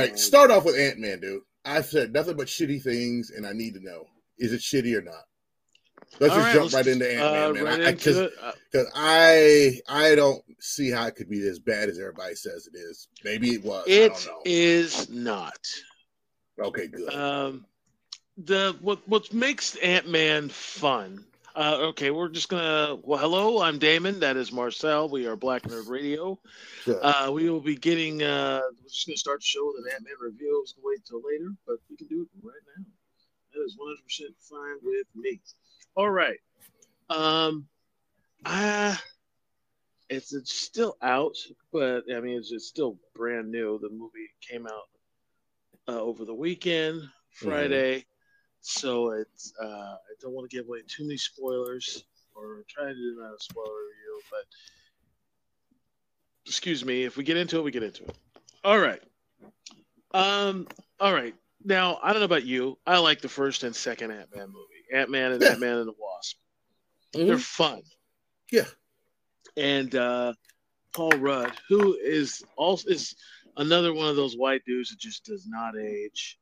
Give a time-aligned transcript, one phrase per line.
[0.00, 1.42] Right, start off with Ant Man, dude.
[1.64, 4.04] I've said nothing but shitty things, and I need to know:
[4.38, 5.24] is it shitty or not?
[6.18, 7.64] Let's All just right, jump let's right into Ant Man, uh, man.
[7.64, 8.32] right I, Because it.
[8.42, 12.76] Uh, I I don't see how it could be as bad as everybody says it
[12.76, 13.08] is.
[13.24, 13.84] Maybe it was.
[13.86, 14.42] I It don't know.
[14.44, 15.58] is not.
[16.58, 17.12] okay, good.
[17.14, 17.66] Um,
[18.38, 21.24] the what what makes Ant Man fun?
[21.54, 22.96] Uh, okay, we're just gonna.
[23.02, 24.20] Well, hello, I'm Damon.
[24.20, 25.08] That is Marcel.
[25.08, 26.38] We are Black Nerd Radio.
[26.82, 27.04] Sure.
[27.04, 28.22] Uh, we will be getting.
[28.22, 30.48] Uh, we're just gonna start the show with an Ant Man review.
[30.48, 32.84] I was gonna wait till later, but we can do it right now.
[33.54, 35.40] That is 100 percent fine with me.
[35.96, 36.38] All right.
[37.08, 37.66] Um,
[38.44, 38.96] uh
[40.10, 41.36] it's, it's still out,
[41.72, 43.78] but I mean, it's, it's still brand new.
[43.78, 44.88] The movie came out
[45.88, 48.04] uh, over the weekend, Friday,
[48.60, 49.52] so it's.
[49.60, 53.34] Uh, I don't want to give away too many spoilers, or try to do not
[53.34, 54.44] a spoiler review, but
[56.46, 57.04] excuse me.
[57.04, 58.16] If we get into it, we get into it.
[58.64, 59.02] All right.
[60.12, 60.66] Um.
[60.98, 61.34] All right.
[61.64, 62.78] Now I don't know about you.
[62.86, 65.50] I like the first and second Ant Man movie, Ant Man and Yeah.
[65.50, 66.36] Ant Man and the Wasp.
[67.14, 67.26] Mhm.
[67.26, 67.82] They're fun.
[68.50, 68.66] Yeah.
[69.56, 70.34] And uh,
[70.94, 73.14] Paul Rudd, who is also is
[73.56, 76.38] another one of those white dudes that just does not age.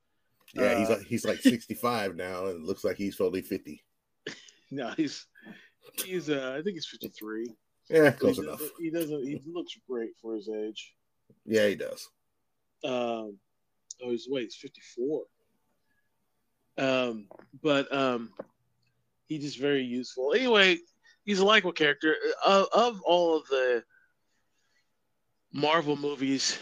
[0.55, 3.83] Yeah, he's uh, like he's like 65 now, and looks like he's fully 50.
[4.71, 5.27] No, he's
[6.05, 7.47] he's uh, I think he's fifty three.
[7.89, 8.61] Yeah, close enough.
[8.79, 9.25] He doesn't.
[9.25, 10.95] He looks great for his age.
[11.47, 12.07] Yeah, he does.
[12.85, 13.39] Um,
[14.03, 15.23] oh, he's wait, he's fifty four.
[16.77, 17.29] Um,
[17.63, 18.31] but um,
[19.27, 20.35] he's just very useful.
[20.35, 20.79] Anyway,
[21.25, 22.15] he's a likable character.
[22.45, 23.83] Of, of all of the
[25.53, 26.59] Marvel movies,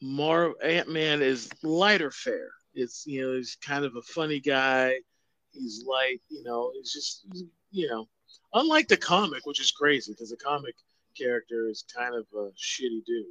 [0.00, 2.50] Mar Ant Man is lighter fare.
[2.78, 4.94] It's you know he's kind of a funny guy.
[5.50, 6.72] He's light, you know.
[6.74, 7.26] He's just
[7.70, 8.08] you know,
[8.54, 10.74] unlike the comic, which is crazy because the comic
[11.16, 13.26] character is kind of a shitty dude.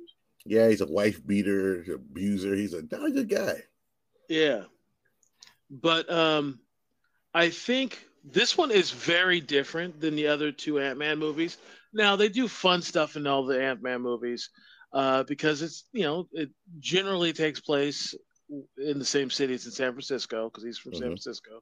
[0.46, 2.56] Yeah, he's a wife beater, abuser.
[2.56, 3.64] He's a not a good guy.
[4.30, 4.64] Yeah.
[5.70, 6.60] But um
[7.34, 11.58] I think this one is very different than the other two Ant-Man movies.
[11.94, 14.50] Now they do fun stuff in all the Ant-Man movies
[14.94, 18.16] uh because it's, you know, it generally takes place
[18.78, 21.12] in the same city as in San Francisco because he's from San Mhm.
[21.12, 21.62] Francisco.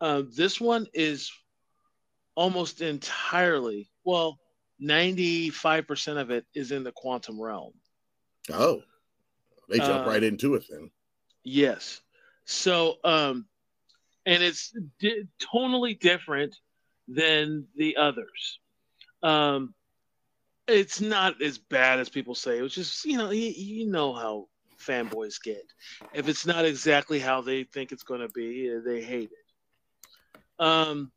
[0.00, 1.32] Um this one is
[2.34, 4.38] almost entirely, well,
[4.80, 7.72] 95% of it is in the quantum realm.
[8.52, 8.82] Oh,
[9.68, 10.90] they jump right into it then.
[11.44, 12.00] Yes.
[12.44, 13.46] So, um,
[14.24, 16.56] and it's di- tonally different
[17.08, 18.60] than the others.
[19.22, 19.74] Um,
[20.66, 22.58] it's not as bad as people say.
[22.58, 24.48] It was just, you know, you, you know how
[24.88, 25.62] fanboys get.
[26.12, 30.64] If it's not exactly how they think it's going to be, uh, they hate it.
[30.64, 31.12] Um,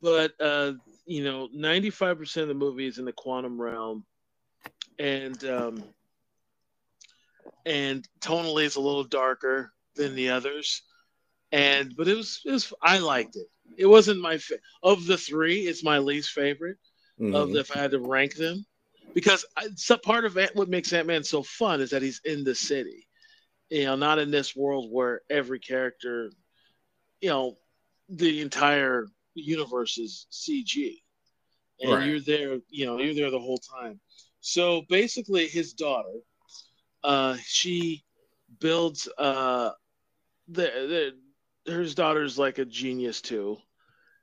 [0.00, 0.72] but uh,
[1.06, 4.04] you know, ninety-five percent of the movie is in the quantum realm,
[4.98, 5.84] and um,
[7.66, 10.82] and tonally it's a little darker than the others
[11.52, 13.46] and but it was it was i liked it
[13.76, 16.78] it wasn't my fa- of the three it's my least favorite
[17.32, 17.52] of Mhm.
[17.52, 18.64] the, if i had to rank them
[19.16, 22.44] because I, some part of Ant- what makes ant-man so fun is that he's in
[22.44, 23.08] the city
[23.70, 26.30] you know not in this world where every character
[27.20, 27.58] you know
[28.10, 31.02] the entire universe is cg
[31.80, 32.04] and Right.
[32.04, 34.00] you're there you know you're there the whole time.
[34.40, 36.20] So basically his daughter
[37.04, 38.04] uh she
[38.60, 39.70] builds uh
[40.48, 41.12] the,
[41.66, 43.58] the his daughter's like a genius too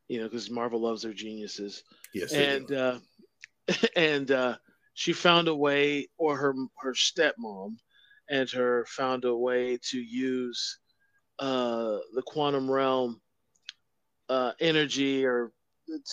[0.08, 1.84] you know because marvel loves their geniuses.
[2.14, 3.00] Yes, and uh
[3.96, 4.58] and uh
[4.94, 7.78] she found a way or her her stepmom
[8.30, 10.80] and her found a way to use
[11.40, 13.22] uh the quantum realm
[14.30, 15.52] uh energy or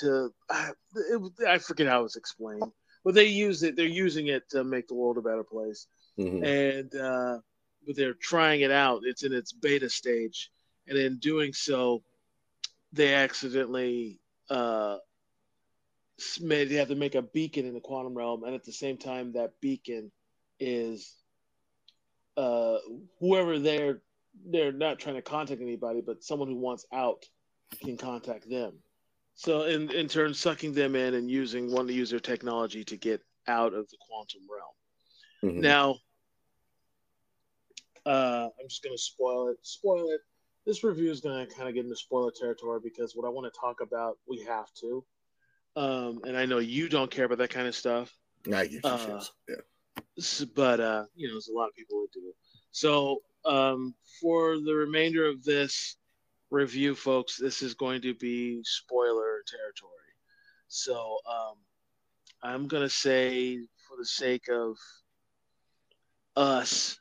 [0.00, 2.72] to I, it, I forget how it's explained
[3.05, 5.87] but they use it they're using it to make the world a better place
[6.19, 6.43] Mhm.
[6.44, 7.38] and uh,
[7.87, 9.02] but they're trying it out.
[9.05, 10.50] It's in its beta stage,
[10.87, 12.02] and in doing so,
[12.93, 14.20] they accidentally
[14.50, 14.99] uh,
[16.40, 19.32] they have to make a beacon in the quantum realm, and at the same time,
[19.32, 20.11] that beacon
[20.58, 21.14] is
[22.37, 22.78] uh,
[23.19, 24.02] whoever they're
[24.46, 27.25] they're not trying to contact anybody, but someone who wants out
[27.82, 28.75] can contact them.
[29.34, 32.96] So in in turn, sucking them in and using want to use their technology to
[32.96, 35.56] get out of the quantum realm.
[35.56, 35.62] Mhm.
[35.62, 35.96] Now,
[38.06, 39.58] uh, I'm just going to spoil it.
[39.62, 40.20] Spoil it.
[40.67, 43.52] This review is going to kind of get into spoiler territory because what I want
[43.52, 45.05] to talk about, we have to.
[45.76, 48.12] Um, and I know you don't care about that kind of stuff,
[48.46, 49.22] I get you, uh.
[49.49, 50.44] Yeah.
[50.55, 52.32] but uh, you know, there's a lot of people that do.
[52.72, 55.96] So um, for the remainder of this
[56.50, 59.93] review, folks, this is going to be spoiler territory.
[60.69, 61.56] So um,
[62.43, 63.58] I'm going to say,
[63.88, 64.76] for the sake of
[66.37, 66.99] us,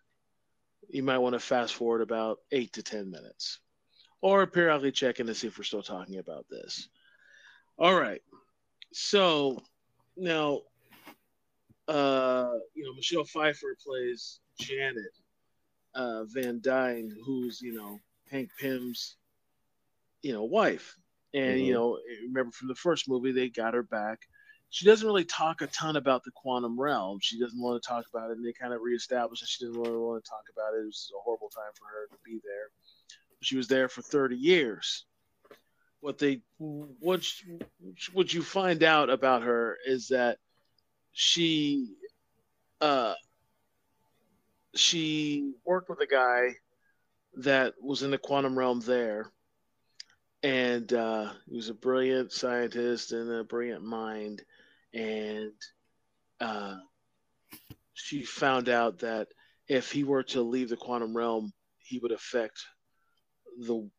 [0.90, 3.60] you might want to fast forward about eight to 10 minutes
[4.22, 6.90] or periodically check in to see if we're still talking about this.
[7.78, 8.22] All right.
[8.92, 9.62] So
[10.18, 10.62] now,
[11.88, 15.14] uh, you know, Michelle Pfeiffer plays Janet
[15.96, 18.00] uh, Van Dyne, who's, you know,
[18.32, 19.16] Hank Pym's,
[20.22, 20.98] you know, wife.
[21.34, 21.66] And, mm-hmm.
[21.66, 24.28] you know, remember from the first movie, they got her back
[24.72, 27.20] she doesn't really talk a ton about the quantum realm.
[27.22, 29.82] She doesn't want to talk about it, and they kind of reestablished that she didn't
[29.82, 30.84] really want to talk about it.
[30.84, 32.70] It was a horrible time for her to be there.
[33.42, 35.06] She was there for 30 years.
[36.02, 37.24] What they what
[38.14, 40.38] what you find out about her is that
[41.12, 41.96] she
[42.80, 43.16] uh
[44.76, 46.56] she worked with a guy
[47.36, 49.32] that was in the quantum realm there.
[50.42, 54.42] And uh, he was a brilliant scientist and a brilliant mind.
[54.94, 55.52] And
[56.40, 56.78] uh,
[57.94, 59.28] she found out that
[59.68, 62.64] if he were to leave the quantum realm, he would affect
[63.66, 63.90] the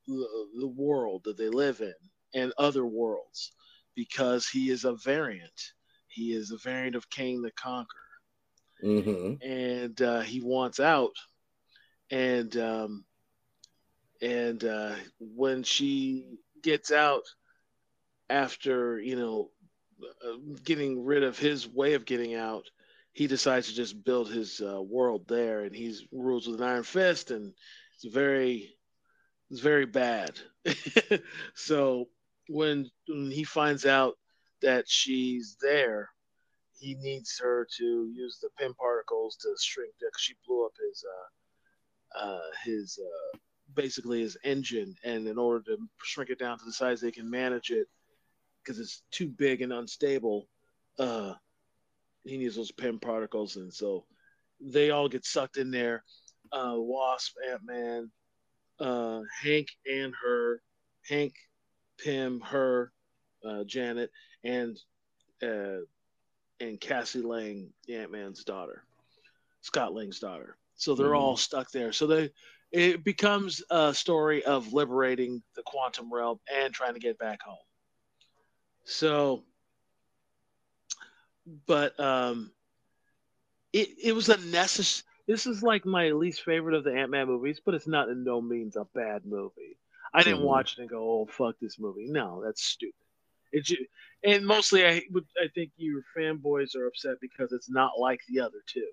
[0.59, 1.95] the world that they live in
[2.35, 3.53] and other worlds
[3.95, 5.61] because he is a variant.
[6.09, 8.01] He is a variant of Kang the Conqueror,
[8.83, 9.47] mm-hmm.
[9.47, 11.15] and uh, he wants out.
[12.11, 13.05] And um,
[14.21, 17.23] and uh, when she gets out
[18.29, 19.51] after you know
[20.03, 22.65] uh, getting rid of his way of getting out,
[23.13, 26.83] he decides to just build his uh, world there, and he's rules with an iron
[26.83, 27.53] fist, and
[27.95, 28.75] it's very,
[29.51, 30.39] it's very bad.
[31.55, 32.09] so
[32.49, 34.15] when, when he finds out
[34.63, 36.11] that she's there,
[36.79, 39.93] he needs her to use the Pym particles to shrink.
[39.99, 41.05] Because she blew up his,
[42.17, 43.39] uh, uh, his, uh,
[43.75, 47.29] basically his engine, and in order to shrink it down to the size they can
[47.29, 47.87] manage it
[48.63, 50.49] because it's too big and unstable.
[50.99, 51.35] Uh,
[52.25, 54.05] he needs those Pym particles, and so
[54.61, 56.05] they all get sucked in there.
[56.53, 58.11] Uh, Wasp, Ant Man,
[58.81, 60.63] uh, Hank and her,
[61.09, 61.35] Hank,
[61.99, 62.93] Pym, her,
[63.45, 64.11] uh, Janet,
[64.45, 64.79] and
[65.43, 65.85] uh,
[66.61, 68.85] and Cassie Lang, Ant Man's daughter,
[69.61, 70.57] Scott Lang's daughter.
[70.77, 71.17] So they're mm-hmm.
[71.17, 71.93] all stuck there.
[71.93, 72.31] So they
[72.73, 77.59] it becomes a story of liberating the quantum realm and trying to get back home.
[78.85, 79.45] So,
[81.67, 82.53] but um,
[83.73, 85.07] it it was a necessary.
[85.31, 88.25] This is like my least favorite of the Ant Man movies, but it's not in
[88.25, 89.79] no means a bad movie.
[90.13, 90.47] I didn't mm-hmm.
[90.47, 92.95] watch it and go, "Oh fuck this movie." No, that's stupid.
[93.53, 93.71] It
[94.25, 98.41] and mostly I would I think your fanboys are upset because it's not like the
[98.41, 98.89] other two.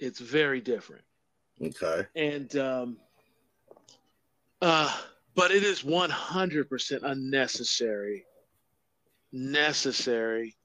[0.00, 1.04] It's very different.
[1.62, 2.08] Okay.
[2.16, 2.96] And um,
[4.60, 4.98] uh,
[5.36, 8.24] but it is one hundred percent unnecessary
[9.30, 10.56] necessary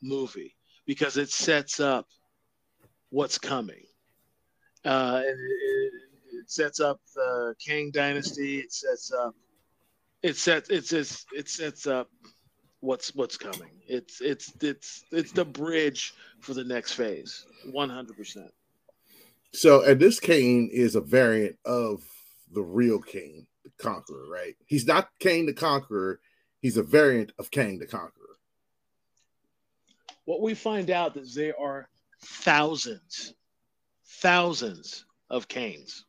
[0.00, 0.54] movie
[0.86, 2.06] because it sets up
[3.10, 3.82] what's coming.
[4.84, 5.92] Uh, and it,
[6.32, 8.58] it, sets up the Kang dynasty.
[8.58, 9.34] It sets up.
[10.22, 10.70] It sets.
[10.70, 12.08] It's it's it sets up
[12.80, 13.70] what's what's coming.
[13.86, 17.46] It's it's it's it's the bridge for the next phase.
[17.70, 18.52] One hundred percent.
[19.52, 22.02] So, and this Kang is a variant of
[22.52, 24.56] the real Kang, the Conqueror, right?
[24.66, 26.20] He's not Kang the Conqueror
[26.62, 28.10] he's a variant of Kang the Conqueror.
[30.24, 31.88] What we find out is there are
[32.24, 33.34] thousands,
[34.20, 36.02] thousands of Kangs.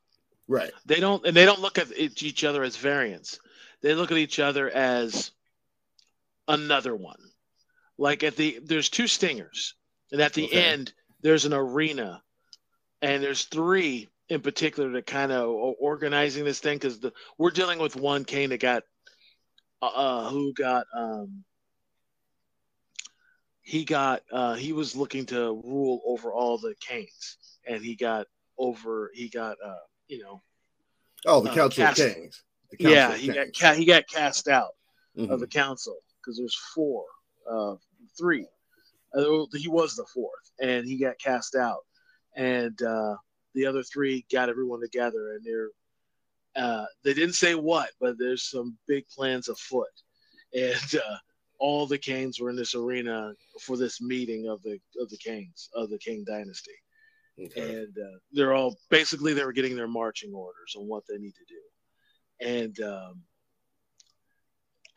[0.47, 0.71] Right.
[0.85, 3.39] They don't, and they don't look at each other as variants.
[3.81, 5.31] They look at each other as
[6.47, 7.19] another one.
[7.97, 9.75] Like at the, there's two stingers,
[10.11, 10.63] and at the okay.
[10.63, 12.21] end there's an arena,
[13.01, 16.99] and there's three in particular that kind of organizing this thing because
[17.37, 18.83] we're dealing with one Kang that got
[19.81, 21.43] uh, uh, who got um,
[23.63, 28.27] he got uh, he was looking to rule over all the Kangs, and he got
[28.57, 29.75] over he got uh,
[30.07, 30.41] you know
[31.25, 32.41] oh the uh, council cast, of Kangs.
[32.77, 34.73] yeah, he got ca- he got cast out
[35.17, 35.31] mm-hmm.
[35.31, 37.05] of the council because there's four,
[37.49, 37.75] uh,
[38.17, 38.47] three.
[39.15, 41.85] Uh, he was the fourth, and he got cast out,
[42.35, 43.15] and uh,
[43.55, 45.69] the other three got everyone together, and they're
[46.55, 49.87] uh, they didn't say what, but there's some big plans afoot,
[50.53, 51.17] and uh,
[51.63, 55.69] all the Kangs were in this arena for this meeting of the of the Kangs
[55.73, 56.73] of the Kang Dynasty,
[57.41, 57.77] okay.
[57.77, 61.33] and uh, they're all basically they were getting their marching orders on what they need
[61.35, 63.21] to do, and um,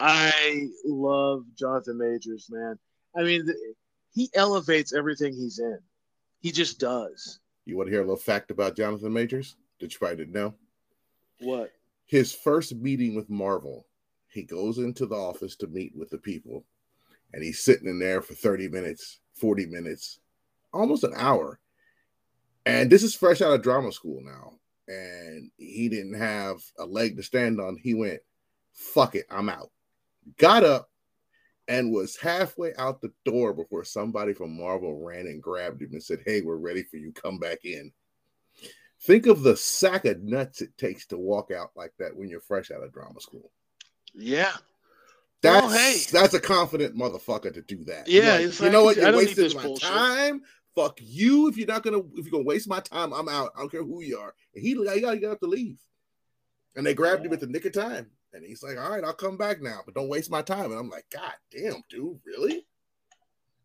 [0.00, 2.76] I love Jonathan Majors, man.
[3.16, 3.46] I mean,
[4.12, 5.78] he elevates everything he's in.
[6.40, 7.38] He just does.
[7.64, 10.54] You want to hear a little fact about Jonathan Majors that you probably didn't know?
[11.38, 11.70] What?
[12.06, 13.86] His first meeting with Marvel,
[14.36, 16.64] he goes into the office to meet with the people,
[17.32, 20.20] and he's sitting in there for 30 minutes, 40 minutes,
[20.72, 21.58] almost an hour.
[22.66, 24.52] And this is fresh out of drama school now.
[24.88, 28.20] and he didn't have a leg to stand on, he went,
[28.72, 29.70] fuck it, I'm out.
[30.36, 30.90] Got up
[31.66, 36.02] and was halfway out the door before somebody from Marvel ran and grabbed him and
[36.02, 37.12] said, Hey, we're ready for you.
[37.12, 37.90] Come back in.
[39.00, 42.40] Think of the sack of nuts it takes to walk out like that when you're
[42.40, 43.50] fresh out of drama school.
[44.16, 44.52] Yeah.
[45.42, 45.98] That's Well, hey.
[46.10, 48.08] that's a confident motherfucker to do that.
[48.08, 48.96] Yeah, Like, it's you like, know what?
[48.96, 49.88] You're wasting my bullshit.
[49.88, 50.42] time.
[50.74, 51.48] Fuck you.
[51.48, 53.52] If you're not gonna, if you're gonna waste my time, I'm out.
[53.56, 54.34] I don't care who you are.
[54.54, 55.78] And he, like, you got to leave.
[56.74, 58.10] And they grabbed him at the nick of time.
[58.34, 60.78] And he's like, "All right, I'll come back now, but don't waste my time." And
[60.78, 62.66] I'm like, "God damn, dude, really?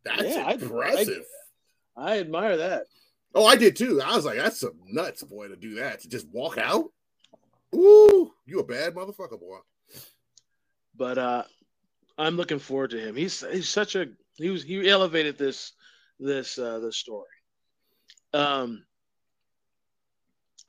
[0.03, 1.25] That's Yeah, I- impressive."
[1.98, 2.86] I admire that.
[3.36, 4.01] oh, I did too.
[4.01, 6.86] I was like, "That's some nuts, boy, to do that to just walk out."
[7.75, 9.58] Ooh, you a bad motherfucker, boy.
[11.01, 11.43] But uh
[12.15, 13.15] I'm looking forward to him.
[13.15, 14.05] He's he's such a
[14.36, 15.74] he was he elevated this
[16.20, 17.25] this uh this story.
[18.36, 18.86] Um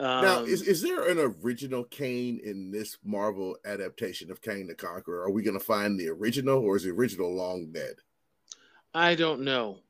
[0.00, 4.74] Now, um, is, is there an original Kang in this Marvel adaptation of Kang the
[4.74, 5.22] Conqueror?
[5.22, 7.96] Are we going to find the original, or is the original long dead?
[8.94, 9.80] I don't know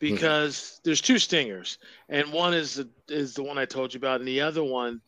[0.00, 4.18] because there's two stingers, and one is the, is the one I told you about,
[4.20, 5.00] and the other one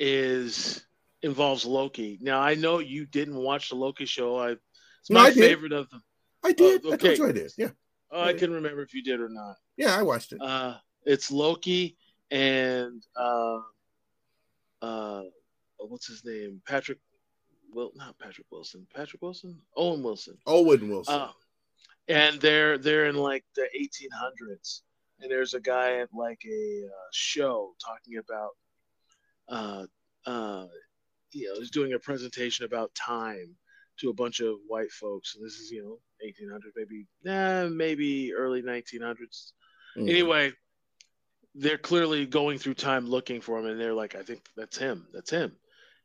[0.00, 0.84] is
[1.24, 2.18] involves Loki.
[2.20, 4.36] Now I know you didn't watch the Loki show.
[4.38, 6.02] I it's No, my I favorite of them.
[6.44, 6.84] I did.
[6.84, 7.16] I okay.
[7.16, 7.52] told you I did.
[7.56, 7.70] Yeah,
[8.10, 9.56] Oh, I can remember if you did or not.
[9.76, 10.40] yeah, I watched it.
[10.40, 11.96] Uh, it's Loki
[12.30, 13.58] and uh,
[14.82, 15.22] uh,
[15.78, 16.60] what's his name?
[16.66, 16.98] Patrick.
[17.72, 18.86] Well, not Patrick Wilson.
[18.94, 19.60] Patrick Wilson.
[19.76, 20.38] Owen Wilson.
[20.46, 21.14] Owen Wilson.
[21.14, 21.30] Uh,
[22.08, 24.82] and they're they're in like the 1800s,
[25.20, 28.50] and there's a guy at like a uh, show talking about,
[29.48, 29.86] uh,
[30.30, 30.66] uh,
[31.34, 33.54] you know, he's doing a presentation about time
[34.00, 38.34] to a bunch of white folks, and this is you know 1800 maybe, eh, maybe
[38.34, 39.52] early 1900s.
[39.96, 40.08] Mm.
[40.10, 40.52] Anyway,
[41.54, 45.06] they're clearly going through time looking for him, and they're like, I think that's him.
[45.12, 45.56] That's him.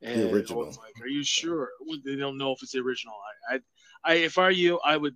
[0.01, 0.63] And original.
[0.63, 1.69] Owen's like, Are you sure?
[1.81, 3.15] Well, They don't know if it's the original.
[3.49, 3.59] I, I,
[4.05, 5.15] I, if I were you, I would,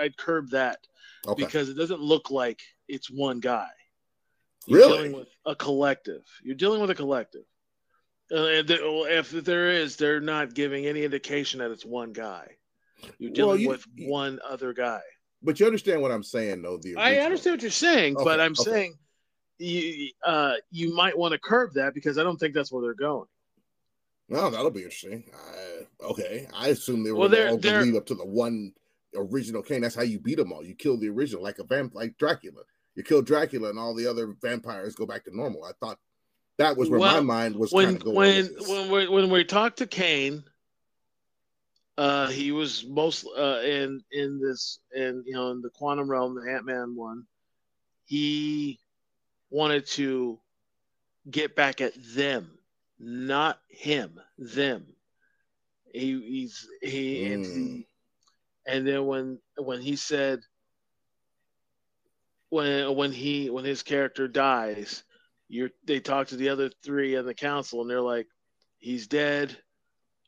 [0.00, 0.78] I'd curb that
[1.26, 1.44] okay.
[1.44, 3.68] because it doesn't look like it's one guy.
[4.66, 4.96] You're Really?
[4.98, 6.22] dealing with a collective.
[6.42, 7.42] You're dealing with a collective.
[7.42, 12.12] Uh, and the- well, if there is, they're not giving any indication that it's one
[12.12, 12.46] guy.
[13.18, 15.02] You're Well, dealing you- with you- one other guy.
[15.42, 16.78] But you understand what I'm saying, though.
[16.78, 18.62] The I understand what you're saying, but I'm okay.
[18.70, 18.98] saying
[19.58, 22.94] you uh, you might want to curb that because I don't think that's where they're
[22.94, 23.28] going.
[24.30, 25.30] Well, that'll be interesting.
[25.34, 28.72] Uh, okay, I assume they were Well, they're- all they're- lead up to the one
[29.14, 29.82] original king.
[29.82, 30.64] That's how you beat them all.
[30.64, 32.62] You kill the original, like a vamp, like Dracula.
[32.94, 35.64] You kill Dracula, and all the other vampires go back to normal.
[35.64, 35.98] I thought
[36.58, 38.16] that was where my mind was When kind of going.
[38.16, 40.44] when when we when we talked to Kang,
[41.98, 46.34] uh, he was most uh, in in this in you know in the quantum realm,
[46.34, 47.24] the Ant Man one.
[48.06, 48.78] He
[49.50, 50.38] wanted to
[51.30, 52.58] get back at them,
[52.98, 54.86] not him, them.
[55.92, 57.86] He he's he and he Mm.
[58.66, 60.40] and then when when he said
[62.50, 65.02] when when he when his character dies
[65.48, 68.26] you're they talk to the other three in the council and they're like
[68.78, 69.56] he's dead.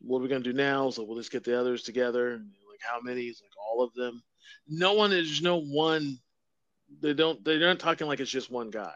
[0.00, 0.90] What are we gonna do now?
[0.90, 2.32] So we'll just get the others together.
[2.70, 3.23] Like how many?
[3.23, 4.23] He's like all of them.
[4.68, 6.18] No one is no one
[7.00, 8.92] they don't they're not talking like it's just one guy.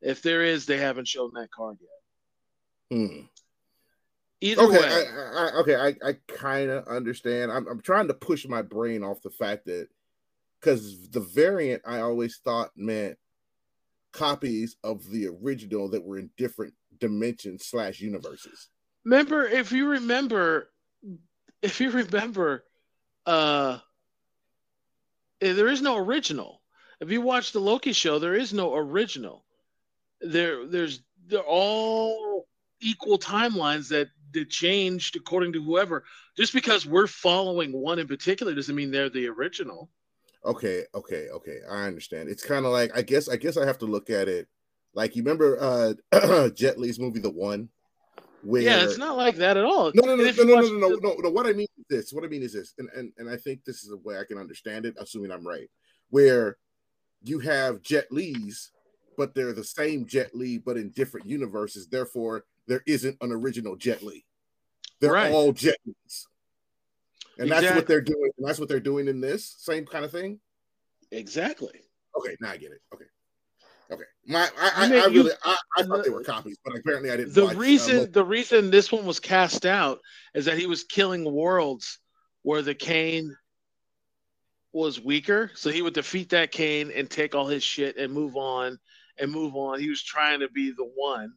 [0.00, 2.98] If there is they haven't shown that card yet.
[2.98, 3.20] Hmm.
[4.40, 4.84] either Okay, way.
[4.86, 7.50] I, I, I- okay, I, I kind of understand.
[7.50, 9.88] I'm, I'm trying to push my brain off the fact that
[10.60, 13.18] because the variant I always thought meant
[14.18, 18.68] copies of the original that were in different dimensions slash universes.
[19.04, 20.70] remember if you remember
[21.62, 22.64] if you remember
[23.26, 23.78] uh
[25.40, 26.60] eh, there is no original.
[27.00, 29.44] If you watch the loki show there is no original.
[30.20, 32.48] There there's they're all
[32.80, 36.04] equal timelines that that changed according to whoever.
[36.36, 39.90] Just because we're following one in particular doesn't mean they're the original
[40.44, 41.58] Okay, okay, okay.
[41.68, 42.28] I understand.
[42.28, 44.48] It's kind of like I guess I guess I have to look at it
[44.94, 45.58] like you remember
[46.12, 47.68] uh Jet Li's movie The One,
[48.42, 51.14] where yeah it's not like that at all No, no, no, no, no, no, no,
[51.14, 51.30] no.
[51.30, 52.12] What I mean is this.
[52.12, 54.24] What I mean is this, and and and I think this is the way I
[54.24, 55.68] can understand it, assuming I'm right.
[56.10, 56.56] Where
[57.22, 58.70] you have Jet Li's,
[59.16, 61.88] but they're the same Jet Li, but in different universes.
[61.88, 64.24] Therefore, there isn't an original Jet Li.
[65.00, 65.32] They're Right.
[65.32, 66.26] all Jet Li's,
[67.38, 68.30] and that's what they're doing.
[68.38, 70.40] And that's what they're doing in this same kind of thing.
[71.12, 71.80] exactly
[72.18, 72.80] Okay, now I get it.
[72.94, 73.04] Okay.
[73.90, 76.58] Okay, my I, I, I mean, I you- really I, I thought they were copies,
[76.64, 77.34] but apparently I didn't.
[77.34, 78.10] the watch, uh, reason Loki.
[78.10, 80.00] the reason this one was cast out
[80.34, 81.98] is that he was killing worlds
[82.42, 83.34] where the Kang
[84.72, 88.36] was weaker, so he would defeat that Kang and take all his shit and move
[88.36, 88.78] on
[89.18, 89.80] and move on.
[89.80, 91.32] He was trying to be the one,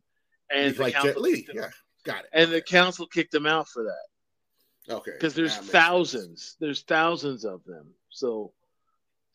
[0.49, 1.47] and He's the like Jet Li.
[1.53, 1.69] Yeah,
[2.03, 2.29] got it.
[2.33, 4.05] and the council kicked him out for that
[4.89, 8.51] okay, because there's thousands there's thousands of them so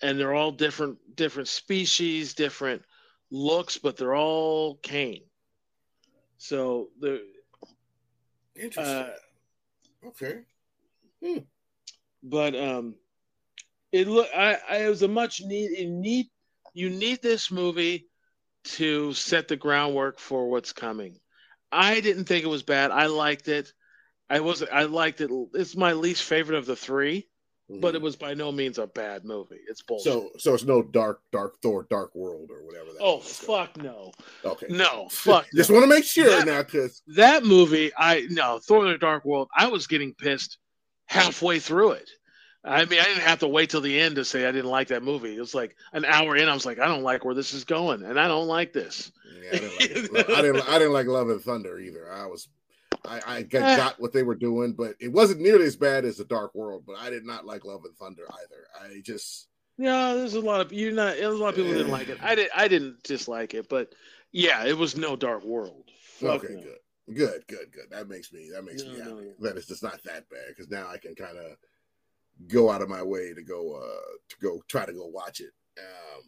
[0.03, 2.83] and they're all different different species different
[3.31, 5.21] looks but they're all Kang
[6.39, 7.23] so the
[8.57, 8.77] sense.
[8.77, 9.15] Interesting.
[10.05, 10.43] uh, okay.
[12.23, 12.95] but um
[13.93, 16.27] it look I, I it was a much need need
[16.75, 18.07] you need this movie
[18.65, 21.19] to set the groundwork for what's coming
[21.71, 23.73] i didn't think it was bad i liked it
[24.31, 27.27] i was i liked it it's my least favorite of the three
[27.81, 28.03] but it Mhm.
[28.05, 31.61] was by no means a bad movie it's bullshit so so it's no dark dark
[31.63, 32.93] Thor dark world or whatever.
[32.93, 34.13] That oh fuck no
[34.45, 34.67] Okay.
[34.71, 35.77] no fuck Just no.
[35.77, 39.49] want to make sure That- now, because that movie i no thor the dark world
[39.57, 40.59] i was getting pissed
[41.07, 42.09] halfway through it
[42.65, 44.89] i mean i didn't have to wait till the end to say i didn't like
[44.89, 47.35] that movie it was like an hour in i was like i don't like where
[47.35, 49.11] this is going and i don't like this
[49.43, 52.13] yeah, I, didn't like, I didn't I didn't like Love and Thunder either.
[52.13, 52.49] I was
[53.07, 53.77] I, I got, Eh.
[53.77, 56.85] got what they were doing, but it wasn't nearly as bad as the Dark World.
[56.87, 58.67] But I did not like Love and Thunder either.
[58.95, 59.49] I just
[59.79, 62.17] yeah there's a lot of you're not there's a lot of people didn't like it
[62.23, 63.93] i did i didn't dislike it but
[64.33, 65.85] yeah it was no dark world
[66.19, 66.63] Fuck okay, no.
[66.63, 67.85] good, good, good, good.
[67.91, 69.47] That makes me that makes me No, no, happy no.
[69.49, 71.59] that it's just not that bad because now I can kind of
[72.49, 75.53] go out of my way to go uh to go try to go watch it
[75.79, 76.23] um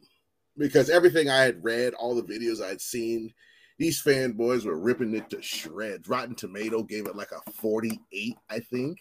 [0.58, 3.32] because everything I had read, all the videos I'd seen,
[3.78, 6.08] these fanboys were ripping it to shreds.
[6.08, 8.98] Rotten Tomato gave it like a forty-eight, I think.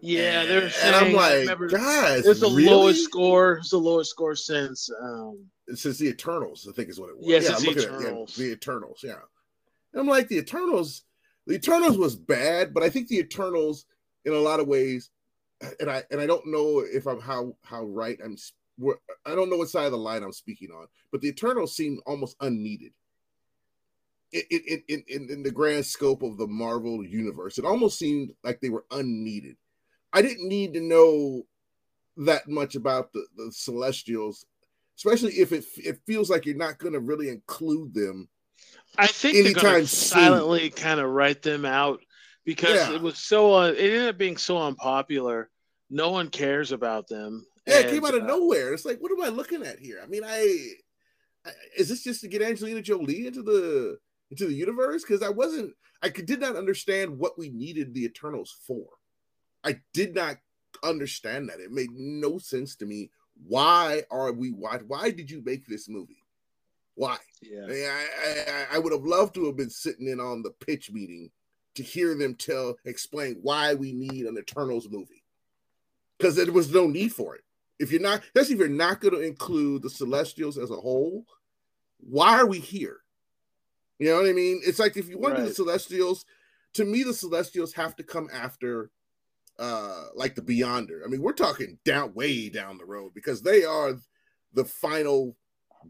[0.00, 2.66] yeah they're and I'm like, remember, guys, it's the really?
[2.68, 5.38] lowest score it's the lowest score since um
[5.74, 7.26] since the Eternals, I think is what it was.
[7.26, 8.36] Yes, yeah, I'm the looking at- yeah, Eternals.
[8.36, 9.20] the Eternals, yeah.
[9.92, 11.04] And I'm like, the Eternals,
[11.46, 13.86] the Eternals was bad, but I think the Eternals,
[14.26, 15.10] in a lot of ways,
[15.80, 18.36] and I and I don't know if I'm how how right I'm.
[19.24, 22.00] I don't know what side of the line I'm speaking on, but the Eternals seem
[22.06, 22.92] almost unneeded.
[24.34, 28.30] In, in, in, in, in the grand scope of the Marvel universe, it almost seemed
[28.42, 29.56] like they were unneeded.
[30.12, 31.44] I didn't need to know
[32.18, 34.44] that much about the, the Celestials
[34.96, 38.28] especially if it it feels like you're not going to really include them.
[38.96, 40.18] I think they're going Anytime soon.
[40.20, 42.00] silently kind of write them out
[42.44, 42.94] because Yeah.
[42.94, 45.50] it was so uh, it ended up being so unpopular.
[45.90, 47.44] No one cares about them.
[47.66, 48.72] Yeah, it came out of uh, nowhere.
[48.72, 50.00] It's like, what am I looking at here?
[50.02, 50.68] I mean, I,
[51.46, 53.98] I is this just to get Angelina Jolie into the
[54.30, 55.02] into the universe?
[55.02, 58.86] Because I wasn't, I did not understand what we needed the Eternals for.
[59.62, 60.36] I did not
[60.82, 61.60] understand that.
[61.60, 63.10] It made no sense to me.
[63.46, 64.50] Why are we?
[64.50, 64.78] Why?
[64.86, 66.22] Why did you make this movie?
[66.94, 67.16] Why?
[67.42, 67.64] Yeah.
[67.64, 70.50] I, mean, I, I, I would have loved to have been sitting in on the
[70.50, 71.30] pitch meeting
[71.74, 75.24] to hear them tell, explain why we need an Eternals movie.
[76.18, 77.42] Because there was no need for it.
[77.80, 81.26] If you're not, especially if you're not going to include the Celestials as a whole,
[81.98, 82.98] why are we here?
[83.98, 84.60] You know what I mean?
[84.64, 86.24] It's like if you want to do the Celestials,
[86.74, 88.90] to me, the Celestials have to come after
[89.58, 91.04] uh like the Beyonder.
[91.04, 93.94] I mean, we're talking down way down the road because they are
[94.52, 95.36] the final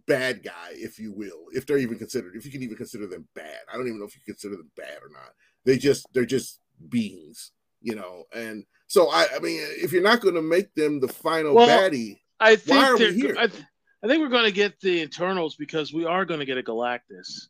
[0.06, 3.26] bad guy, if you will, if they're even considered, if you can even consider them
[3.34, 3.60] bad.
[3.72, 5.32] I don't even know if you consider them bad or not.
[5.64, 8.24] They just they're just beings, you know.
[8.34, 11.68] And so I, I mean, if you're not going to make them the final Well,
[11.68, 13.36] baddie, I think Why are we here?
[13.38, 13.62] I, th-
[14.02, 16.62] I think we're going to get the Eternals because we are going to get a
[16.62, 17.48] Galactus.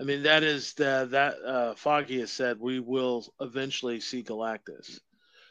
[0.00, 4.98] I mean, that is the, that uh, Feige has said we will eventually see Galactus.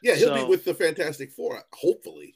[0.01, 2.35] yeah, he'll be with the Fantastic Four, hopefully.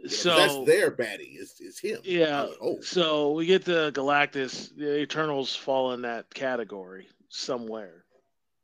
[0.00, 1.98] 'cause So that's their baddie is is him.
[2.04, 2.46] Yeah.
[2.60, 4.70] Oh, So we get the Galactus.
[4.76, 8.04] The Eternals fall in that category somewhere.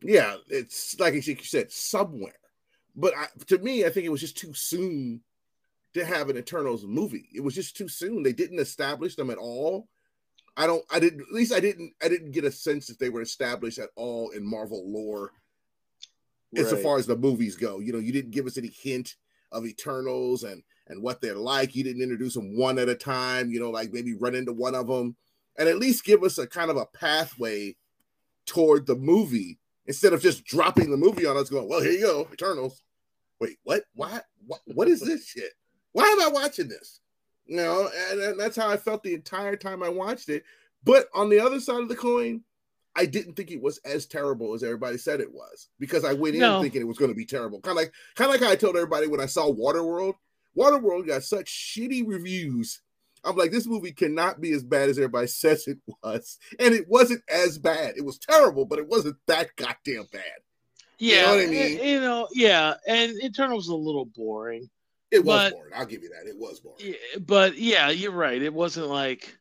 [0.01, 2.39] yeah, it's like you said, somewhere.
[2.95, 5.23] But I, to me, I think it was just too soon
[5.95, 7.29] to have an Eternals movie.
[7.35, 8.23] It was just too soon.
[8.23, 9.89] They didn't establish them at all.
[10.57, 10.85] I don't.
[10.91, 11.21] I didn't.
[11.21, 11.93] At least I didn't.
[12.03, 15.33] I didn't get a sense that they were established at all in Marvel lore,
[16.57, 17.81] as far as the movies go.
[17.81, 19.17] You know, you didn't give us any hint
[19.51, 21.75] of Eternals and and what they're like.
[21.75, 23.51] You didn't introduce them one at a time.
[23.51, 25.17] You know, like maybe run into one of them,
[25.59, 27.77] and at least give us a kind of a pathway
[28.47, 32.01] toward the movie instead of just dropping the movie on us, going, "Well, here you
[32.01, 32.83] go, Eternals."
[33.41, 33.85] Wait, what?
[33.95, 34.21] Why?
[34.47, 34.61] What?
[34.67, 35.53] What is this shit?
[35.93, 37.01] Why am I watching this?
[37.47, 40.45] You know, and, and that's how I felt the entire time I watched it.
[40.83, 42.43] But on the other side of the coin,
[42.97, 46.37] I didn't think it was as terrible as everybody said it was because I went
[46.37, 46.63] in No.
[46.63, 47.61] thinking it was going to be terrible.
[47.61, 50.15] Kind of like, kind of like how I told everybody when I saw Waterworld.
[50.57, 52.81] Waterworld got such shitty reviews.
[53.25, 56.89] I'm like, this movie cannot be as bad as everybody says it was, and it
[56.89, 57.95] wasn't as bad.
[57.97, 60.23] It was terrible, but it wasn't that goddamn bad.
[60.99, 61.83] Yeah, know what I and- mean?
[61.85, 64.71] You know, yeah, and Eternals a little boring.
[65.15, 65.73] It was But- boring.
[65.75, 66.29] I'll give you that.
[66.29, 66.79] It was boring.
[66.81, 68.41] Yeah, but yeah, you're right.
[68.43, 69.37] It wasn't like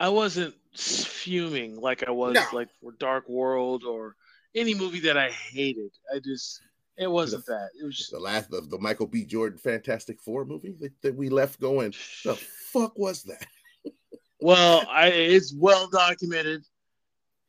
[0.00, 2.44] I wasn't fuming like I was No.
[2.52, 4.16] like for Dark World or
[4.54, 5.90] any movie that I hated.
[6.14, 6.60] I just
[6.96, 7.70] it wasn't that.
[7.80, 9.24] It was just The last of the Michael B.
[9.24, 11.92] Jordan Fantastic Four movie that, that we left going.
[12.24, 12.34] The
[12.72, 13.46] fuck was that?
[14.40, 16.64] well, I it's well documented.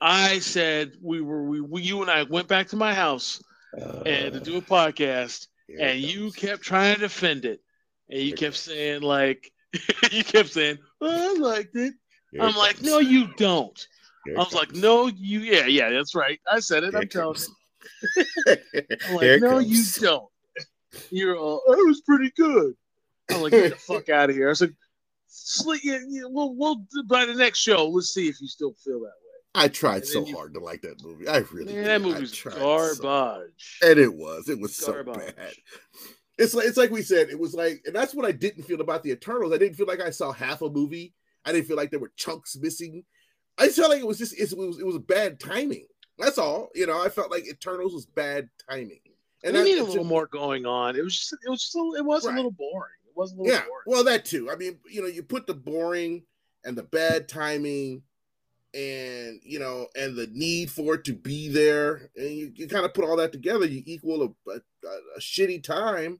[0.02, 3.42] I said we were we, we you and I went back to my house
[3.80, 7.62] uh, and to do a podcast, Here and you kept trying to defend it,
[8.10, 8.60] and you kept comes.
[8.60, 9.52] saying like
[10.12, 11.94] you kept saying oh, I liked it.
[12.32, 12.88] Here I'm it like, comes.
[12.88, 13.88] no, you don't.
[14.26, 16.40] Here I was like, no, you yeah, yeah, that's right.
[16.52, 16.92] I said it.
[16.92, 17.38] Here I'm it telling
[18.18, 18.58] you.
[19.10, 20.30] I'm like, no, you don't.
[21.10, 22.74] You're all, it was pretty good.
[23.32, 24.48] I'm like, get the fuck out of here.
[24.48, 24.74] I was like,
[25.28, 25.82] sleep.
[25.84, 29.14] Yeah, yeah, we'll, we'll by the next show, let's see if you still feel that
[29.56, 31.28] I tried so you- hard to like that movie.
[31.28, 31.74] I really way.
[31.74, 31.86] did.
[31.86, 33.80] That movie's tried so- garbage.
[33.82, 34.50] and it was.
[34.50, 35.54] It was so bad.
[36.38, 37.30] It's like it's like we said.
[37.30, 39.54] It was like, and that's what I didn't feel about the Eternals.
[39.54, 41.14] I didn't feel like I saw half a movie.
[41.46, 43.04] I didn't feel like there were chunks missing.
[43.58, 45.88] I just felt like it was just it was it was bad timing.
[46.18, 46.70] That's all.
[46.76, 49.00] You know, I felt like Eternals was bad timing.
[49.44, 50.96] And we need a little more going on.
[50.96, 52.34] It was just, it was still, it was Right.
[52.34, 52.96] a little boring.
[53.06, 53.84] It was a little Yeah, boring.
[53.86, 54.50] well, that too.
[54.50, 56.24] I mean, you know, you put the boring
[56.64, 58.02] and the bad timing,
[58.76, 62.86] and you know, and the need for it to be there, and you, you kind
[62.86, 64.56] of put all that together, you equal a, a,
[65.16, 66.20] a shitty time.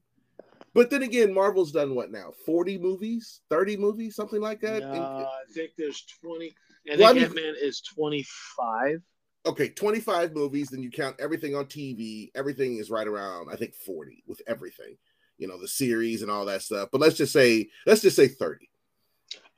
[0.74, 2.32] But then again, Marvel's done what now?
[2.44, 4.80] Forty movies, thirty movies, something like that.
[4.82, 6.54] No, And- uh, I think there's 20.
[6.92, 9.00] I Well, I think mean- Ant Man is 25.
[9.46, 10.68] okay, twenty-five movies.
[10.68, 12.30] Then you count everything on TV.
[12.34, 14.96] Everything is right around, I think, forty with everything.
[15.38, 16.88] You know, the series and all that stuff.
[16.92, 18.68] But let's just say, let's just say thirty.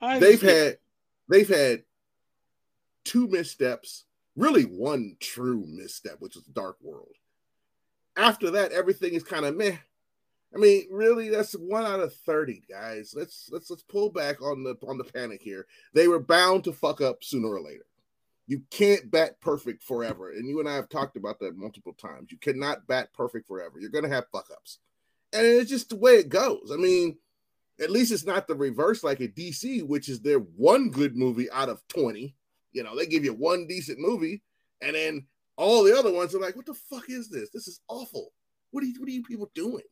[0.01, 0.77] I they've think- had
[1.29, 1.83] they've had
[3.03, 7.15] two missteps, really one true misstep, which was Dark World.
[8.15, 9.77] After that, everything is kind of meh.
[10.53, 13.13] I mean, really, that's one out of thirty, guys.
[13.15, 15.67] Let's let's let's pull back on the on the panic here.
[15.93, 17.85] They were bound to fuck up sooner or later.
[18.47, 22.31] You can't bat perfect forever, and you and I have talked about that multiple times.
[22.31, 23.79] You cannot bat perfect forever.
[23.79, 24.79] You're gonna have fuck ups,
[25.31, 26.71] and it's just the way it goes.
[26.73, 27.17] I mean,
[27.79, 31.49] at least it's not the reverse like a DC, which is their one good movie
[31.51, 32.35] out of 20.
[32.71, 34.41] You know, they give you one decent movie,
[34.81, 35.25] and then
[35.57, 37.49] all the other ones are like, what the fuck is this?
[37.49, 38.31] This is awful.
[38.71, 39.83] What are you what are you people doing?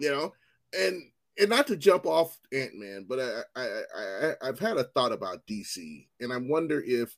[0.00, 0.32] You know,
[0.78, 1.02] and
[1.38, 5.46] and not to jump off Ant-Man, but I I, I, I've had a thought about
[5.46, 7.16] DC, and I wonder if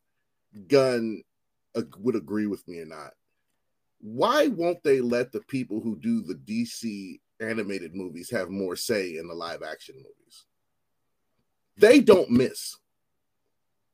[0.69, 1.23] Gunn
[1.99, 3.13] would agree with me or not.
[4.01, 9.17] Why won't they let the people who do the DC animated movies have more say
[9.17, 10.47] in the live action movies?
[11.77, 12.77] They don't miss.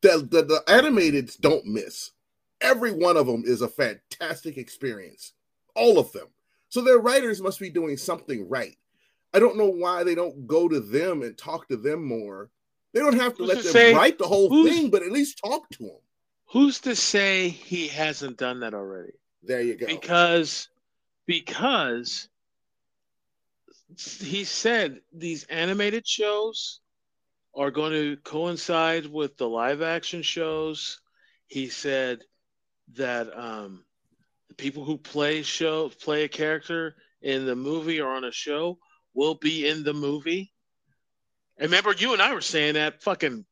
[0.06, 2.12] The, the, the animateds don't miss.
[2.60, 5.32] Every one of them is a fantastic experience.
[5.74, 6.28] All of them.
[6.68, 8.76] So their writers must be doing something right.
[9.34, 12.50] I don't know why they don't go to them and talk to them more.
[12.92, 15.12] They don't have to Who's let to them say- write the whole thing, but at
[15.12, 15.98] least talk to them.
[16.46, 19.12] Who's to say he hasn't done that already?
[19.42, 19.86] There you go.
[19.86, 20.68] Because
[21.26, 22.28] because
[23.98, 26.80] he said these animated shows
[27.56, 31.00] are going to coincide with the live action shows.
[31.46, 32.20] He said
[32.94, 33.84] that um,
[34.48, 38.78] the people who play show play a character in the movie or on a show
[39.14, 40.52] will be in the movie.
[41.56, 43.44] And remember, you and I were saying that fucking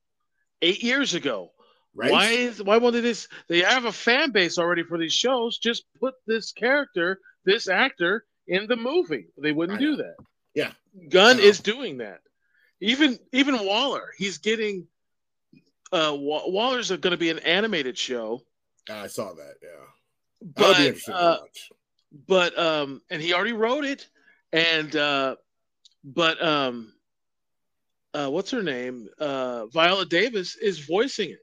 [0.61, 1.53] eight years ago.
[1.95, 2.13] right?
[2.13, 5.59] Why is why won't they just they have a fan base already for these shows?
[5.59, 9.29] Just put this character, this actor in the movie.
[9.39, 10.17] They wouldn't do that.
[10.55, 10.73] Yeah.
[11.09, 12.21] Gunn is doing that.
[12.81, 14.87] Even even Waller, he's getting
[15.93, 18.43] uh Wa- Waller's going to be an animated show,
[18.91, 19.55] I saw that.
[19.63, 19.69] Yeah.
[20.57, 21.39] But uh,
[22.27, 24.09] but um and he already wrote it.
[24.53, 25.37] And uh
[26.05, 26.93] but um
[28.13, 29.09] uh what's her name?
[29.19, 31.39] Uh viola davis is voicing it.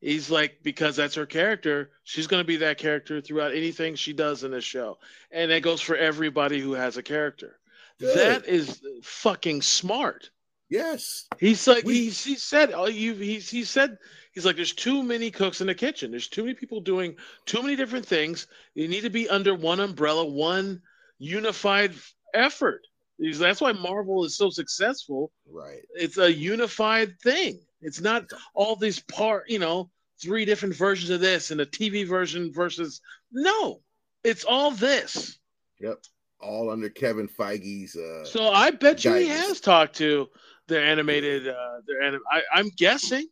[0.00, 4.12] He's like because that's her character she's going to be that character throughout anything she
[4.12, 4.98] does in this show.
[5.30, 7.59] And it goes for everybody who has a character
[8.00, 8.16] Good.
[8.16, 10.30] that is fucking smart
[10.70, 11.26] Yes.
[11.38, 13.98] He's like We- he's, he said oh you he's he said
[14.32, 16.12] he's like there's too many cooks in the kitchen.
[16.12, 18.46] There's too many people doing too many different things.
[18.74, 20.80] You need to be under one umbrella, one
[21.18, 21.94] unified
[22.34, 22.82] effort.
[23.18, 25.32] He's, that's why Marvel is so successful.
[25.50, 25.82] Right.
[25.96, 27.60] It's a unified thing.
[27.82, 29.90] It's not all these part, you know,
[30.22, 33.00] three different versions of this and a TV version versus
[33.32, 33.80] no.
[34.22, 35.38] It's all this.
[35.80, 35.98] Yep.
[36.42, 37.96] All under Kevin Feige's.
[37.96, 40.28] Uh, So I bet you he has talked to
[40.68, 41.48] their animated.
[41.48, 43.26] Uh, their anim- I, I'm guessing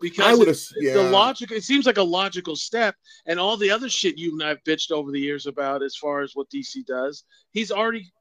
[0.00, 0.54] because I would have.
[0.56, 0.94] it's, it's Yeah.
[0.94, 1.56] the logical.
[1.56, 2.94] It seems like a logical step,
[3.26, 6.20] and all the other shit you and I've bitched over the years about as far
[6.22, 8.12] as what DC does, he's already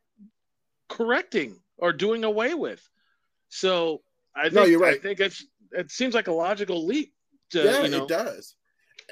[0.90, 2.82] correcting or doing away with.
[3.50, 4.02] So
[4.36, 4.96] I think No, you're right.
[4.98, 7.14] I think it's it seems like a logical leap.
[7.52, 8.56] To, yeah, you know, it does.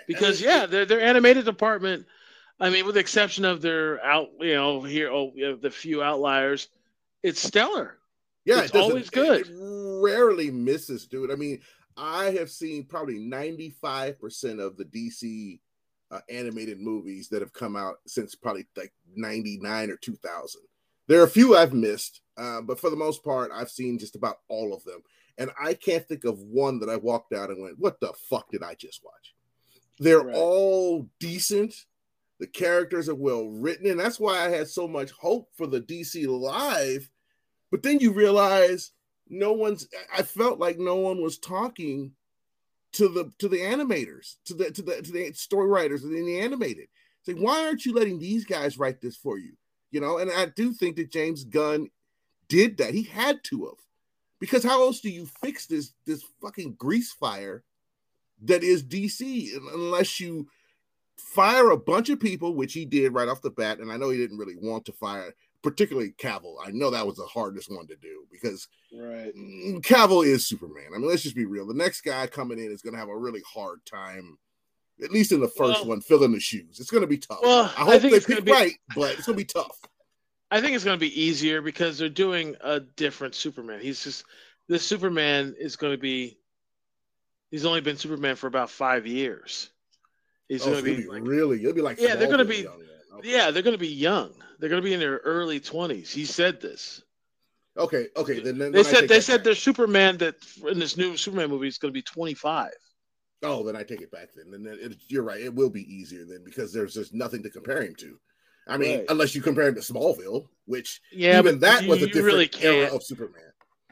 [0.08, 2.06] because yeah, their their animated department.
[2.60, 6.68] I mean, with the exception of their out, you know, here, oh, the few outliers,
[7.24, 7.98] it's stellar.
[8.46, 9.48] Yeah, It's it always good.
[9.48, 9.54] It,
[10.02, 11.32] rarely misses, dude.
[11.32, 11.62] I mean,
[11.96, 15.60] I have seen probably 95% of the DC
[16.12, 20.62] uh, animated movies that have come out since probably like 99 or 2000.
[21.08, 24.16] There are a few I've missed, uh, but for the most part, I've seen just
[24.16, 25.02] about all of them.
[25.38, 28.50] And I can't think of one that I walked out and went, What the fuck
[28.52, 29.34] did I just watch?
[30.00, 30.36] They're Right.
[30.36, 31.74] all decent.
[32.40, 33.90] The characters are well written.
[33.90, 37.10] And that's why I had so much hope for the DC Live.
[37.72, 38.92] But then you realize
[39.28, 42.14] no one's I felt like no one was talking
[42.94, 46.26] to the to the animators, to the to the to the story writers and then
[46.26, 46.88] the animated.
[47.24, 49.54] Say, why aren't you letting these guys write this for you?
[49.92, 51.90] You know, and I do think that James Gunn
[52.48, 52.94] did that.
[52.94, 53.76] He had to have.
[54.40, 57.64] Because how else do you fix this this fucking grease fire
[58.44, 60.48] that is DC unless you
[61.20, 63.80] fire a bunch of people, which he did right off the bat.
[63.80, 66.56] And I know he didn't really want to fire, particularly Cavill.
[66.66, 69.36] I know that was the hardest one to do because Right.
[69.36, 70.88] mm, Cavill is Superman.
[70.94, 71.68] I mean, let's just be real.
[71.68, 74.38] The next guy coming in is going to have a really hard time,
[75.04, 76.80] at least in the first Well- one, filling the shoes.
[76.80, 77.40] It's going to be tough.
[77.42, 79.78] Well, I I hope think they pick be- right, but it's going to be tough.
[80.52, 83.82] I think it's going to be easier because they're doing a different Superman.
[83.82, 84.26] He's just
[84.68, 86.38] this Superman is going to be.
[87.52, 89.70] He's only been Superman for about five years.
[90.50, 93.32] He's Oh, going to be like, really, it'll be like Yeah, they're gonna be- Okay.
[93.32, 94.34] yeah, they're going to be young.
[94.60, 96.12] They're going to be in their early twenties.
[96.12, 97.02] He said this.
[97.78, 98.40] Okay, okay.
[98.40, 99.44] Then, then They said they said back.
[99.46, 100.36] their Superman that
[100.70, 102.74] in this new Superman movie is going to be twenty five.
[103.42, 104.30] Oh, then I take it back.
[104.36, 105.40] Then, and then it, you're right.
[105.40, 108.20] It will be easier then because there's just nothing to compare him to.
[108.68, 109.06] I mean, Right.
[109.10, 112.50] unless you compare him to Smallville, which Yeah, even that you, was a different really
[112.62, 113.49] era of Superman.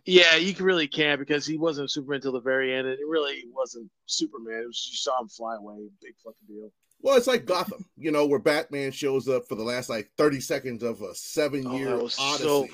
[0.07, 3.43] Yeah, you really can't because he wasn't Superman until the very end, and it really
[3.53, 4.61] wasn't Superman.
[4.63, 6.71] It was you saw him fly away, big fucking deal.
[7.01, 10.39] Well, it's like Gotham, you know, where Batman shows up for the last like 30
[10.39, 12.43] seconds of a seven-year that was odyssey.
[12.43, 12.67] so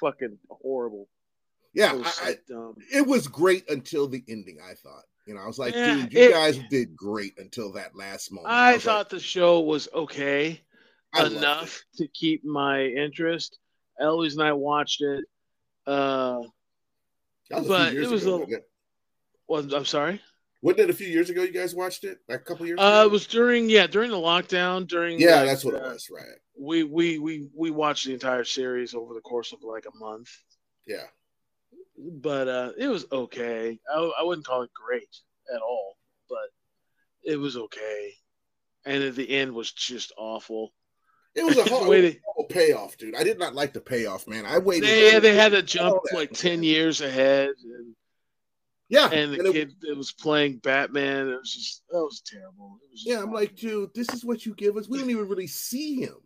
[0.00, 1.08] fucking horrible.
[1.74, 2.74] yeah, It was so I, I, dumb.
[2.94, 5.02] it was great until the ending, I thought.
[5.26, 8.30] You know, I was like, Yeah, dude, you it- guys did great until that last
[8.32, 8.54] moment.
[8.54, 10.60] I was thought the show was okay
[11.12, 13.58] I enough to keep my interest.
[14.00, 15.24] Eloise and I watched it.
[15.86, 16.40] Uh,
[17.50, 18.68] was but it was ago, a- wasn't it?
[19.48, 20.20] well, I'm sorry.
[20.62, 22.18] Wasn't it a few years ago you guys watched it?
[22.28, 23.02] Like a couple years Uh, ago?
[23.06, 26.10] it was during yeah during the lockdown during yeah, like, that's what it uh, was,
[26.10, 26.24] right?
[26.58, 30.28] We we we we watched the entire series over the course of like a month,
[30.86, 31.04] Yeah.
[31.96, 33.78] but uh, it was okay.
[33.94, 35.14] I, I wouldn't call it great
[35.54, 35.96] at all,
[36.28, 36.48] but
[37.22, 38.12] it was okay.
[38.86, 40.72] And at the end was just awful.
[41.34, 43.14] It was a The hard way they- payoff, dude.
[43.14, 44.46] I did not like the payoff, man.
[44.46, 44.88] I waited.
[44.88, 46.36] They they had to jump that, like man.
[46.36, 47.94] ten years ahead, and,
[48.88, 52.22] yeah, and the and it- kid that was playing Batman, it was just that was
[52.24, 52.78] terrible.
[52.90, 54.88] Was Yeah, I'm like, dude, this is what you give us.
[54.88, 56.16] We don't even really see him.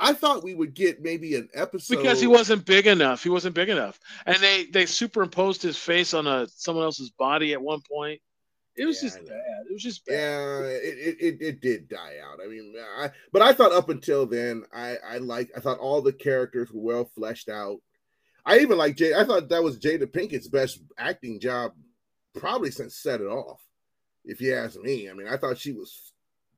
[0.00, 3.22] I thought we would get maybe an episode because he wasn't big enough.
[3.22, 7.52] He wasn't big enough, and they they superimposed his face on a someone else's body
[7.52, 8.20] at one point.
[8.78, 9.66] It was Yeah, just bad.
[9.68, 10.14] It was just bad.
[10.14, 12.38] Yeah, it, it, it, did die out.
[12.42, 16.00] I mean, I but I thought up until then, I I like I thought all
[16.00, 17.78] the characters were well fleshed out.
[18.46, 19.14] I even like Jay.
[19.14, 21.72] I thought that was Jada Pinkett's best acting job,
[22.34, 23.60] probably since Set It Off.
[24.24, 26.12] If you ask me, I mean, I thought she was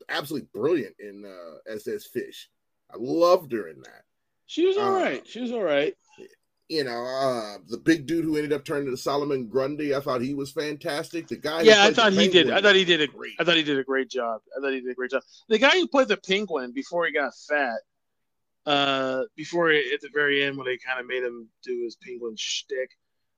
[0.08, 2.48] absolutely brilliant in uh, as as Fish.
[2.92, 4.02] I loved her in that.
[4.46, 5.26] She was all Uh, right.
[5.26, 5.94] She was all right.
[6.70, 9.92] You know, uh, the big dude who ended up turning into Solomon Grundy.
[9.92, 11.26] I thought he was fantastic.
[11.26, 12.48] The guy, who Yeah, I thought he did.
[12.48, 13.08] I thought he did a.
[13.08, 13.32] great.
[13.40, 14.40] I thought he did a great job.
[14.56, 15.22] I thought he did a great job.
[15.48, 17.80] The guy who played the penguin before he got fat,
[18.66, 21.96] uh, before he, at the very end when they kind of made him do his
[21.96, 22.90] penguin shtick,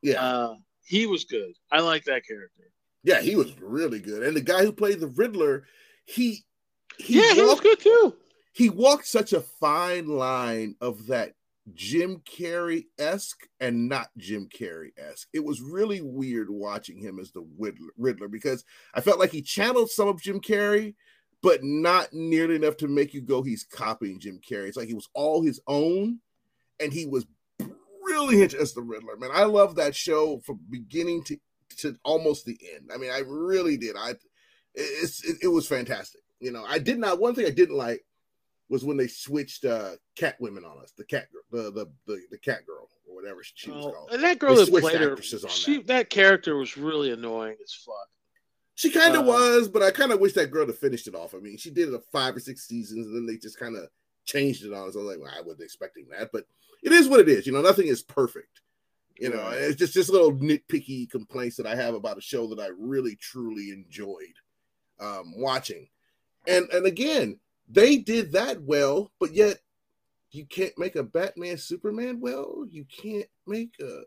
[0.03, 1.53] Yeah, uh, he was good.
[1.71, 2.71] I like that character.
[3.03, 4.23] yeah, he was really good.
[4.25, 5.65] And the guy who played the Riddler,
[6.05, 6.45] he
[6.99, 8.15] he yeah, he was good too.
[8.53, 11.33] he walked such a fine line of that
[11.75, 15.29] Jim Carrey esque and not Jim Carrey esque.
[15.33, 17.47] It was really weird watching him as the
[17.97, 20.95] Riddler, because I felt like he channeled some of Jim Carrey,
[21.43, 24.69] but not nearly enough to make you go, he's copying Jim Carrey.
[24.69, 26.19] It's like he was all his own,
[26.81, 27.27] and he was
[28.05, 29.17] brilliant as the Riddler.
[29.17, 31.37] Man, I love that show from beginning to
[31.79, 32.91] to almost the end.
[32.93, 33.97] I mean, I really did.
[33.97, 34.15] I
[34.75, 36.21] it's it, it was fantastic.
[36.41, 37.21] You know, I did not.
[37.21, 38.05] One thing I didn't like
[38.73, 40.93] was when they switched uh cat women on us.
[40.97, 44.11] The cat girl, the the the, the cat girl or whatever she was Oh, called.
[44.13, 45.87] and that girl They that played her, she that.
[45.87, 46.11] that.
[46.11, 48.09] character was really annoying as fuck.
[48.75, 51.15] She kind of uh, was, but I kind of wish that girl to finished it
[51.15, 51.35] off.
[51.35, 53.77] I mean, she did it a five or six seasons, and then they just kind
[53.77, 53.89] of
[54.25, 54.97] changed it on us.
[54.97, 56.45] I was like, well, I wasn't expecting that, but
[56.83, 57.47] it is what it is.
[57.47, 58.63] You know, nothing is perfect.
[59.19, 62.59] You know, it's just just little nitpicky complaints that I have about a show that
[62.59, 64.35] I really truly enjoyed
[64.99, 65.89] um, watching.
[66.49, 67.39] And and again,
[67.73, 69.59] they did that well, but yet
[70.31, 72.65] you can't make a Batman Superman well.
[72.71, 74.03] You can't make a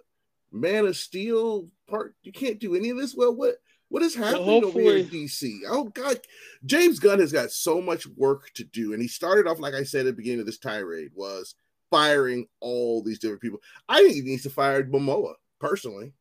[0.52, 2.16] Man of Steel part.
[2.24, 3.36] You can't do any of this well.
[3.36, 3.56] What
[3.90, 5.60] what is happening over here in DC?
[5.68, 6.20] Oh God,
[6.66, 9.84] James Gunn has got so much work to do, and he started off like I
[9.84, 11.56] said at the beginning of this tirade was
[11.92, 13.60] firing all these different people.
[13.88, 16.14] I think he needs to fire Momoa personally.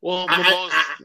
[0.00, 0.68] Well, I- I-
[1.00, 1.04] I-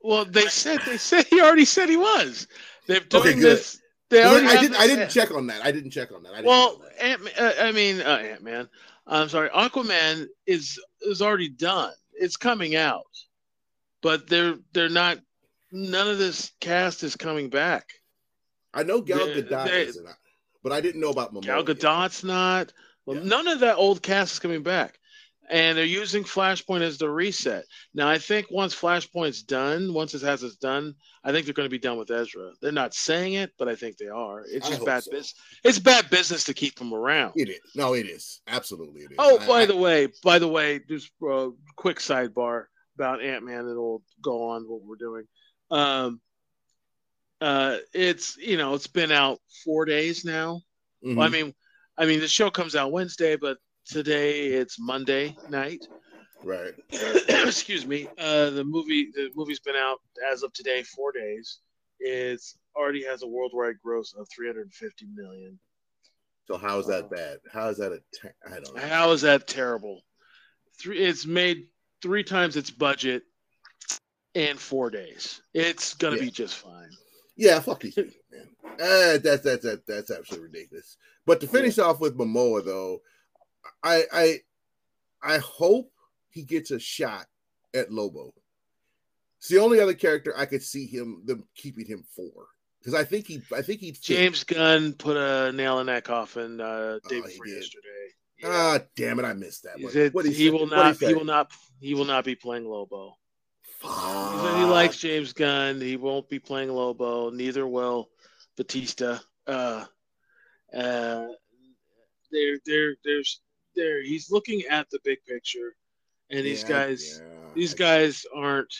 [0.00, 2.48] well, they said they said he already said he was.
[2.86, 3.58] They're doing Okay, good.
[3.58, 3.80] this.
[4.12, 4.76] They I, already have didn't.
[4.76, 5.64] I didn't check on that.
[5.64, 6.32] I didn't check on that.
[6.32, 7.02] I didn't Well, that.
[7.02, 8.68] Ant, uh, I mean, uh, Ant Man.
[9.06, 11.92] I'm sorry, Aquaman is is already done.
[12.12, 13.06] It's coming out,
[14.02, 15.18] but they're they're not.
[15.72, 17.88] None of this cast is coming back.
[18.74, 20.14] I know Gal Gadot they- is in it,
[20.62, 21.42] but I didn't know about Momoa.
[21.44, 21.78] Gal yet.
[21.78, 22.72] Gadot's not.
[23.06, 23.24] Well, Yeah.
[23.24, 24.98] none of that old cast is coming back,
[25.52, 27.64] and they're using Flashpoint as the reset.
[27.92, 31.66] Now, I think once Flashpoint's done, once it has its done, I think they're going
[31.68, 32.52] to be done with Ezra.
[32.62, 34.44] They're not saying it, but I think they are.
[34.50, 35.10] It's just bad so.
[35.10, 35.34] business.
[35.62, 37.34] It's bad business to keep them around.
[37.36, 37.60] It is.
[37.76, 38.40] No, it is.
[38.48, 39.16] Absolutely, it is.
[39.18, 42.64] Oh, I- by I- the way, by the way, just a quick sidebar
[42.96, 45.24] about Ant Man It'll go on what we're doing.
[45.70, 46.20] Um,
[47.42, 50.62] uh, it's you know it's been out four days now.
[51.04, 51.16] mhm.
[51.16, 51.52] Well, I mean,
[51.98, 55.84] I mean the show comes out Wednesday, but today it's Monday night.
[56.44, 56.72] right.
[57.28, 58.08] Excuse me.
[58.18, 59.98] Uh, the movie the movie's been out
[60.30, 61.58] as of today four days.
[62.00, 65.58] It's already has a worldwide gross of 350 million.
[66.46, 67.38] So how is that bad?
[67.52, 67.98] How is that a?
[68.12, 68.82] Te- I don't know.
[68.82, 70.02] How is that terrible?
[70.80, 70.98] Three.
[70.98, 71.66] It's made
[72.02, 73.22] three times its budget
[74.34, 75.40] in four days.
[75.54, 76.22] It's gonna Yeah.
[76.22, 76.90] be just fine.
[77.36, 78.48] Yeah, fuck these people, man.
[78.72, 80.96] Uh, that's that's that, that's absolutely ridiculous.
[81.24, 83.02] But to finish off with Momoa, though,
[83.82, 84.40] I I
[85.22, 85.90] I hope
[86.30, 87.26] he gets a shot
[87.74, 88.32] at Lobo.
[89.38, 92.30] It's the only other character I could see him them keeping him for
[92.78, 94.00] because I think he I think he'd.
[94.00, 97.88] James Gunn put a nail in that coffin uh, day Oh, before yesterday.
[98.44, 99.92] Ah, damn it, I missed that He one.
[99.92, 100.96] said What'd he, will not.
[100.96, 101.08] say?
[101.08, 101.52] He will not.
[101.80, 103.14] He will not be playing Lobo.
[103.82, 105.80] He he likes James Gunn.
[105.80, 107.30] He won't be playing Lobo.
[107.30, 108.10] Neither will
[108.56, 109.20] Bautista.
[109.46, 109.84] Uh,
[110.72, 111.26] uh,
[112.30, 113.40] there, there, there's
[113.74, 114.02] there.
[114.02, 115.74] He's looking at the big picture,
[116.30, 117.28] and these Yeah, guys, yeah.
[117.54, 118.72] these guys aren't.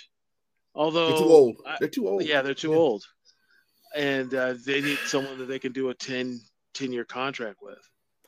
[0.74, 1.56] Although They're too old.
[1.66, 2.24] I- They're too old.
[2.24, 2.76] yeah, they're too Yeah.
[2.76, 3.04] old,
[3.94, 6.40] and uh, they need someone that they can do a 10,
[6.74, 7.78] 10 year contract with.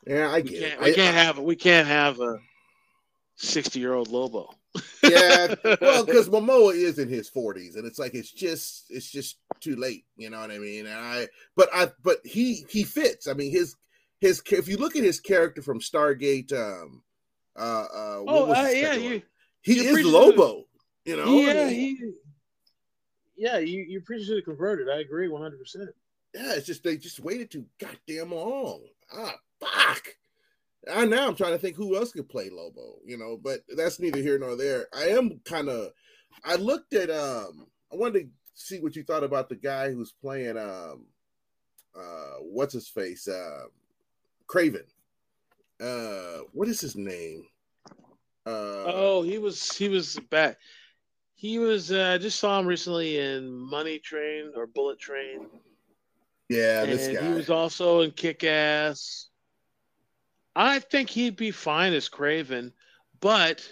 [0.07, 0.73] Yeah, I We get can't.
[0.75, 0.85] it.
[0.85, 1.39] We I- can't have.
[1.39, 2.39] We can't have a
[3.37, 4.49] sixty year old Lobo.
[5.03, 9.39] yeah well because momoa is in his 40s and it's like it's just it's just
[9.61, 13.27] too late you know what i mean and i but i but he he fits
[13.29, 13.75] i mean his
[14.25, 17.03] his if you look at his character from stargate um
[17.57, 19.23] uh uh what oh was uh, yeah, you,
[19.61, 20.65] he is lobo
[21.05, 22.13] you know I yeah, mean, he,
[23.37, 23.59] yeah.
[23.59, 24.89] You you appreciate it converted.
[24.89, 25.91] I agree one hundred percent.
[26.35, 28.81] yeah it's just they just waited too goddamn long
[29.13, 30.03] ah fuck
[30.91, 34.01] I now I'm trying to think who else could play Lobo, you know, but that's
[34.01, 34.87] neither here nor there.
[34.95, 35.93] I am kind of
[36.45, 40.13] I looked at um I wanted to see what you thought about the guy who's
[40.13, 41.07] playing um
[41.97, 43.69] uh what's his face um
[44.49, 44.85] Kraven.
[45.81, 47.45] Uh what is his name?
[48.47, 50.59] Uh Oh, he was he was back.
[51.37, 51.91] He was.
[51.93, 55.47] Uh, I just saw him recently in Money Train or Bullet Train,
[56.49, 57.27] yeah, and this guy.
[57.27, 59.29] he was also in Kick Ass.
[60.57, 62.73] I think he'd be fine as Kraven,
[63.21, 63.67] but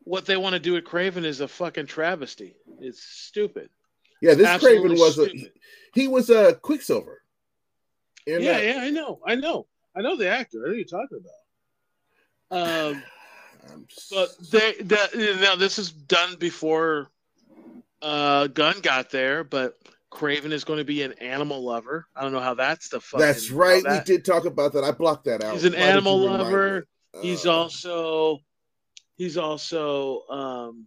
[0.00, 2.56] what they want to do with Kraven is a fucking travesty.
[2.80, 3.70] It's stupid.
[4.20, 5.28] yeah, this absolutely Kraven was a,
[5.94, 7.22] he was a Quicksilver.
[8.26, 9.66] Yeah, that- yeah, I know, I know,
[9.96, 10.66] I know the actor.
[10.66, 11.20] Who you're talking
[12.50, 12.90] about.
[12.90, 13.02] Um,
[14.10, 17.08] but they, the, now this is done before
[18.02, 19.78] uh, Gunn got there, but
[20.12, 22.06] Kraven is going to be an animal lover.
[22.14, 23.26] I don't know how that's the fucking.
[23.26, 23.82] That's right.
[23.84, 24.84] that- we did talk about that.
[24.84, 25.54] I blocked that out.
[25.54, 26.86] He's an Why animal lover.
[27.14, 27.22] me?
[27.22, 28.38] He's Uh, also,
[29.16, 30.86] he's also, um,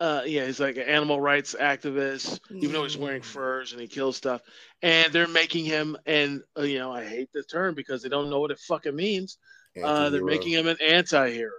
[0.00, 2.40] uh, yeah, he's like an animal rights activist.
[2.50, 3.26] Even though he's wearing Mm.
[3.26, 4.40] furs and he kills stuff,
[4.82, 8.30] and they're making him, and uh, you know, I hate the term because they don't
[8.30, 9.38] know what it fucking means.
[9.82, 11.52] Uh, they're making him an anti-hero.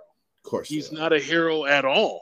[0.43, 2.19] Of course, He's not a hero at all,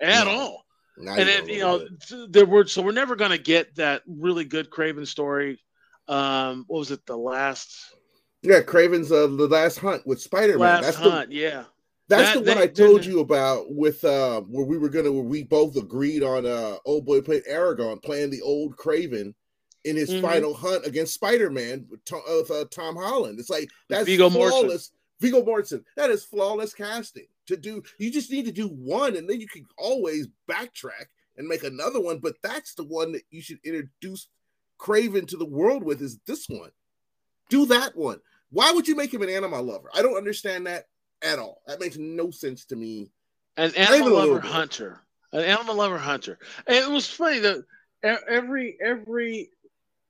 [0.00, 0.30] at No.
[0.30, 0.64] all.
[0.96, 1.86] And then you know
[2.28, 5.60] there were so we're never going to get that really good Kraven story.
[6.08, 7.06] Um, what was it?
[7.06, 7.94] The last
[8.42, 10.60] yeah, Kraven's uh, the last hunt with Spider Man.
[10.60, 11.28] last That's hunt.
[11.30, 11.64] the yeah,
[12.08, 15.22] that's That- the one I told you about with uh where we were gonna where
[15.22, 19.34] we both agreed on uh old boy played Aragorn playing the old Kraven
[19.84, 20.20] in his Mhm.
[20.22, 23.38] final hunt against Spider Man with, Tom, with uh, Tom Holland.
[23.38, 24.48] It's like that's Viggo Mortensen.
[24.50, 24.90] flawless.
[25.20, 25.84] Viggo Mortensen.
[25.96, 27.26] That is flawless casting.
[27.46, 27.82] to do.
[27.96, 31.06] You just need to do one, and then you can always backtrack
[31.38, 32.18] and make another one.
[32.18, 34.28] But that's the one that you should introduce
[34.78, 36.02] Kraven to the world with.
[36.02, 36.72] Is this one?
[37.48, 38.20] Do that one.
[38.50, 39.88] Why would you make him an animal lover?
[39.94, 40.88] I don't understand that
[41.22, 41.62] at all.
[41.66, 43.10] That makes no sense to me.
[43.56, 45.00] An animal lover hunter.
[45.32, 46.38] An animal lover hunter.
[46.66, 47.64] And it was funny that
[48.02, 49.50] every every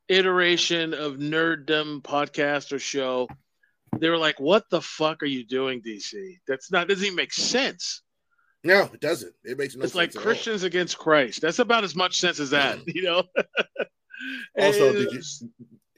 [0.09, 3.29] iteration of nerddom podcast or show,
[3.99, 6.39] they were like, "What the fuck are you doing, DC?
[6.47, 8.03] That's not doesn't even make sense."
[8.65, 9.33] No, it doesn't.
[9.45, 9.91] It makes no sense.
[9.91, 11.41] it's like Christians against Christ.
[11.41, 12.85] That's about as much sense as that, mm.
[12.95, 13.23] you know.
[14.59, 15.23] also, did you?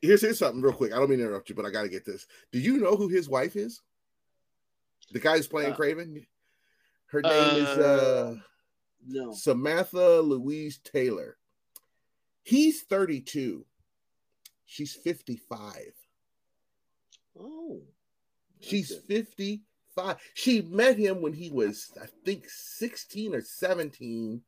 [0.02, 0.92] Here's here's something real quick.
[0.92, 2.26] I don't mean to interrupt you, but I got to get this.
[2.52, 3.82] Do you know who his wife is?
[5.12, 6.26] The guy who's playing uh, Kraven.
[7.06, 8.34] Her name uh, is uh,
[9.06, 9.32] no.
[9.32, 11.36] Samantha Louise Taylor.
[12.42, 13.64] He's 32.
[14.66, 15.92] She's 55.
[17.38, 17.80] Oh.
[18.60, 20.16] She's 55.
[20.34, 24.42] She met him when he was, I think, 16 or 17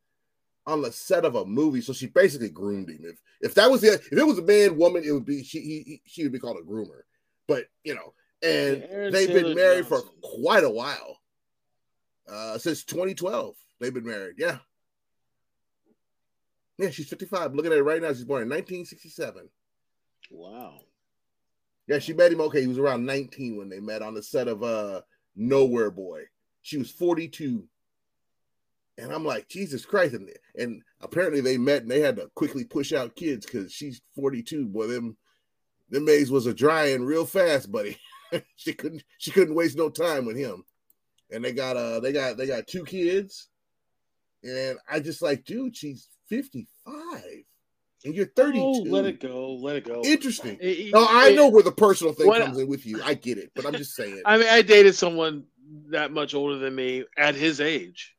[0.66, 1.80] on the set of a movie.
[1.80, 3.00] So she basically groomed him.
[3.02, 5.60] If if that was the if it was a man woman, it would be she
[5.60, 7.02] he, she would be called a groomer.
[7.48, 10.08] But you know, and yeah, they've Taylor been married Johnson.
[10.22, 11.18] for quite a while.
[12.28, 13.54] Uh since 2012.
[13.80, 14.36] They've been married.
[14.38, 14.58] Yeah.
[16.78, 17.54] Yeah, she's 55.
[17.54, 18.08] Looking at it right now.
[18.08, 19.48] She's born in 1967.
[20.30, 20.80] Wow.
[21.86, 22.40] Yeah, she met him.
[22.42, 25.02] Okay, he was around 19 when they met on the set of uh
[25.36, 26.24] Nowhere Boy.
[26.62, 27.64] She was 42.
[28.98, 30.14] And I'm like, Jesus Christ.
[30.14, 34.00] And, and apparently they met and they had to quickly push out kids because she's
[34.14, 34.68] 42.
[34.68, 35.16] Boy, them
[35.90, 37.98] them maids was a drying real fast, buddy.
[38.56, 40.64] she couldn't she couldn't waste no time with him.
[41.30, 43.48] And they got uh they got they got two kids.
[44.42, 47.22] And I just like, dude, she's 55
[48.04, 48.60] and you're 32.
[48.60, 49.54] Oh, let it go.
[49.54, 50.02] Let it go.
[50.04, 50.58] Interesting.
[50.60, 53.00] It, no, I know where the personal thing comes in with you.
[53.02, 54.22] I get it, but I'm just saying.
[54.26, 55.44] I mean, I dated someone
[55.90, 58.14] that much older than me at his age.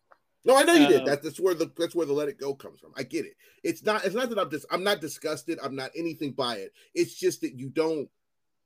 [0.45, 1.05] No, I know you uh, did.
[1.05, 2.91] That, that's where the that's where the let it go comes from.
[2.97, 3.35] I get it.
[3.63, 4.05] It's not.
[4.05, 4.65] It's not that I'm just.
[4.71, 5.59] I'm not disgusted.
[5.63, 6.71] I'm not anything by it.
[6.93, 8.09] It's just that you don't.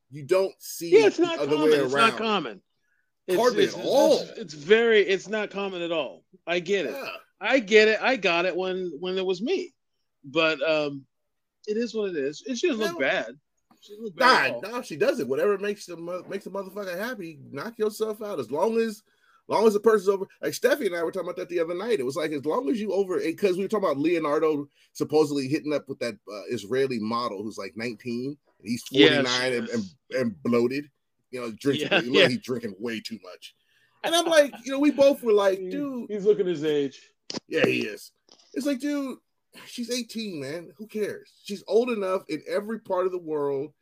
[0.09, 0.91] You don't see.
[0.91, 1.73] Yeah, it's not common.
[1.73, 2.61] It's not common.
[3.27, 4.19] It's, Hardly it's, at all.
[4.21, 5.01] It's, it's, very.
[5.01, 6.23] It's not common at all.
[6.45, 6.95] I get it.
[6.95, 7.09] Yeah.
[7.41, 7.99] I get it.
[8.01, 9.73] I got it when when it was me,
[10.23, 11.05] but um,
[11.67, 12.41] it is what it is.
[12.45, 13.27] It shouldn't look bad.
[13.81, 15.27] She look bad nah, nah, she does it.
[15.27, 18.39] Whatever makes the makes the motherfucker happy, knock yourself out.
[18.39, 19.03] As long as,
[19.47, 20.25] long as the person's over.
[20.41, 21.99] Like Steffi and I were talking about that the other night.
[21.99, 25.47] It was like as long as you over because we were talking about Leonardo supposedly
[25.47, 28.37] hitting up with that uh, Israeli model who's like 19.
[28.61, 30.89] He's 49 yes, and, and, and, bloated.
[31.31, 31.89] You know, drinking.
[31.91, 32.27] Yeah, yeah.
[32.29, 33.55] He's drinking way too much.
[34.03, 37.01] And I'm like, you know, we both were like, dude, he's looking his age.
[37.47, 38.11] Yeah, he is.
[38.53, 39.17] It's like, dude,
[39.65, 40.69] she's 18, man.
[40.77, 41.31] Who cares?
[41.43, 43.73] She's old enough in every part of the world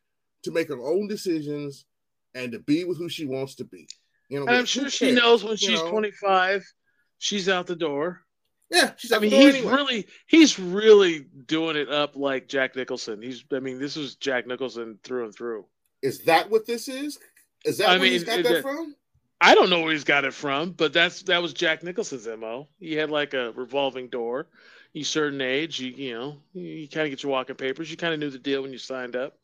[0.42, 1.84] to make her own decisions
[2.34, 3.88] and to be with who she wants to be.
[4.28, 5.90] You know, I'm sure she knows when she's know?
[5.90, 6.64] 25,
[7.18, 8.25] she's out the door.
[8.70, 9.72] Yeah, she's I mean, he's anyway.
[9.72, 13.22] really he's really doing it up like Jack Nicholson.
[13.22, 15.66] He's I mean, this is Jack Nicholson through and through.
[16.02, 17.18] Is that what this is?
[17.64, 18.94] Is that I where mean, he's got it, that from?
[19.40, 22.68] I don't know where he's got it from, but that's that was Jack Nicholson's mo.
[22.80, 24.48] He had like a revolving door.
[24.92, 27.90] You certain age, you you know, you kind of get your walking papers.
[27.90, 29.38] You kind of knew the deal when you signed up.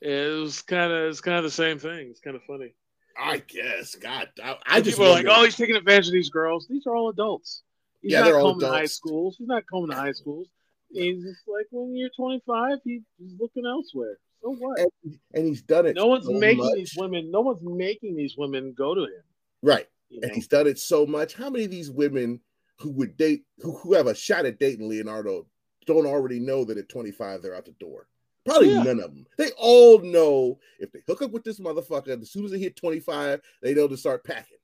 [0.00, 2.08] It was kind of it's kind of the same thing.
[2.10, 2.74] It's kind of funny.
[3.18, 3.94] I guess.
[3.94, 6.66] God, I, I just people are like, oh, he's taking advantage of these girls.
[6.68, 7.62] These are all adults.
[8.02, 8.64] He's yeah, not they're all adults.
[8.64, 9.36] to high schools.
[9.38, 10.48] He's not coming to high schools.
[10.90, 13.02] He's just like when you're 25, he's
[13.38, 14.18] looking elsewhere.
[14.42, 14.78] So what?
[14.78, 15.96] And, and he's done it.
[15.96, 16.74] No one's so making much.
[16.74, 17.30] these women.
[17.30, 19.22] No one's making these women go to him.
[19.62, 19.88] Right.
[20.10, 20.34] You and know?
[20.34, 21.34] he's done it so much.
[21.34, 22.40] How many of these women
[22.78, 25.46] who would date, who, who have a shot at dating Leonardo,
[25.86, 28.08] don't already know that at 25 they're out the door?
[28.44, 28.82] Probably yeah.
[28.82, 29.24] none of them.
[29.38, 32.74] They all know if they hook up with this motherfucker, as soon as they hit
[32.74, 34.58] 25, they know to start packing.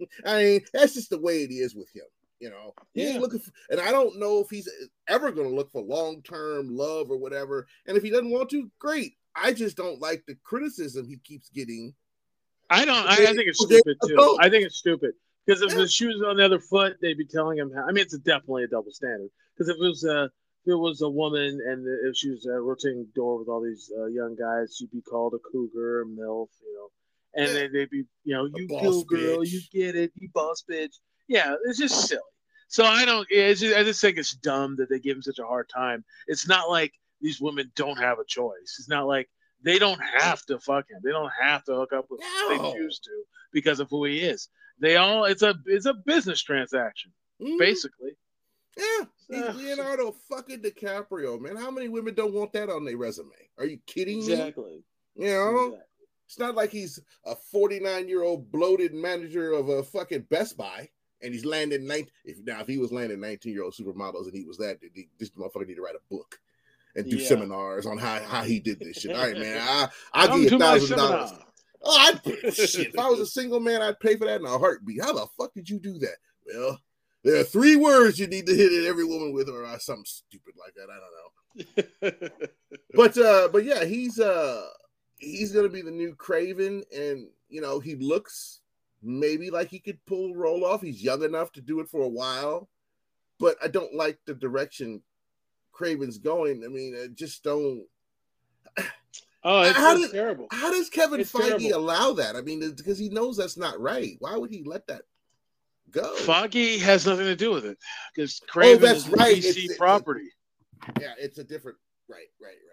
[0.26, 2.04] I mean, that's just the way it is with him.
[2.42, 3.20] You know, he yeah.
[3.20, 4.68] looking for, and I don't know if he's
[5.06, 7.68] ever going to look for long term love or whatever.
[7.86, 9.12] And if he doesn't want to, great.
[9.36, 11.94] I just don't like the criticism he keeps getting.
[12.68, 13.06] I don't.
[13.06, 14.38] I, I think it's stupid too.
[14.40, 15.12] I think it's stupid
[15.46, 15.76] because if yeah.
[15.76, 17.70] the shoes on the other foot, they'd be telling him.
[17.72, 19.30] How, I mean, it's definitely a double standard.
[19.56, 22.60] Because if it was a if it was a woman and if she was a
[22.60, 26.48] rotating door with all these uh, young guys, she'd be called a cougar, a milf,
[26.60, 26.88] you know.
[27.34, 27.52] And yeah.
[27.52, 28.66] then they'd be, you know, you
[29.06, 30.96] girl, you get it, you boss bitch.
[31.28, 32.20] Yeah, it's just silly.
[32.72, 33.28] So I don't.
[33.28, 36.02] Just, I just think it's dumb that they give him such a hard time.
[36.26, 38.76] It's not like these women don't have a choice.
[38.78, 39.28] It's not like
[39.62, 41.02] they don't have to fuck him.
[41.04, 42.28] They don't have to hook up with him.
[42.48, 42.48] No.
[42.48, 43.10] They choose to
[43.52, 44.48] because of who he is.
[44.78, 45.26] They all.
[45.26, 45.54] It's a.
[45.66, 47.12] It's a business transaction,
[47.42, 47.58] mm.
[47.58, 48.16] basically.
[48.78, 51.56] Yeah, he's Leonardo fucking DiCaprio, man.
[51.56, 53.28] How many women don't want that on their resume?
[53.58, 54.32] Are you kidding me?
[54.32, 54.82] exactly.
[55.14, 55.26] me?
[55.26, 55.64] You know.
[55.66, 55.78] Exactly.
[56.26, 60.88] It's not like he's a 49 year old bloated manager of a fucking Best Buy
[61.22, 62.08] and he's landing 19.
[62.24, 64.78] If now if he was landing 19 year old supermodels and he was that,
[65.18, 66.40] this motherfucker need to write a book
[66.94, 67.28] and do yeah.
[67.28, 69.12] seminars on how, how he did this shit.
[69.12, 69.58] All right, man.
[69.60, 71.32] I I'll give you a thousand dollars.
[71.84, 72.88] Oh, I'd shit.
[72.88, 75.02] If I was a single man, I'd pay for that in a heartbeat.
[75.02, 76.16] How the fuck did you do that?
[76.46, 76.78] Well,
[77.24, 80.54] there are three words you need to hit at every woman with, or something stupid
[80.58, 80.88] like that.
[80.90, 82.38] I don't know.
[82.94, 84.66] but uh, but yeah, he's uh
[85.16, 88.60] he's gonna be the new Kraven and you know, he looks
[89.02, 90.82] maybe like he could pull roll off.
[90.82, 92.68] He's young enough to do it for a while,
[93.38, 95.02] but I don't like the direction
[95.74, 96.62] Kraven's going.
[96.64, 97.84] I mean, I just don't.
[99.44, 100.46] Oh, it's, how does, terrible.
[100.52, 101.74] How does Kevin it's Feige terrible.
[101.74, 102.36] allow that?
[102.36, 104.14] I mean, because he knows that's not right.
[104.20, 105.02] Why would he let that
[105.90, 106.14] go?
[106.18, 107.76] Feige has nothing to do with it
[108.14, 109.36] because Kraven oh, that's is right.
[109.36, 110.28] DC it's, property.
[111.00, 111.76] yeah, it's a different.
[112.08, 112.71] Right, right, right.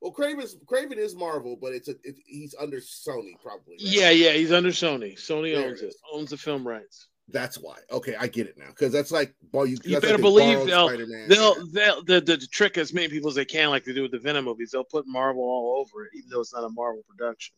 [0.00, 3.74] Well, Kraven's Kraven is Marvel, but it's a it, he's under Sony probably.
[3.74, 3.80] Right?
[3.80, 5.14] Yeah, yeah, he's under Sony.
[5.14, 7.08] Sony there owns it, it, owns the film rights.
[7.28, 7.76] That's why.
[7.92, 10.88] Okay, I get it now because that's like well, you, you better like believe they'll
[10.88, 14.02] they'll, they'll the, the, the trick as many people as they can, like they do
[14.02, 14.70] with the Venom movies.
[14.72, 17.54] They'll put Marvel all over it, even though it's not a Marvel production.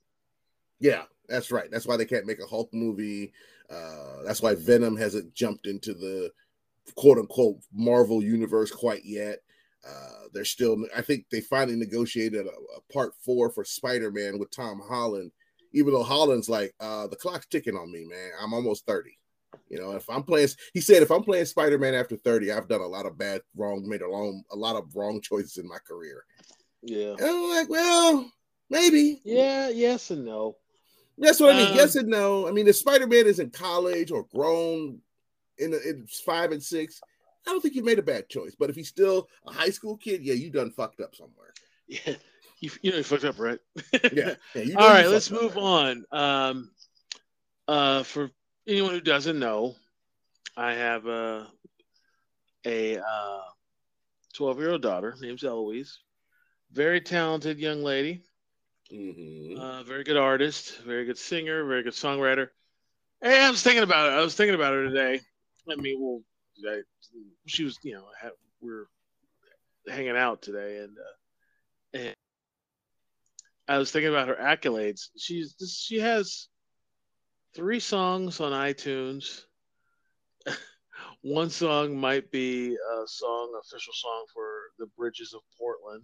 [0.80, 1.70] Yeah, that's right.
[1.70, 3.32] That's why they can't make a Hulk movie.
[3.70, 6.30] Uh, that's why Venom hasn't jumped into the
[6.96, 9.38] quote unquote Marvel universe quite yet.
[9.86, 14.38] Uh, they're still, I think they finally negotiated a, a part four for Spider Man
[14.38, 15.32] with Tom Holland,
[15.72, 18.30] even though Holland's like, uh, the clock's ticking on me, man.
[18.40, 19.18] I'm almost 30.
[19.68, 22.68] You know, if I'm playing, he said, if I'm playing Spider Man after 30, I've
[22.68, 25.68] done a lot of bad, wrong, made a long, a lot of wrong choices in
[25.68, 26.24] my career.
[26.82, 27.14] Yeah.
[27.18, 28.30] And I'm like, well,
[28.70, 29.20] maybe.
[29.24, 30.56] Yeah, yes and no.
[31.18, 31.74] That's what um, I mean.
[31.74, 32.48] Yes and no.
[32.48, 34.98] I mean, if Spider Man is in college or grown
[35.58, 37.00] in, in five and six,
[37.46, 38.54] I don't think you made a bad choice.
[38.58, 41.52] But if he's still a high school kid, yeah, you done fucked up somewhere.
[41.88, 42.14] Yeah,
[42.60, 43.58] you, you know you fucked up, right?
[44.12, 44.34] yeah.
[44.54, 46.04] yeah All right, let's move up, on.
[46.12, 46.70] Um,
[47.68, 48.30] uh, for
[48.66, 49.74] anyone who doesn't know,
[50.56, 51.48] I have a
[52.66, 52.98] a
[54.34, 55.98] twelve uh, year old daughter named Eloise.
[56.70, 58.24] Very talented young lady.
[58.92, 59.58] Mm-hmm.
[59.58, 62.48] Uh, very good artist, very good singer, very good songwriter.
[63.22, 64.18] Hey, I was thinking about it.
[64.18, 65.20] I was thinking about her today.
[65.70, 66.22] I mean, well,
[66.68, 66.80] I,
[67.46, 68.04] she was, you know,
[68.60, 68.86] we are
[69.88, 72.16] hanging out today, and uh, and
[73.68, 75.08] I was thinking about her accolades.
[75.16, 76.48] She's she has
[77.54, 79.42] three songs on iTunes.
[81.22, 84.44] One song might be a song, official song for
[84.78, 86.02] the Bridges of Portland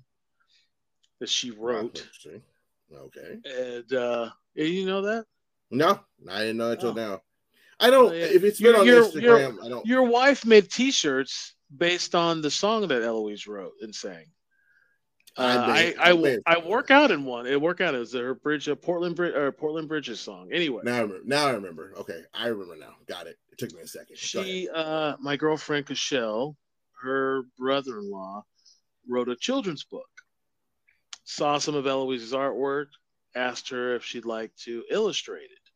[1.21, 2.07] that she wrote.
[2.95, 3.39] Okay.
[3.45, 5.25] And uh, you know that?
[5.71, 6.95] No, I didn't know until oh.
[6.95, 7.23] now.
[7.81, 8.15] I don't.
[8.15, 9.87] If it's been your, on Instagram, your, I don't.
[9.87, 14.25] Your wife made T-shirts based on the song that Eloise wrote and sang.
[15.37, 17.47] Uh, I, I, I, I, work out in one.
[17.47, 20.49] It work out as her bridge, a Portland Bridge or Portland Bridges song.
[20.53, 21.23] Anyway, now I remember.
[21.25, 21.93] Now I remember.
[21.99, 22.95] Okay, I remember now.
[23.07, 23.37] Got it.
[23.53, 24.19] It took me a second.
[24.19, 26.57] She, uh, my girlfriend Cashel,
[27.03, 28.43] her brother-in-law,
[29.09, 30.09] wrote a children's book.
[31.23, 32.87] Saw some of Eloise's artwork.
[33.37, 35.68] Asked her if she'd like to illustrate it.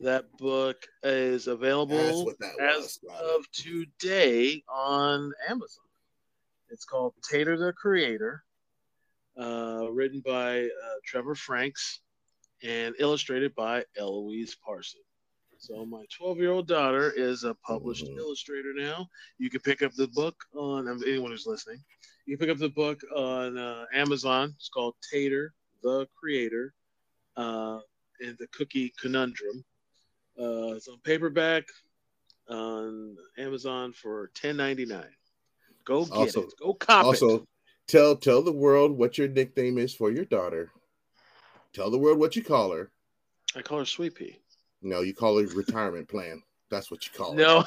[0.00, 5.84] That book is available as of today on Amazon.
[6.68, 8.42] It's called Tater the Creator,
[9.40, 12.00] uh, written by uh, Trevor Franks
[12.62, 15.00] and illustrated by Eloise Parson.
[15.58, 18.18] So my 12 year old daughter is a published mm-hmm.
[18.18, 19.08] illustrator now.
[19.38, 21.82] You can pick up the book on anyone who's listening.
[22.26, 24.52] You can pick up the book on uh, Amazon.
[24.56, 26.74] It's called Tater the Creator
[27.36, 27.78] uh,
[28.20, 29.64] and the Cookie Conundrum.
[30.38, 31.64] Uh, it's on paperback
[32.48, 35.04] on Amazon for ten ninety nine.
[35.84, 36.52] Go get also, it.
[36.60, 37.32] Go cop also, it.
[37.32, 37.46] Also,
[37.86, 40.70] tell tell the world what your nickname is for your daughter.
[41.72, 42.90] Tell the world what you call her.
[43.54, 44.38] I call her Sweet Pea.
[44.82, 46.42] No, you call her retirement plan.
[46.70, 47.38] That's what you call her.
[47.38, 47.64] No,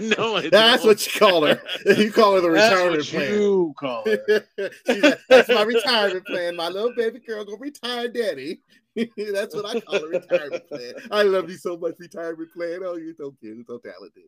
[0.16, 1.60] no, I that's what you call her.
[1.86, 3.32] You call her the retirement plan.
[3.32, 4.44] You call her.
[4.56, 6.56] like, that's my retirement plan.
[6.56, 8.60] My little baby girl gonna retire, daddy.
[9.32, 10.94] that's what I call a retirement plan.
[11.10, 12.80] I love you so much, retirement plan.
[12.84, 14.24] Oh, you're so cute, you're so talented.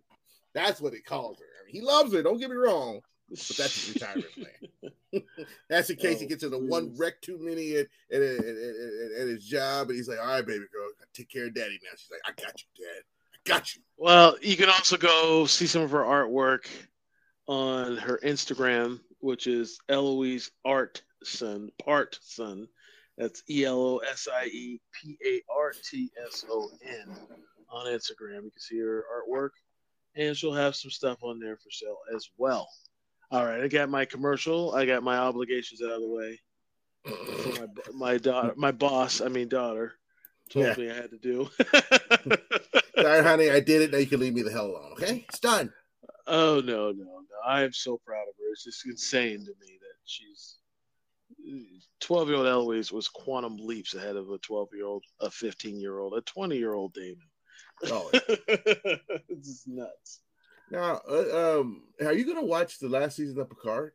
[0.54, 1.44] That's what it calls her.
[1.44, 2.22] I mean, he loves her.
[2.22, 5.22] Don't get me wrong, but that's his retirement plan.
[5.68, 9.20] that's in case oh, he gets in the one wreck too many at, at, at,
[9.20, 11.90] at, his job, and he's like, "All right, baby girl, take care of daddy now."
[11.96, 13.02] She's like, "I got you, dad."
[13.34, 13.82] I got you.
[13.96, 16.66] Well, you can also go see some of her artwork
[17.46, 22.68] on her Instagram, which is Eloise Artson, Partson.
[23.20, 27.14] That's E L O S I E P A R T S O N
[27.70, 28.44] on Instagram.
[28.44, 29.50] You can see her artwork,
[30.16, 32.66] and she'll have some stuff on there for sale as well.
[33.30, 34.74] All right, I got my commercial.
[34.74, 36.40] I got my obligations out of the way.
[37.04, 37.66] For my
[38.12, 39.92] my daughter, my boss, I mean daughter,
[40.50, 40.74] told Yeah.
[40.76, 41.48] me I had to do.
[43.00, 43.90] Sorry, honey, I did it.
[43.92, 44.92] Now you can leave me the hell alone.
[44.92, 45.72] Okay, it's done.
[46.26, 47.22] oh no, no, no!
[47.46, 48.50] I am so proud of her.
[48.52, 50.56] It's just insane to me that she's
[52.00, 57.28] twelve-year-old Eloise was quantum leaps ahead of a twelve-year-old, a fifteen-year-old, a twenty-year-old Damon.
[57.86, 60.20] Oh, it's just nuts.
[60.70, 63.92] now, uh, um, are you gonna watch the last season of Picard?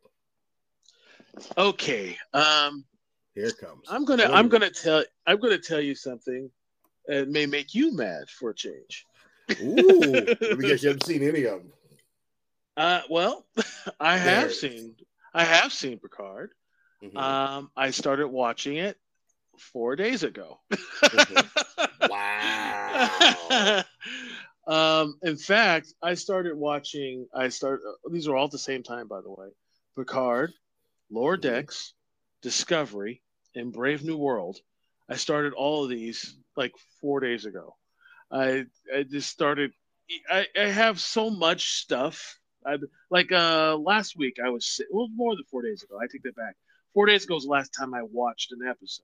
[1.58, 2.86] Okay, um,
[3.34, 3.86] Here it comes.
[3.90, 6.50] I'm gonna I'm gonna tell I'm gonna tell you something
[7.08, 9.06] that may make you mad for a change.
[9.62, 10.00] Ooh,
[10.58, 11.74] because you haven't seen any of them.
[12.78, 13.46] Uh, well,
[14.00, 14.60] I have is.
[14.62, 14.96] seen
[15.34, 16.54] I have seen Picard.
[17.04, 17.18] Mhm.
[17.18, 18.98] Um, I started watching it
[19.58, 20.60] four days ago.
[22.10, 23.84] wow.
[24.68, 27.28] um, in fact, I started watching.
[27.34, 27.82] I start.
[27.88, 29.50] uh, these are all at the same time, by the way.
[29.98, 30.54] Picard,
[31.10, 31.42] Lower Mhm.
[31.42, 31.94] Decks,
[32.42, 33.22] Discovery,
[33.56, 34.60] and Brave New World.
[35.10, 37.76] I started all of these like four days ago.
[38.32, 39.72] I I just started.
[40.30, 42.40] I, I have so much stuff.
[42.66, 42.78] I
[43.10, 44.82] like uh last week I was.
[44.92, 45.98] Well, more than four days ago.
[46.02, 46.56] I take that back.
[46.96, 49.04] Four days ago was the last time I watched an episode.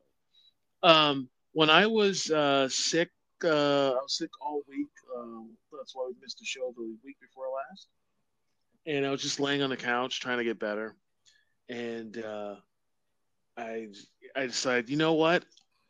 [0.81, 3.09] Um, when I was uh, sick,
[3.43, 3.49] uh,
[3.91, 4.87] I was sick all week.
[5.17, 7.87] Um, that's why we missed the show the week before last.
[8.87, 10.95] And I was just laying on the couch trying to get better.
[11.67, 12.55] And uh,
[13.57, 13.89] I
[14.37, 15.43] I decided, you know what?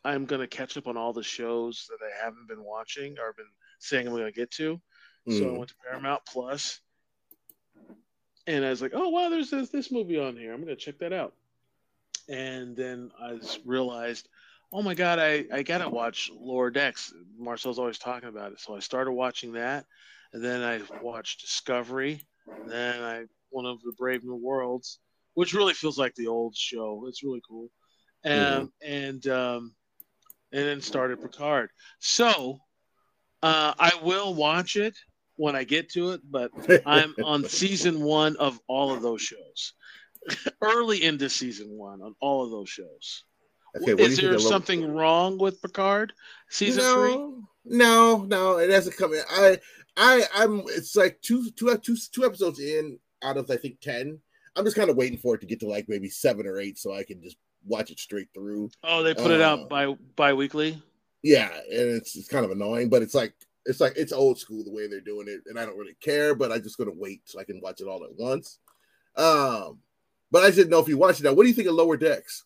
[0.03, 3.45] I'm gonna catch up on all the shows that I haven't been watching or been
[3.77, 4.81] saying I'm gonna get to.
[5.29, 5.57] So I Mhm.
[5.59, 6.81] went to Paramount Plus,
[8.47, 10.51] and I was like, "Oh wow, there's this, this movie on here.
[10.51, 11.35] I'm gonna check that out."
[12.31, 14.29] And then I just realized,
[14.71, 18.75] "Oh my god, I I gotta watch Lower Decks." Marcel's always talking about it, so
[18.75, 19.85] I started watching that,
[20.33, 24.99] and then I watched Discovery, and then I one of the Brave New Worlds,
[25.33, 27.03] which really feels like the old show.
[27.07, 27.69] It's really cool,
[28.25, 29.75] um, and um,
[30.51, 31.69] and then started Picard.
[31.99, 32.59] So
[33.43, 34.95] uh, I will watch it
[35.35, 36.51] when I get to it, but
[36.85, 39.73] I'm on season one of all of those shows.
[40.61, 43.23] Early into season one on all of those shows.
[43.75, 46.13] Okay, what Is there of Lo- something wrong with Picard
[46.49, 47.77] season no, three?
[47.77, 49.21] No, no, it hasn't come in.
[49.29, 49.59] I,
[49.97, 50.59] I, I'm.
[50.67, 54.19] It's like two, two, two, two episodes in out of I think ten.
[54.55, 56.77] I'm just kind of waiting for it to get to like maybe seven or eight,
[56.77, 58.69] so I can just watch it straight through.
[58.83, 60.81] Oh, they put it Uh, out by bi-weekly.
[61.23, 63.33] Yeah, and it's it's kind of annoying, but it's like
[63.65, 66.35] it's like it's old school the way they're doing it, and I don't really care.
[66.35, 68.59] But I'm just gonna wait so I can watch it all at once.
[69.15, 69.79] Um,
[70.31, 71.23] but I didn't know if you watched it.
[71.23, 72.45] Now, what do you think of Lower Decks?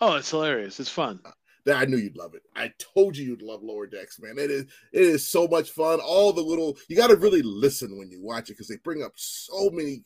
[0.00, 0.80] Oh, it's hilarious.
[0.80, 1.20] It's fun.
[1.66, 2.42] That I knew you'd love it.
[2.56, 4.38] I told you you'd love Lower Decks, man.
[4.38, 4.62] It is
[4.92, 6.00] it is so much fun.
[6.00, 9.02] All the little you got to really listen when you watch it because they bring
[9.02, 10.04] up so many.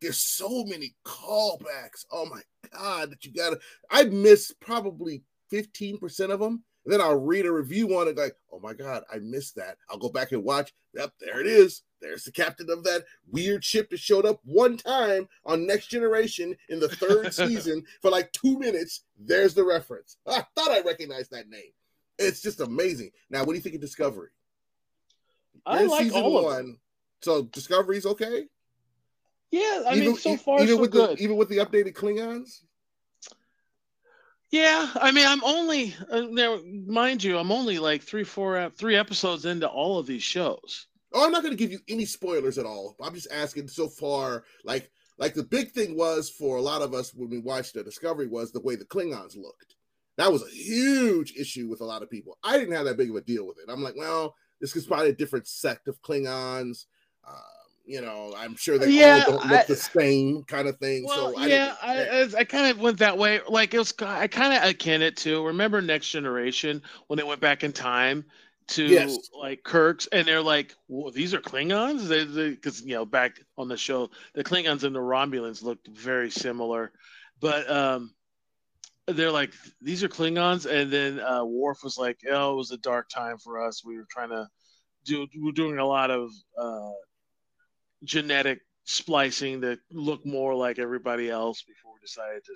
[0.00, 2.04] There's so many callbacks.
[2.10, 2.40] Oh my
[2.72, 3.60] god, that you gotta.
[3.90, 6.64] I missed probably fifteen percent of them.
[6.88, 9.76] And then I'll read a review on it, like, oh my god, I missed that.
[9.90, 10.72] I'll go back and watch.
[10.94, 11.82] Yep, there it is.
[12.00, 16.56] There's the captain of that weird ship that showed up one time on Next Generation
[16.70, 19.04] in the third season for like two minutes.
[19.18, 20.16] There's the reference.
[20.26, 21.72] I thought I recognized that name.
[22.18, 23.10] It's just amazing.
[23.28, 24.30] Now, what do you think of Discovery?
[25.66, 26.80] I You're like all of them.
[27.20, 28.46] So Discovery's okay.
[29.50, 31.18] Yeah, I mean, so far even so with good.
[31.18, 32.62] the even with the updated Klingons.
[34.50, 38.96] Yeah, I mean, I'm only uh, now, mind you, I'm only like three, four, three
[38.96, 40.86] episodes into all of these shows.
[41.12, 42.96] Oh, I'm not going to give you any spoilers at all.
[43.02, 44.44] I'm just asking so far.
[44.64, 47.82] Like, like the big thing was for a lot of us when we watched the
[47.82, 49.74] Discovery was the way the Klingons looked.
[50.16, 52.38] That was a huge issue with a lot of people.
[52.42, 53.70] I didn't have that big of a deal with it.
[53.70, 56.86] I'm like, well, this is probably a different sect of Klingons.
[57.26, 57.36] Um,
[57.88, 61.04] you know, I'm sure they Yeah, all don't look I- the same kind of thing.
[61.06, 63.40] Well, so I yeah, I, I, kind of went that way.
[63.48, 65.46] Like it was, I kind of akin it to.
[65.46, 68.26] Remember Next Generation when they went back in time
[68.68, 69.30] to Yes.
[69.32, 72.08] like Kirk's, and they're like, well, "These are Klingons,"
[72.50, 76.92] because you know back on the show, the Klingons and the Romulans looked very similar,
[77.40, 78.14] but um,
[79.06, 82.76] they're like, "These are Klingons," and then uh, Worf was like, "Oh, it was a
[82.76, 83.82] dark time for us.
[83.82, 84.46] We were trying to
[85.06, 86.30] do, we we're doing a lot of."
[86.60, 86.90] Uh,
[88.04, 92.52] genetic splicing to look more like everybody else before we decided to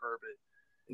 [0.00, 0.38] curb it.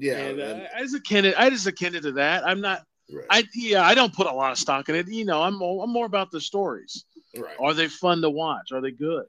[0.05, 2.47] yeah, and uh, and- I just akin I just akin to that.
[2.47, 2.83] I'm not.
[3.13, 3.83] right, I yeah.
[3.87, 5.09] I don't put a lot of stock in it.
[5.09, 7.05] You know, I'm more, I'm more about the stories.
[7.37, 7.57] right.
[7.61, 8.73] Are they fun to watch?
[8.73, 9.27] Are they good?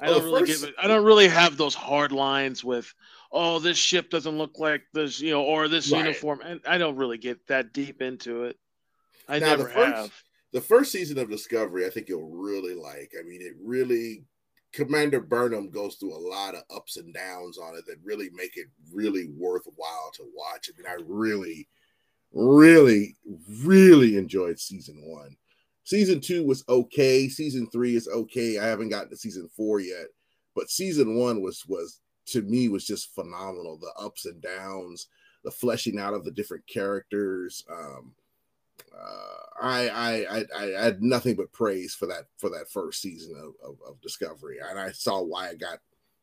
[0.00, 0.74] I Well, don't really first- give it.
[0.80, 2.92] I don't really have those hard lines with,
[3.32, 6.04] oh, this ship doesn't look like this, you know, or this Right.
[6.04, 6.40] uniform.
[6.44, 8.56] And I don't really get that deep into it.
[9.28, 10.22] I Now, never first- have.
[10.52, 13.12] The first season of Discovery, I think you'll really like.
[13.18, 14.24] I mean, it really
[14.72, 18.56] Commander Burnham goes through a lot of ups and downs on it that really make
[18.56, 20.68] it really worthwhile to watch.
[20.68, 21.68] I mean, I really,
[22.32, 23.16] really,
[23.64, 25.36] really enjoyed season one.
[25.84, 27.28] Season two was okay.
[27.28, 28.58] Season three is okay.
[28.58, 30.08] I haven't gotten to season four yet,
[30.54, 33.78] but season one was was to me was just phenomenal.
[33.78, 35.08] The ups and downs,
[35.44, 37.64] the fleshing out of the different characters.
[37.70, 38.12] Um,
[38.94, 43.36] uh, I, I, I I had nothing but praise for that for that first season
[43.36, 45.78] of, of, of Discovery, and I saw why I got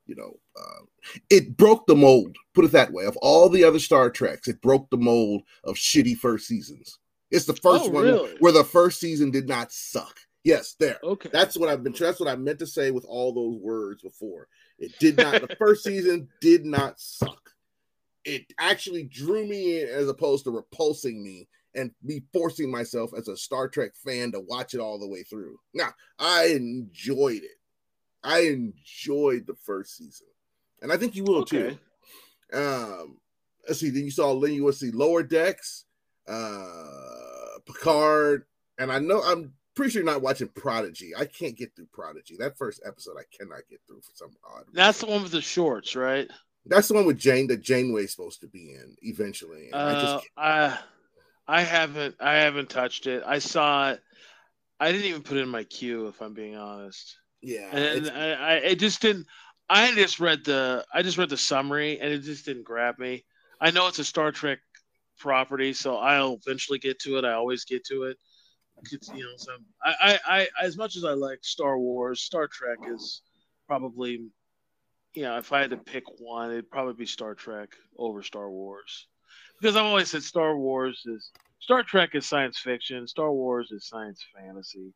[0.06, 0.86] you know, uh,
[1.30, 2.36] it broke the mold.
[2.54, 3.06] Put it that way.
[3.06, 7.00] Of all the other Star Treks, it broke the mold of shitty first seasons.
[7.32, 8.36] It's the first oh, one really?
[8.40, 10.20] where the first season did not suck.
[10.44, 11.00] Yes, there.
[11.04, 11.96] Okay, that's what I've been.
[11.98, 14.48] That's what I meant to say with all those words before.
[14.78, 15.42] It did not.
[15.42, 17.50] the first season did not suck.
[18.26, 23.28] It actually drew me in as opposed to repulsing me and be forcing myself as
[23.28, 25.58] a Star Trek fan to watch it all the way through.
[25.74, 27.60] Now, I enjoyed it.
[28.24, 30.28] I enjoyed the first season,
[30.82, 31.78] and I think you will okay.
[32.52, 32.58] too.
[32.58, 33.18] Um,
[33.68, 33.92] let's see.
[33.92, 35.86] Then you saw then you will see Lower Decks,
[36.28, 38.46] uh, Picard,
[38.80, 41.16] and I know I'm pretty sure you're not watching Prodigy.
[41.16, 42.36] I can't get through Prodigy.
[42.40, 44.64] That first episode, I cannot get through for some odd.
[44.74, 46.30] That's the one with the shorts, right?
[46.66, 49.72] That's the one with Jane that Janeway's supposed to be in eventually.
[49.72, 50.78] Uh, I just I,
[51.48, 53.24] I haven't I haven't touched it.
[53.26, 54.02] I saw it.
[54.80, 57.18] I didn't even put it in my queue, if I'm being honest.
[57.42, 59.28] Yeah, and I, I it just didn't.
[59.70, 63.26] I just read the I just read the summary and it just didn't grab me.
[63.60, 64.60] I know it's a Star Trek
[65.18, 67.26] property, so I'll eventually get to it.
[67.26, 68.18] I always get to it.
[68.92, 72.48] It's, you know, so I, I, I, as much as I like Star Wars, Star
[72.48, 73.22] Trek is
[73.68, 74.28] probably,
[75.14, 78.50] you know, if I had to pick one, it'd probably be Star Trek over Star
[78.50, 79.08] Wars,
[79.60, 83.88] because I've always said Star Wars is Star Trek is science fiction, Star Wars is
[83.88, 84.94] science fantasy.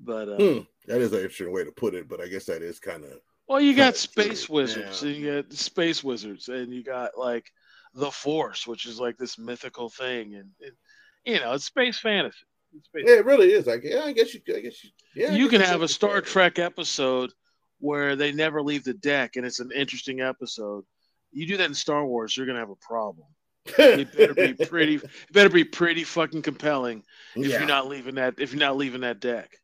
[0.00, 2.08] But uh, hmm, that is an interesting way to put it.
[2.08, 4.56] But I guess that is kind of well, you got space true.
[4.56, 5.08] wizards, yeah.
[5.08, 7.50] and you got space wizards, and you got like
[7.94, 10.72] the Force, which is like this mythical thing, and, and
[11.24, 12.38] you know, it's space fantasy.
[12.74, 13.66] It's space yeah, it really is.
[13.66, 15.32] Like, yeah, I guess you, I guess you, yeah.
[15.32, 17.32] You can have a Star Trek episode
[17.80, 20.84] where they never leave the deck, and it's an interesting episode.
[21.30, 23.26] You do that in Star Wars, you're gonna have a problem.
[23.66, 24.96] It better be pretty.
[24.96, 27.02] It better be pretty fucking compelling
[27.36, 27.58] if yeah.
[27.58, 28.34] you're not leaving that.
[28.38, 29.56] If you're not leaving that deck.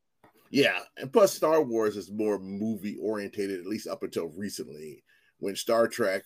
[0.51, 5.05] Yeah, and plus Star Wars is more movie orientated, at least up until recently,
[5.39, 6.25] when Star Trek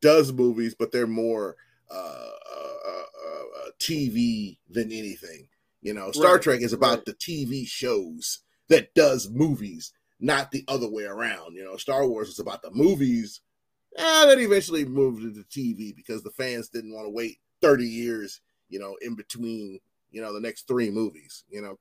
[0.00, 1.56] does movies, but they're more
[1.90, 5.48] uh, uh, uh, uh TV than anything.
[5.82, 7.04] You know, Star right, Trek is about right.
[7.04, 11.54] the TV shows that does movies, not the other way around.
[11.54, 13.40] You know, Star Wars is about the movies.
[13.96, 17.84] And then eventually moved to the TV because the fans didn't want to wait 30
[17.86, 19.78] years, you know, in between,
[20.10, 21.44] you know, the next three movies.
[21.48, 21.78] You know,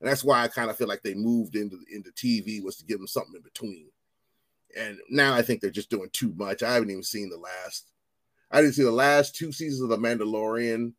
[0.00, 2.84] and that's why I kind of feel like they moved into into TV was to
[2.84, 3.88] give them something in between.
[4.78, 6.62] And now I think they're just doing too much.
[6.62, 7.90] I haven't even seen the last.
[8.50, 10.92] I didn't see the last two seasons of The Mandalorian.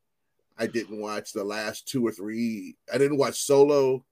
[0.58, 2.76] I didn't watch the last two or three.
[2.92, 4.04] I didn't watch Solo.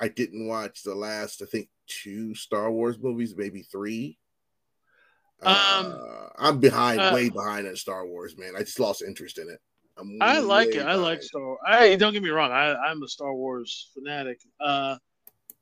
[0.00, 4.18] I didn't watch the last, I think, two Star Wars movies, maybe three.
[5.46, 8.54] Um, uh, I'm behind, uh, way behind in Star Wars, man.
[8.56, 9.60] I just lost interest in it.
[10.20, 10.84] I like it.
[10.84, 11.42] I like Star.
[11.42, 11.58] Wars.
[11.66, 12.50] I don't get me wrong.
[12.50, 14.40] I, I'm a Star Wars fanatic.
[14.60, 14.96] Uh,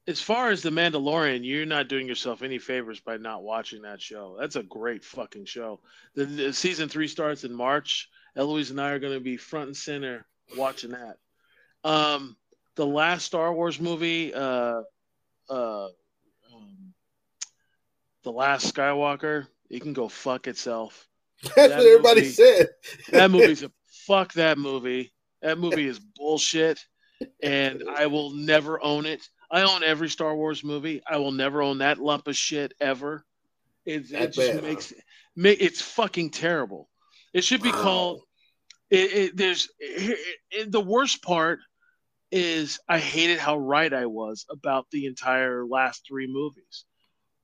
[0.07, 4.01] as far as the Mandalorian, you're not doing yourself any favors by not watching that
[4.01, 4.37] show.
[4.41, 5.80] That's a great fucking show.
[6.14, 8.09] The, the season three starts in March.
[8.37, 10.26] Eloise and I are going to be front and center
[10.57, 11.18] watching that.
[11.85, 12.37] Um,
[12.74, 14.83] the last Star Wars movie, uh,
[15.51, 16.95] uh, um,
[18.24, 21.08] the last Skywalker, it can go fuck itself.
[21.42, 22.68] That's that what everybody movie, said.
[23.10, 23.72] that movie's a
[24.06, 25.12] fuck that movie.
[25.40, 26.78] That movie is bullshit,
[27.42, 29.26] and I will never own it.
[29.50, 31.02] I own every Star Wars movie.
[31.08, 33.24] I will never own that lump of shit ever.
[33.84, 35.48] It, it just bad, makes huh?
[35.58, 36.88] it's fucking terrible.
[37.34, 37.82] It should be wow.
[37.82, 38.20] called.
[38.90, 39.68] It, it, there's
[40.68, 41.58] the worst part
[42.30, 46.84] is I hated how right I was about the entire last three movies.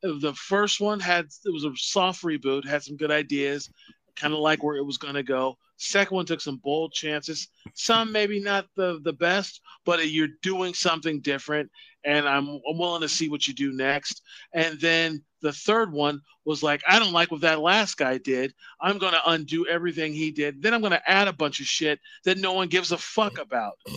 [0.03, 3.70] The first one had it was a soft reboot, had some good ideas,
[4.16, 5.57] kind of like where it was going to go.
[5.76, 7.49] Second one took some bold chances.
[7.74, 11.70] Some maybe not the the best, but you're doing something different,
[12.05, 14.22] and I'm I'm willing to see what you do next.
[14.53, 18.53] And then the third one was like, I don't like what that last guy did.
[18.80, 20.62] I'm going to undo everything he did.
[20.62, 23.38] Then I'm going to add a bunch of shit that no one gives a fuck
[23.38, 23.74] about.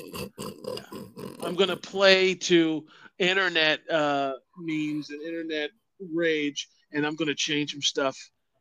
[1.43, 2.86] I'm going to play to
[3.18, 5.72] internet uh, memes and internet
[6.14, 8.18] rage, and I'm going to change some stuff.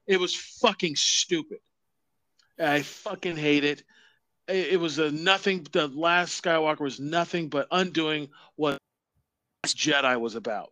[0.07, 1.59] It was fucking stupid.
[2.59, 3.83] I fucking hate it.
[4.49, 5.67] It was a nothing.
[5.71, 8.79] The last Skywalker was nothing but undoing what
[9.67, 10.71] Jedi was about,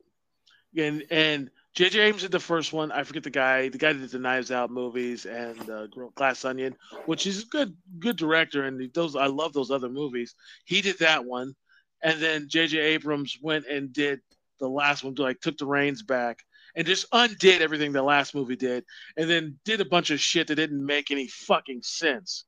[0.77, 2.01] and and J.J.
[2.01, 2.91] Abrams did the first one.
[2.91, 3.69] I forget the guy.
[3.69, 6.75] The guy that did the Knives Out movies and uh, Glass Onion,
[7.07, 10.35] which is a good good director, and those I love those other movies.
[10.64, 11.55] He did that one,
[12.03, 12.79] and then J.J.
[12.79, 14.19] Abrams went and did
[14.59, 15.14] the last one.
[15.14, 16.43] Like took the reins back
[16.79, 18.85] and just undid everything the last movie did,
[19.16, 22.45] and then did a bunch of shit that didn't make any fucking sense.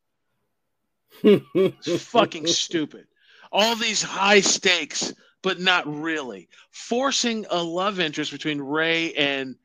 [1.83, 3.07] fucking stupid.
[3.51, 5.13] All these high stakes
[5.43, 6.49] but not really.
[6.71, 9.57] Forcing a love interest between Rey and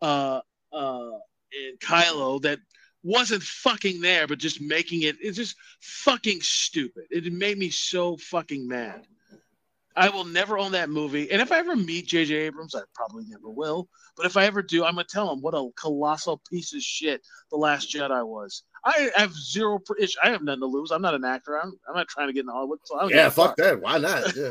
[0.00, 0.40] uh,
[0.72, 1.10] uh,
[1.52, 2.60] and Kylo that
[3.02, 7.04] wasn't fucking there, but just making it it's just fucking stupid.
[7.10, 9.06] It made me so fucking mad.
[9.96, 11.30] I will never own that movie.
[11.30, 12.34] And if I ever meet J.J.
[12.34, 13.88] Abrams, I probably never will.
[14.16, 17.24] But if I ever do, I'm gonna tell him what a colossal piece of shit
[17.50, 18.64] the Last Jedi was.
[18.84, 19.80] I have zero.
[20.22, 20.90] I have nothing to lose.
[20.90, 21.58] I'm not an actor.
[21.60, 22.80] I'm, I'm not trying to get in Hollywood.
[22.84, 23.80] So yeah, fuck that.
[23.80, 24.34] Why not?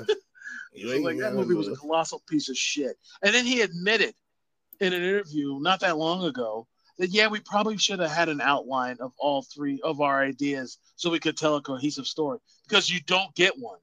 [0.76, 0.96] Yeah.
[1.02, 2.98] like that movie was a colossal piece of shit.
[3.22, 4.16] And then he admitted
[4.80, 6.66] in an interview not that long ago
[6.98, 10.80] that yeah, we probably should have had an outline of all three of our ideas
[10.96, 13.78] so we could tell a cohesive story because you don't get one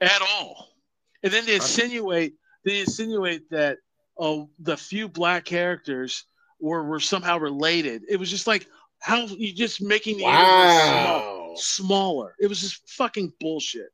[0.00, 0.68] at all.
[1.22, 2.34] And then they insinuate
[2.64, 3.78] they insinuate that
[4.18, 6.24] oh the few black characters
[6.60, 8.02] were were somehow related.
[8.08, 8.66] It was just like
[9.00, 11.54] how you just making the wow.
[11.56, 12.34] small, smaller.
[12.38, 13.88] It was just fucking bullshit.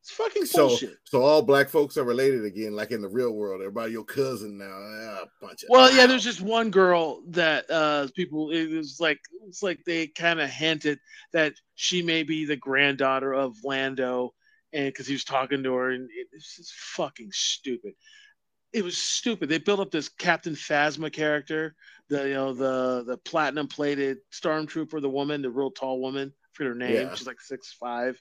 [0.00, 0.98] It's fucking bullshit.
[1.04, 3.60] So, so all black folks are related again, like in the real world.
[3.60, 4.72] Everybody your cousin now.
[4.72, 6.06] Ah, bunch of well, yeah.
[6.06, 8.50] There's just one girl that uh people.
[8.50, 10.98] It was like it's like they kind of hinted
[11.32, 14.32] that she may be the granddaughter of Lando,
[14.72, 17.94] and because he was talking to her, and it's just fucking stupid.
[18.72, 19.48] It was stupid.
[19.48, 21.74] They built up this Captain Phasma character,
[22.08, 26.32] the you know the the platinum plated stormtrooper, the woman, the real tall woman.
[26.34, 26.94] I forget her name.
[26.94, 27.14] Yeah.
[27.14, 28.20] She's like six five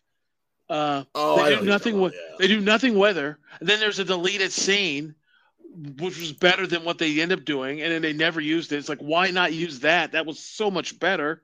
[0.70, 2.36] uh, oh, they do nothing with yeah.
[2.40, 3.40] they do nothing with her.
[3.60, 5.16] And then there's a deleted scene,
[5.98, 8.78] which was better than what they end up doing, and then they never used it.
[8.78, 10.12] It's like why not use that?
[10.12, 11.42] That was so much better.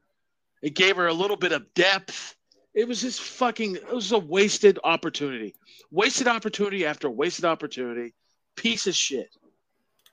[0.62, 2.36] It gave her a little bit of depth.
[2.74, 3.76] It was just fucking.
[3.76, 5.55] It was a wasted opportunity.
[5.91, 8.13] Wasted opportunity after wasted opportunity.
[8.55, 9.30] Piece of shit.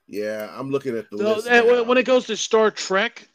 [0.07, 1.87] Yeah, I'm looking at the so, list.
[1.87, 3.27] When it goes to Star Trek,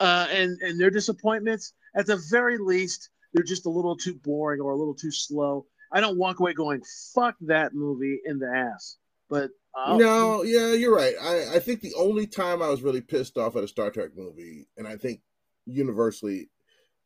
[0.00, 4.60] uh, and and their disappointments, at the very least, they're just a little too boring
[4.60, 5.66] or a little too slow.
[5.92, 6.82] I don't walk away going
[7.14, 8.96] fuck that movie in the ass.
[9.30, 9.98] But I'll...
[9.98, 11.14] no, yeah, you're right.
[11.20, 14.10] I, I think the only time I was really pissed off at a Star Trek
[14.16, 15.20] movie, and I think
[15.66, 16.50] universally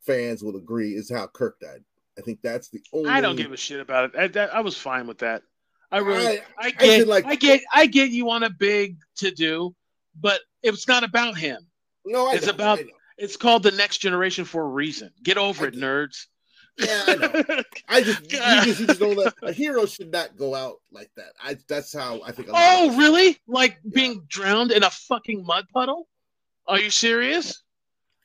[0.01, 1.84] fans will agree, is how Kirk died.
[2.18, 3.11] I think that's the only.
[3.11, 4.18] I don't give a shit about it.
[4.18, 5.42] I, that, I was fine with that.
[5.90, 8.99] I really, I, I get, I, like, I get, I get you on a big
[9.16, 9.74] to do,
[10.20, 11.66] but it's not about him.
[12.05, 12.80] No, I it's know, about
[13.16, 15.11] it's called the next generation for a reason.
[15.22, 16.26] Get over it, nerds.
[16.78, 17.62] Yeah, I know.
[17.88, 21.11] I just, you just, you just don't let a hero should not go out like
[21.16, 21.32] that.
[21.42, 22.49] I that's how I think.
[22.53, 23.38] Oh, really?
[23.46, 23.90] Like yeah.
[23.94, 26.07] being drowned in a fucking mud puddle?
[26.66, 27.62] Are you serious?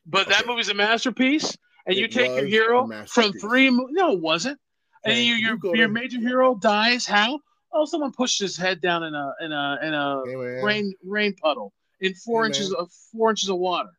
[0.06, 0.32] But okay.
[0.32, 3.70] that movie's a masterpiece, and it you take your hero from three.
[3.70, 4.60] No, it wasn't.
[5.06, 7.06] And you, your you your major hero dies.
[7.06, 7.40] How?
[7.74, 11.36] Oh, someone pushed his head down in a in a in a hey, rain rain
[11.36, 13.90] puddle in four hey, inches of four inches of water.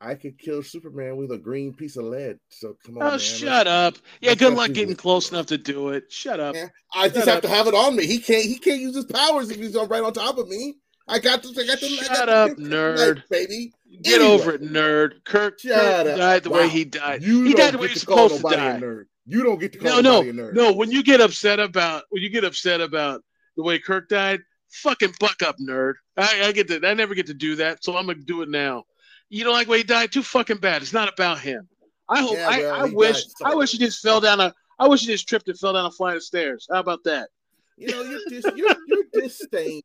[0.00, 2.38] I could kill Superman with a green piece of lead.
[2.50, 3.02] So come on.
[3.02, 3.18] Oh, man.
[3.18, 3.96] shut up.
[4.20, 6.12] Yeah, good luck getting close enough to do it.
[6.12, 6.54] Shut up.
[6.54, 8.06] Yeah, I shut just have to have it on me.
[8.06, 10.76] He can't he can't use his powers if he's right on top of me.
[11.08, 11.56] I got this.
[11.58, 11.88] I got the.
[11.88, 13.72] Shut got up, nerd, baby.
[14.02, 14.34] Get anyway.
[14.34, 15.24] over it, nerd.
[15.24, 16.58] Kirk, Kirk died the wow.
[16.58, 17.22] way he died.
[17.22, 18.78] You he died the way he's supposed to die.
[18.80, 19.04] nerd.
[19.26, 20.72] You don't get to call me nerd no, no, no.
[20.72, 23.22] When you get upset about when you get upset about
[23.56, 24.40] the way Kirk died,
[24.70, 25.94] fucking buck up, nerd.
[26.16, 26.86] I, I get to.
[26.86, 28.84] I never get to do that, so I'm gonna do it now.
[29.30, 30.12] You don't like way he died?
[30.12, 30.82] Too fucking bad.
[30.82, 31.68] It's not about him.
[32.08, 32.34] I hope.
[32.34, 33.24] Yeah, I, well, I wish.
[33.44, 34.54] I wish he just fell down a.
[34.78, 36.66] I wish he just tripped and fell down a flight of stairs.
[36.70, 37.30] How about that?
[37.76, 39.82] You know, your dis, your, your disdain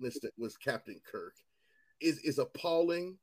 [0.00, 1.34] with Captain Kirk
[2.00, 3.18] is is appalling,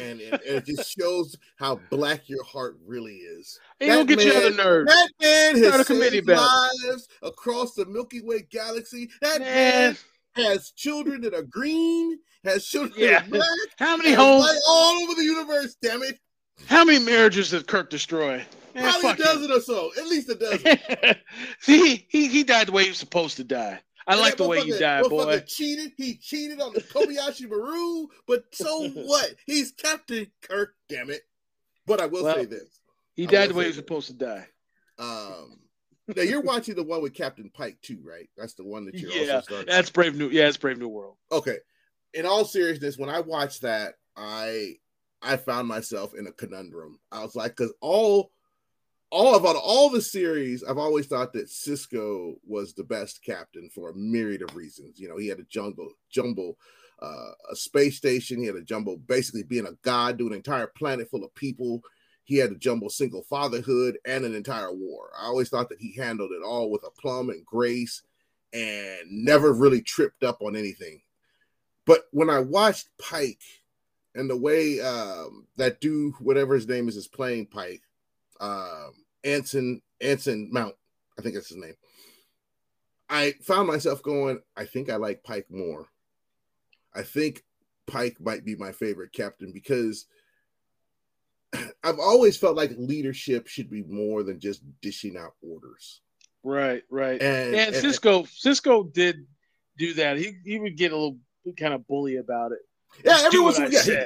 [0.00, 3.58] and it, it, just shows how black your heart really is.
[3.78, 4.86] He will get man, you other nerve.
[4.86, 9.10] That man has saved lives across the Milky Way galaxy.
[9.20, 9.96] That man,
[10.36, 13.24] man has children that are green has children yeah.
[13.28, 13.46] black.
[13.78, 15.76] How many homes all over the universe?
[15.82, 16.18] Damn it!
[16.66, 18.44] How many marriages did Kirk destroy?
[18.74, 19.90] Probably a dozen or so.
[19.98, 21.16] At least a dozen.
[21.58, 23.80] See, he, he died the way he was supposed to die.
[24.10, 25.40] I like the way you died, boy.
[25.46, 25.92] Cheated.
[25.96, 29.34] He cheated on the Kobayashi Maru, but so what?
[29.46, 30.74] He's Captain Kirk.
[30.88, 31.22] Damn it!
[31.86, 32.80] But I will well, say this:
[33.14, 34.46] he died the way he was supposed to die.
[34.98, 35.56] Um.
[36.16, 38.28] Now you're watching the one with Captain Pike too, right?
[38.36, 39.66] That's the one that you're yeah, also starting.
[39.68, 40.28] That's Brave New.
[40.28, 41.16] Yeah, it's Brave New World.
[41.30, 41.58] Okay,
[42.14, 44.74] in all seriousness, when I watched that, I
[45.22, 46.98] I found myself in a conundrum.
[47.12, 48.32] I was like, because all
[49.10, 53.90] all about all the series, I've always thought that Sisko was the best captain for
[53.90, 54.98] a myriad of reasons.
[54.98, 56.56] You know, he had a jungle jumble
[57.02, 58.40] uh, a space station.
[58.40, 61.82] He had a jumble basically being a god, doing an entire planet full of people.
[62.24, 65.10] He had a jumble single fatherhood and an entire war.
[65.18, 68.02] I always thought that he handled it all with a plum and grace
[68.52, 71.00] and never really tripped up on anything.
[71.86, 73.42] But when I watched Pike
[74.14, 77.82] and the way um, that dude, whatever his name is, is playing Pike,
[78.40, 78.92] um,
[79.24, 80.74] Anson Anson Mount,
[81.18, 81.74] I think that's his name.
[83.08, 85.88] I found myself going, I think I like Pike more.
[86.94, 87.44] I think
[87.86, 90.06] Pike might be my favorite captain because
[91.82, 96.00] I've always felt like leadership should be more than just dishing out orders.
[96.42, 97.20] Right, right.
[97.20, 99.26] And, and, and Sisko, Sisko did
[99.76, 100.16] do that.
[100.16, 101.18] He he would get a little
[101.58, 102.60] kind of bully about it.
[103.04, 103.96] Yeah, every once in a yeah, he,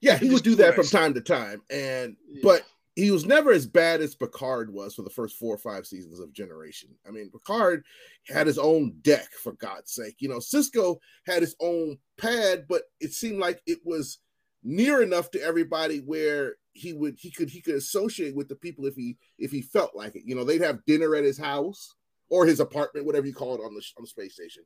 [0.00, 1.62] yeah, he would do that from time to time.
[1.70, 2.40] And yeah.
[2.42, 2.62] but
[3.00, 6.20] he was never as bad as Picard was for the first four or five seasons
[6.20, 6.90] of Generation.
[7.06, 7.84] I mean, Picard
[8.26, 10.16] had his own deck for God's sake.
[10.18, 14.18] You know, Sisko had his own pad, but it seemed like it was
[14.62, 18.86] near enough to everybody where he would he could he could associate with the people
[18.86, 20.24] if he if he felt like it.
[20.24, 21.94] You know, they'd have dinner at his house
[22.28, 24.62] or his apartment, whatever you call it on the on the space station.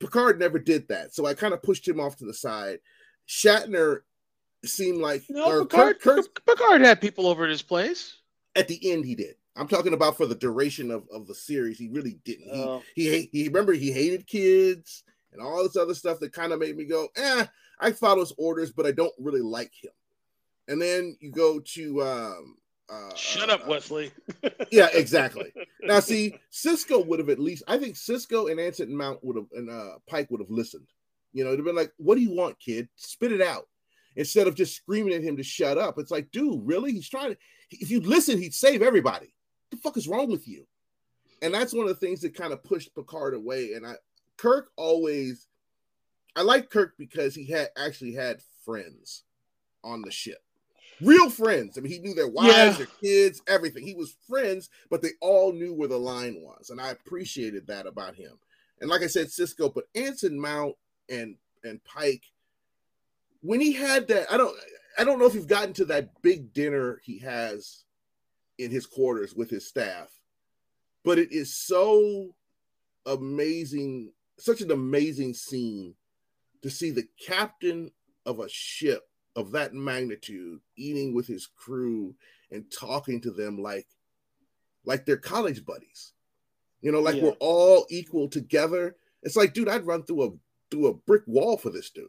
[0.00, 2.78] Picard never did that, so I kind of pushed him off to the side.
[3.28, 4.00] Shatner
[4.64, 8.16] seemed like no, Picard, Kirk, Kirk, Picard had people over at his place.
[8.56, 9.36] At the end, he did.
[9.56, 11.78] I'm talking about for the duration of, of the series.
[11.78, 12.54] He really didn't.
[12.54, 12.82] He, oh.
[12.94, 16.76] he he remember he hated kids and all this other stuff that kind of made
[16.76, 17.46] me go, eh.
[17.80, 19.92] I follow his orders, but I don't really like him.
[20.66, 22.56] And then you go to um,
[22.90, 24.10] uh, Shut up, uh, Wesley.
[24.72, 25.52] yeah, exactly.
[25.82, 27.62] Now, see, Sisko would have at least.
[27.68, 30.88] I think Sisko and Anson Mount would have, and uh, Pike would have listened.
[31.32, 32.88] You know, it'd have been like, "What do you want, kid?
[32.96, 33.68] Spit it out."
[34.18, 36.92] Instead of just screaming at him to shut up, it's like, dude, really?
[36.92, 37.38] He's trying to.
[37.70, 39.26] If you listen, he'd save everybody.
[39.26, 40.66] What the fuck is wrong with you?
[41.40, 43.72] And that's one of the things that kind of pushed Picard away.
[43.74, 43.94] And I,
[44.36, 45.46] Kirk always,
[46.36, 49.22] I like Kirk because he had actually had friends
[49.82, 50.42] on the ship
[51.00, 51.76] real friends.
[51.76, 52.72] I mean, he knew their wives, yeah.
[52.72, 53.86] their kids, everything.
[53.86, 57.86] He was friends, but they all knew where the line was, and I appreciated that
[57.86, 58.38] about him.
[58.80, 60.74] And like I said, Sisko, but Anson Mount
[61.08, 62.24] and and Pike,
[63.40, 64.56] when he had that, I don't,
[64.98, 67.84] I don't know if you've gotten to that big dinner he has
[68.58, 70.08] in his quarters with his staff,
[71.04, 72.34] but it is so
[73.06, 75.94] amazing, such an amazing scene
[76.62, 77.90] to see the captain
[78.26, 82.14] of a ship of that magnitude eating with his crew
[82.50, 83.86] and talking to them like
[84.84, 86.12] like they're college buddies.
[86.80, 87.24] You know like yeah.
[87.24, 88.96] we're all equal together.
[89.22, 90.30] It's like dude i'd run through a
[90.70, 92.06] through a brick wall for this dude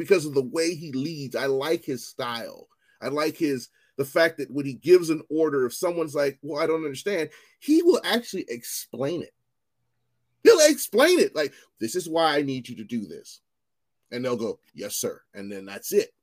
[0.00, 1.36] because of the way he leads.
[1.36, 2.66] I like his style.
[3.00, 6.62] I like his the fact that when he gives an order if someone's like well
[6.62, 7.28] i don't understand
[7.58, 9.34] he will actually explain it.
[10.42, 13.40] He'll explain it like this is why i need you to do this.
[14.10, 15.20] And they'll go yes sir.
[15.34, 16.14] And then that's it.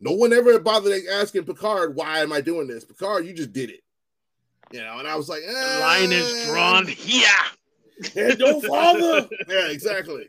[0.00, 2.84] No one ever bothered asking Picard, why am I doing this?
[2.84, 3.80] Picard, you just did it.
[4.70, 6.86] You know, and I was like, eh, line is drawn.
[6.86, 7.26] Here.
[8.16, 9.28] And no father.
[9.48, 10.28] yeah, exactly.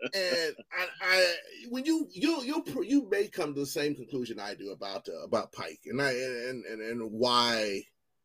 [0.00, 1.34] And I, I,
[1.70, 5.24] when you you you you may come to the same conclusion I do about uh,
[5.24, 7.82] about Pike, and I and, and and why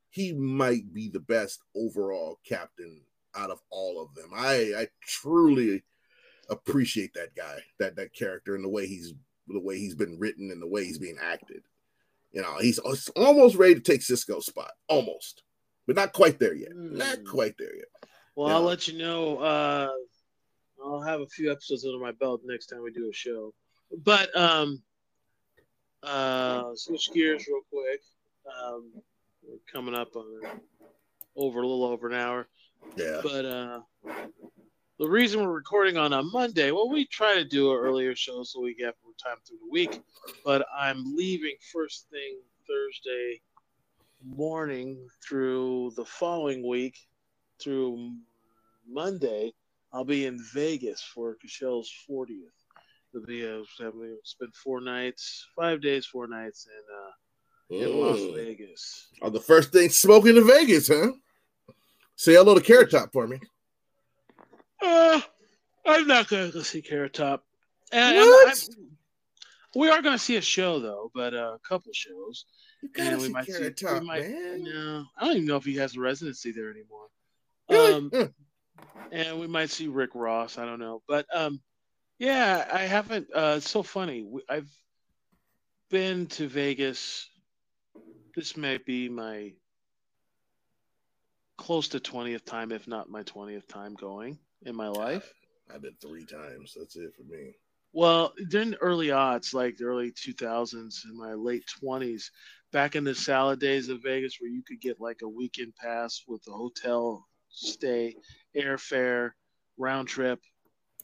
[0.09, 3.01] he might be the best overall captain
[3.35, 4.29] out of all of them.
[4.35, 5.83] I I truly
[6.49, 9.13] appreciate that guy, that that character, and the way he's
[9.47, 11.63] the way he's been written and the way he's being acted.
[12.31, 12.79] You know, he's
[13.15, 15.43] almost ready to take Sisko's spot, almost,
[15.85, 16.71] but not quite there yet.
[16.71, 16.93] Mm.
[16.93, 17.25] Not hmm.
[17.25, 17.85] quite there yet.
[18.35, 19.37] Well, you I'll let you know.
[19.37, 19.89] Uh,
[20.83, 23.53] I'll have a few episodes under my belt next time we do a show.
[24.03, 24.81] But um,
[26.01, 28.01] uh, switch gears real quick.
[28.45, 28.91] Um,
[29.47, 30.25] we're coming up on
[31.35, 32.47] over a little over an hour.
[32.95, 33.21] Yeah.
[33.23, 33.79] But uh,
[34.99, 38.43] the reason we're recording on a Monday, well, we try to do an earlier show
[38.43, 40.01] so we get more time through the week,
[40.43, 43.41] but I'm leaving first thing Thursday
[44.25, 46.97] morning through the following week
[47.61, 48.15] through
[48.87, 49.53] Monday.
[49.91, 52.29] I'll be in Vegas for Cachel's 40th.
[53.13, 56.67] It'll be a, we'll spend four nights, five days, four nights
[57.69, 58.35] in, uh, in Las mm.
[58.35, 59.07] Vegas.
[59.21, 61.11] Oh, the first thing smoking in Vegas, huh?
[62.15, 63.39] Say hello to Carrot Top for me.
[64.81, 65.21] Uh,
[65.85, 67.43] I'm not going to go see Carrot Top.
[67.91, 68.69] And what?
[69.75, 72.45] we are going to see a show though, but uh, a couple shows.
[72.81, 74.63] You gotta see Carrot see, Top, might, man.
[74.63, 77.07] No, I don't even know if he has a residency there anymore.
[77.69, 78.11] Um,
[79.11, 80.57] and we might see Rick Ross.
[80.57, 81.61] I don't know, but um,
[82.19, 83.27] yeah, I haven't.
[83.33, 84.27] Uh, it's so funny.
[84.49, 84.69] I've
[85.89, 87.29] been to Vegas.
[88.35, 89.53] This might be my
[91.57, 95.31] close to 20th time, if not my 20th time going in my life.
[95.73, 96.75] I've been three times.
[96.77, 97.53] That's it for me.
[97.93, 102.23] Well, during the early aughts, like the early 2000s, in my late 20s,
[102.71, 106.23] back in the salad days of Vegas, where you could get like a weekend pass
[106.27, 108.15] with a hotel stay,
[108.55, 109.31] airfare,
[109.77, 110.39] round trip.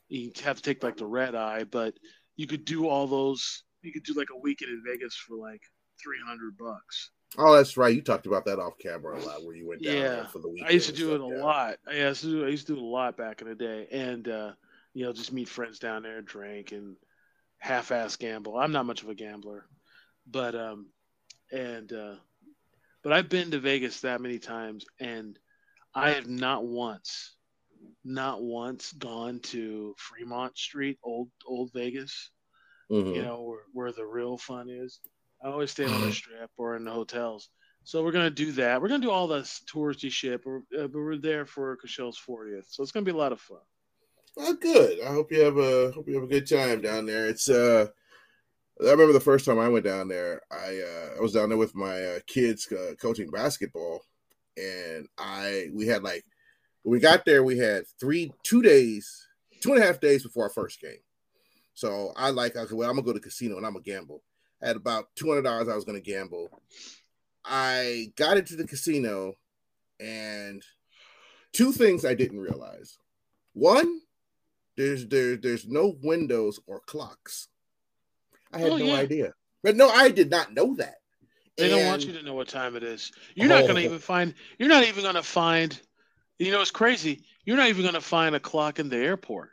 [0.09, 1.93] You have to take like the red eye, but
[2.35, 3.63] you could do all those.
[3.81, 5.61] You could do like a weekend in Vegas for like
[6.03, 7.11] 300 bucks.
[7.37, 7.95] Oh, that's right.
[7.95, 10.25] You talked about that off camera a lot, where you went down Yeah.
[10.27, 10.69] for the weekend.
[10.69, 11.77] I used to do it a lot.
[11.87, 13.87] I used to do, I used to do it a lot back in the day,
[13.91, 14.51] and uh,
[14.93, 16.95] you know, just meet friends down there, drink, and
[17.59, 18.57] half-ass gamble.
[18.57, 19.67] I'm not much of a gambler,
[20.25, 20.87] but um,
[21.51, 22.15] and uh,
[23.03, 25.37] but I've been to Vegas that many times, and
[25.99, 27.35] I have not once,
[28.03, 32.31] not once gone to Fremont Street, old old Vegas.
[32.89, 33.15] Mhm.
[33.15, 35.01] You know where, where the real fun is.
[35.43, 36.13] I always stay on the Mhm.
[36.13, 37.49] strip or in the hotels.
[37.83, 38.81] So we're gonna do that.
[38.81, 42.67] We're gonna do all the touristy shit, but, uh, but we're there for Cachelle's 40th,
[42.69, 43.61] so it's gonna be a lot of fun.
[44.37, 45.01] Oh, good.
[45.01, 47.27] I hope you have a hope you have a good time down there.
[47.27, 47.87] It's uh,
[48.81, 50.41] I remember the first time I went down there.
[50.51, 54.01] I uh, I was down there with my uh, kids uh, coaching basketball,
[54.59, 56.25] and I we had like
[56.83, 59.27] when we got there we had three two days
[59.61, 60.99] two and a half days before our first game.
[61.73, 63.83] So I like I said, well I'm gonna go to the casino and I'm gonna
[63.83, 64.21] gamble.
[64.61, 66.49] Had about two hundred dollars I was gonna gamble.
[67.45, 69.33] I got into the casino,
[69.99, 70.61] and
[71.53, 72.97] two things I didn't realize.
[73.53, 74.01] One,
[74.75, 77.47] there's there, there's no windows or clocks.
[78.51, 78.95] I had Oh, no yeah.
[78.95, 79.33] idea.
[79.63, 80.95] But no, I did not know that.
[81.59, 83.11] They don't want you to know what time it is.
[83.35, 83.83] You're not gonna Oh.
[83.83, 84.33] even find.
[84.57, 85.79] You're not even gonna find.
[86.37, 87.23] You know, it's crazy.
[87.45, 89.49] You're not even gonna find a clock in the airport.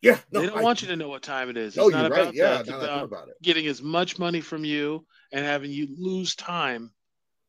[0.00, 1.76] Yeah, no, they don't I- want you to know what time it is.
[1.76, 2.20] No, it's you're not right.
[2.22, 2.60] about Yeah, that.
[2.60, 3.34] It's now I think about about it.
[3.42, 6.92] getting as much money from you and having you lose time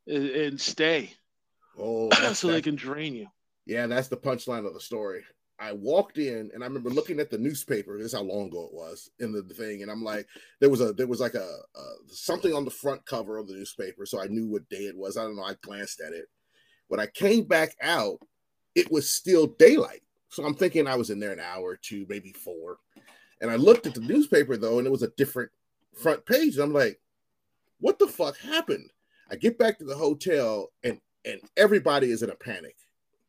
[0.07, 1.13] and, and stay,
[1.77, 3.27] Oh, so they can drain you.
[3.67, 5.23] yeah, that's the punchline of the story.
[5.59, 7.97] I walked in and I remember looking at the newspaper.
[7.97, 10.27] This is how long ago it was in the thing, and I'm like,
[10.59, 13.53] there was a there was like a, a something on the front cover of the
[13.53, 15.17] newspaper, so I knew what day it was.
[15.17, 15.43] I don't know.
[15.43, 16.25] I glanced at it.
[16.87, 18.19] When I came back out,
[18.75, 20.01] it was still daylight.
[20.29, 22.77] So I'm thinking I was in there an hour or two, maybe four.
[23.41, 25.51] And I looked at the newspaper though, and it was a different
[25.93, 26.55] front page.
[26.55, 26.99] And I'm like,
[27.79, 28.91] what the fuck happened?
[29.31, 32.75] I get back to the hotel and and everybody is in a panic.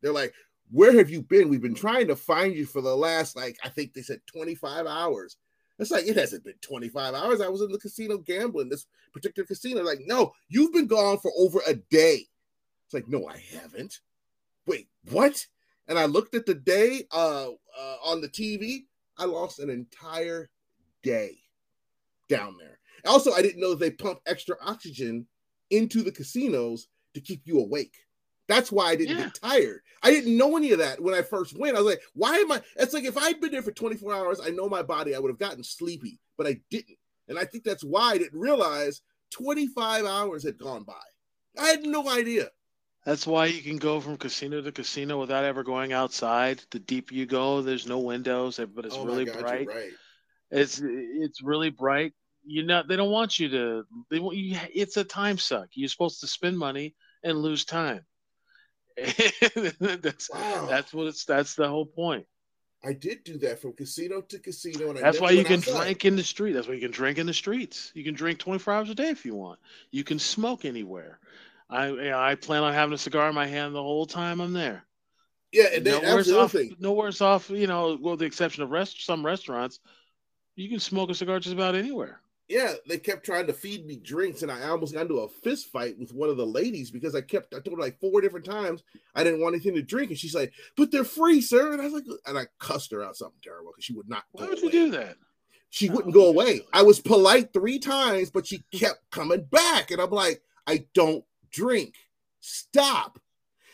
[0.01, 0.33] They're like,
[0.71, 1.49] where have you been?
[1.49, 4.87] We've been trying to find you for the last, like, I think they said 25
[4.87, 5.37] hours.
[5.77, 7.41] It's like, it hasn't been 25 hours.
[7.41, 9.83] I was in the casino gambling, this particular casino.
[9.83, 12.25] Like, no, you've been gone for over a day.
[12.85, 13.99] It's like, no, I haven't.
[14.65, 15.45] Wait, what?
[15.87, 18.85] And I looked at the day uh, uh, on the TV.
[19.17, 20.49] I lost an entire
[21.03, 21.37] day
[22.29, 22.79] down there.
[23.05, 25.27] Also, I didn't know they pump extra oxygen
[25.69, 27.95] into the casinos to keep you awake.
[28.47, 29.23] That's why I didn't Yeah.
[29.25, 29.81] get tired.
[30.03, 31.77] I didn't know any of that when I first went.
[31.77, 32.61] I was like, why am I?
[32.77, 35.29] It's like if I'd been there for 24 hours, I know my body, I would
[35.29, 36.97] have gotten sleepy, but I didn't.
[37.27, 40.93] And I think that's why I didn't realize 25 hours had gone by.
[41.57, 42.49] I had no idea.
[43.05, 46.61] That's why you can go from casino to casino without ever going outside.
[46.71, 49.67] The deeper you go, there's no windows, eh, but it's Oh really God, bright.
[49.67, 49.91] right.
[50.51, 52.13] It's it's really bright.
[52.43, 53.83] You know they don't want you to.
[54.09, 54.57] They want you.
[54.73, 55.69] It's a time suck.
[55.73, 56.93] You're supposed to spend money
[57.23, 58.05] and lose time.
[60.01, 60.67] that's Wow.
[60.69, 61.25] that's what it's.
[61.25, 62.25] That's the whole point.
[62.83, 64.89] I did do that from casino to casino.
[64.89, 65.83] And That's why you can outside.
[65.83, 66.53] drink in the street.
[66.53, 67.91] That's why you can drink in the streets.
[67.93, 69.59] You can drink 24 hours a day if you want.
[69.91, 71.19] You can smoke anywhere.
[71.69, 74.41] I you know, I plan on having a cigar in my hand the whole time
[74.41, 74.83] I'm there.
[75.51, 76.53] Yeah, and that nowhere's off.
[76.53, 76.75] thing.
[76.79, 77.49] Nowhere's off.
[77.51, 79.79] You know, with the exception of rest some restaurants,
[80.55, 82.19] you can smoke a cigar just about anywhere.
[82.51, 85.67] Yeah, they kept trying to feed me drinks, and I almost got into a fist
[85.71, 88.45] fight with one of the ladies because I kept I told her like four different
[88.45, 88.83] times
[89.15, 91.85] I didn't want anything to drink, and she's like, "But they're free, sir." And I
[91.85, 94.25] was like, and I cussed her out something terrible because she would not.
[94.33, 95.15] Why would you do that?
[95.69, 96.61] She How wouldn't go away.
[96.73, 101.23] I was polite three times, but she kept coming back, and I'm like, I don't
[101.51, 101.95] drink.
[102.41, 103.17] Stop.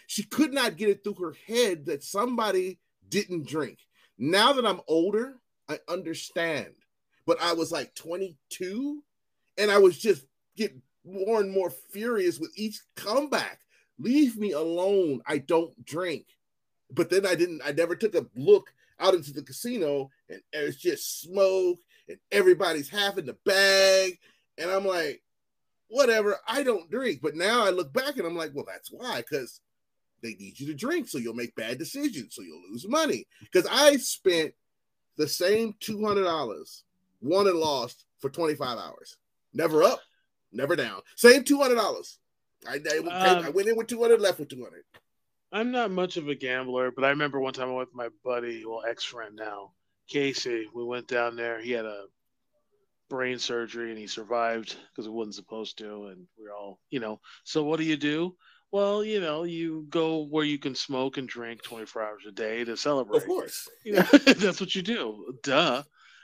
[0.06, 2.78] She could not get it through her head that somebody
[3.10, 3.80] didn't drink.
[4.20, 5.38] Now that I'm older,
[5.68, 6.76] I understand.
[7.28, 9.04] But I was like 22
[9.60, 10.26] and I was just
[10.56, 13.60] getting more and more furious with each comeback.
[14.00, 15.22] Leave me alone.
[15.28, 16.26] I don't drink.
[16.90, 20.78] But then I didn't, I never took a look out into the casino and it's
[20.78, 24.18] just smoke and everybody's half in the bag.
[24.58, 25.22] And I'm like,
[25.90, 27.20] whatever, I don't drink.
[27.22, 29.60] But now I look back and I'm like, well, that's why, because
[30.24, 33.28] they need you to drink so you'll make bad decisions, so you'll lose money.
[33.42, 34.54] Because I spent
[35.18, 36.84] the same $200,
[37.22, 39.18] won and lost for 25 hours.
[39.54, 40.00] Never up,
[40.52, 41.02] never down.
[41.16, 42.18] Same $200.
[42.68, 44.84] I, I, Um, I went in with 200, left with 200.
[45.52, 48.10] I'm not much of a gambler, but I remember one time I went with my
[48.24, 49.72] buddy, well, ex friend now,
[50.10, 50.68] Casey.
[50.74, 51.62] We went down there.
[51.62, 52.06] He had a
[53.10, 56.08] brain surgery and he survived because he wasn't supposed to.
[56.08, 58.36] And we're all, you know, so what do you do?
[58.72, 62.66] Well, you know, you go where you can smoke and drink 24 hours a day
[62.66, 63.20] to celebrate.
[63.20, 63.70] Of course.
[63.86, 65.34] You know, that's what you do.
[65.44, 65.84] Duh.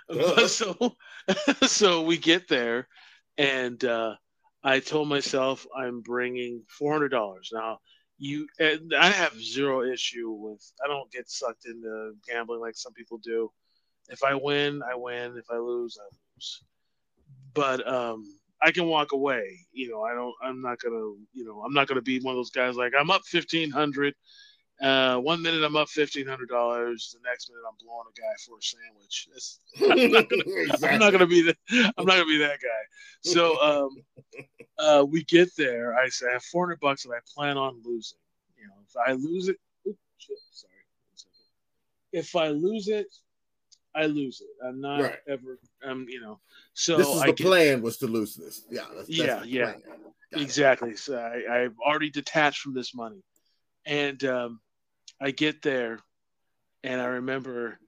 [0.48, 0.96] So,
[1.64, 2.88] so we get there,
[3.38, 4.16] and uh,
[4.64, 7.36] I told myself I'm bringing $400.
[7.54, 7.80] Now,
[8.18, 10.62] you, and I have zero issue with.
[10.84, 13.52] I don't get sucked into gambling like some people do.
[14.10, 15.36] If I win, I win.
[15.38, 16.06] If I lose, I
[16.36, 16.64] lose.
[17.54, 18.26] But um,
[18.62, 19.60] I can walk away.
[19.72, 20.34] You know, I don't.
[20.42, 21.14] I'm not gonna.
[21.34, 24.14] You know, I'm not gonna be one of those guys like I'm up fifteen hundred.
[24.84, 27.16] Uh, one minute I'm up fifteen hundred dollars.
[27.16, 29.30] The next minute I'm blowing a guy for a sandwich.
[30.06, 31.56] I'm, not gonna, I'm not gonna be the.
[31.98, 33.22] I'm not gonna be that guy.
[33.22, 34.44] So um,
[34.78, 35.96] uh, we get there.
[35.96, 38.18] I say I have four hundred bucks and I plan on losing.
[38.60, 39.56] You know, if I lose it,
[39.88, 39.98] oops,
[40.52, 40.74] sorry.
[42.12, 43.08] If I lose it,
[43.96, 44.68] I lose it.
[44.68, 45.16] I'm not Right.
[45.30, 45.60] ever.
[45.86, 46.42] Um, you know.
[46.74, 48.64] So this is I the get, plan was to lose this.
[48.70, 48.82] Yeah.
[48.94, 49.64] That's, that's Yeah, yeah.
[49.64, 49.82] plan.
[49.86, 50.44] Got it.
[50.44, 50.96] Exactly.
[50.98, 53.24] So I, I've already detached from this money.
[53.86, 54.60] And um,
[55.22, 55.99] I get there
[56.84, 57.80] and I remember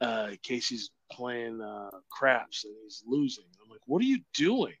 [0.00, 3.44] uh, Casey's playing uh, craps and he's losing.
[3.62, 4.74] I'm like, what are you doing?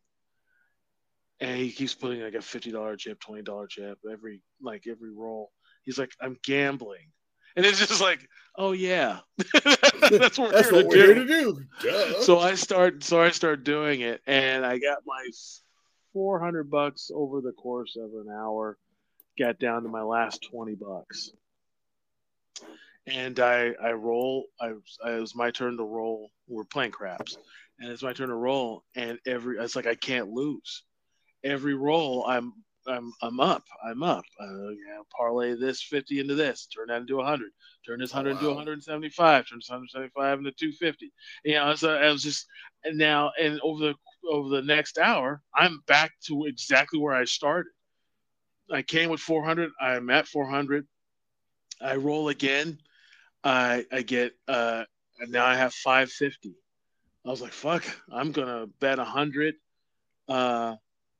[1.40, 5.50] And he keeps putting like a $50 chip, $20 chip, every like every roll.
[5.84, 7.10] He's like, I'm gambling.
[7.56, 9.18] And it's just like, oh yeah.
[10.10, 11.64] That's what we're That's here to we're do here to do.
[11.82, 12.20] Duh.
[12.22, 15.28] so I start so I start doing it and I got my
[16.12, 18.78] 400 bucks over the course of an hour
[19.38, 21.32] got down to my last 20 bucks
[23.06, 24.72] and I I roll I,
[25.04, 26.30] I it was my turn to roll.
[26.48, 27.36] We're playing craps.
[27.78, 28.84] And it's my turn to roll.
[28.94, 30.84] And every it's like I can't lose.
[31.44, 32.52] Every roll I'm
[32.86, 33.64] I'm I'm up.
[33.84, 34.24] I'm up.
[34.40, 36.66] Uh, yeah parlay this 50 into this.
[36.66, 37.50] Turn that into 100
[37.84, 38.50] turn this 100 into wow.
[38.50, 41.12] 175 turn this 175 into 250
[41.44, 42.46] you know so I was just
[42.84, 43.94] and now and over the
[44.30, 47.72] over the next hour I'm back to exactly where I started.
[48.70, 50.86] I came with 400 I'm at 400
[51.82, 52.78] I roll again.
[53.44, 54.84] I I get uh
[55.18, 56.54] and now I have 550
[57.24, 59.54] I was like fuck I'm gonna bet 100
[60.28, 60.76] uh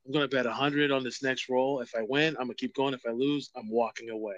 [0.06, 1.80] I'm gonna bet 100 on this next roll.
[1.80, 2.94] If I win I'm gonna keep going.
[2.94, 4.36] If I lose I'm walking away.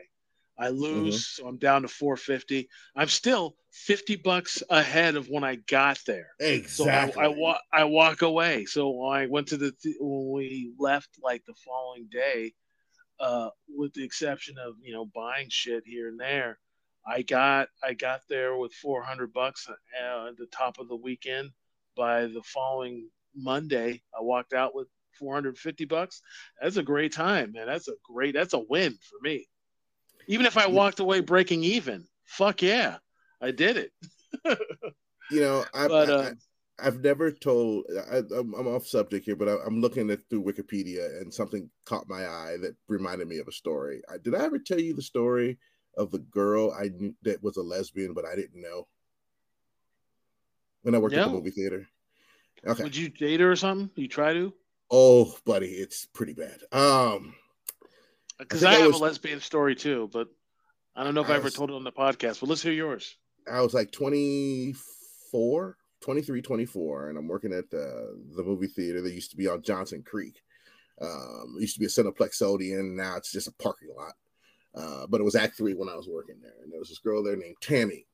[0.58, 5.56] I lose so I'm down to 450 I'm still 50 bucks ahead of when I
[5.56, 6.28] got there.
[6.38, 7.22] So exactly.
[7.22, 8.64] I, I, wa- I walk away.
[8.64, 12.52] So I went to the th- when we left like the following day,
[13.20, 16.58] uh, with the exception of you know buying shit here and there,
[17.06, 21.50] I got I got there with 400 bucks uh, at the top of the weekend.
[21.96, 24.88] By the following Monday, I walked out with
[25.18, 26.22] 450 bucks.
[26.60, 27.66] That's a great time, man.
[27.66, 29.46] That's a great that's a win for me.
[30.26, 32.96] Even if I walked away breaking even, fuck yeah,
[33.40, 33.92] I did it.
[35.30, 36.32] you know, I, But I,
[36.80, 37.84] I, have never told.
[38.10, 41.70] I, I'm, I'm off subject here, but I, I'm looking at through Wikipedia, and something
[41.84, 44.02] caught my eye that reminded me of a story.
[44.12, 45.58] I, did I ever tell you the story
[45.96, 48.86] of the girl I knew that was a lesbian, but I didn't know
[50.82, 51.86] when I worked at the movie theater?
[52.66, 52.82] Okay.
[52.82, 53.90] would you date her or something?
[53.94, 54.52] You try to?
[54.90, 56.60] Oh, buddy, it's pretty bad.
[56.72, 57.34] Um,
[58.38, 60.28] Because I, I have was- a lesbian story too, but
[60.96, 62.40] I don't know if I, I ever was- told it on the podcast.
[62.40, 63.16] But let's hear yours.
[63.50, 69.14] I was like 24, 23, 24, and I'm working at the, the movie theater that
[69.14, 70.42] used to be on Johnson Creek.
[71.00, 72.94] Um, it used to be a Cineplex Odeon.
[72.94, 74.12] Now it's just a parking lot.
[74.74, 76.98] Uh, but it was Act Three when I was working there, and there was this
[76.98, 78.06] girl there named Tammy.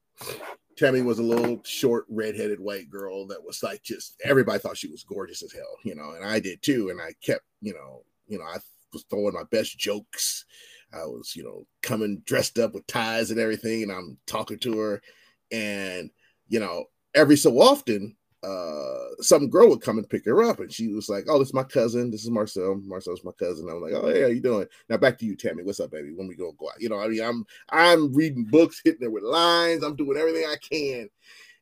[0.76, 4.90] Tammy was a little short, redheaded white girl that was like just everybody thought she
[4.90, 6.90] was gorgeous as hell, you know, and I did too.
[6.90, 8.58] And I kept, you know, you know, I
[8.92, 10.44] was throwing my best jokes.
[10.92, 14.78] I was, you know, coming dressed up with ties and everything, and I'm talking to
[14.78, 15.02] her,
[15.50, 16.08] and
[16.48, 16.84] you know,
[17.14, 21.08] every so often, uh, some girl would come and pick her up, and she was
[21.08, 22.10] like, "Oh, this is my cousin.
[22.10, 22.76] This is Marcel.
[22.76, 25.62] Marcel's my cousin." I'm like, "Oh, yeah, how you doing?" Now back to you, Tammy.
[25.62, 26.12] What's up, baby?
[26.14, 29.10] When we go go out, you know, I mean, I'm I'm reading books, hitting her
[29.10, 29.82] with lines.
[29.82, 31.10] I'm doing everything I can,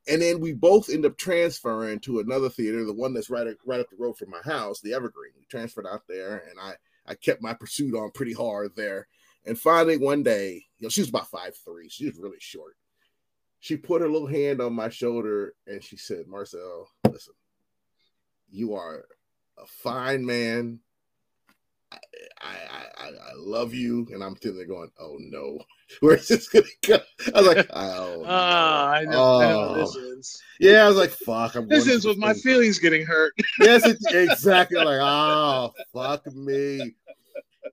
[0.06, 3.80] and then we both end up transferring to another theater, the one that's right right
[3.80, 5.32] up the road from my house, the Evergreen.
[5.36, 6.74] We transferred out there, and I
[7.06, 9.08] I kept my pursuit on pretty hard there.
[9.46, 11.88] And finally, one day, you know, she was about five three.
[11.88, 12.76] She was really short.
[13.60, 17.34] She put her little hand on my shoulder and she said, "Marcel, listen,
[18.50, 19.04] you are
[19.58, 20.80] a fine man.
[21.90, 21.96] I
[22.40, 25.58] I I, I love you." And I'm sitting there going, "Oh no,
[26.00, 26.98] where's this gonna go?"
[27.34, 28.24] I was like, "Oh, no.
[28.28, 29.74] Ah, I know, I know Oh.
[29.74, 30.42] this ends.
[30.60, 33.32] yeah." I was like, "Fuck." I'm This going ends with my feelings getting hurt.
[33.58, 36.94] yes, it's exactly like, oh, fuck me.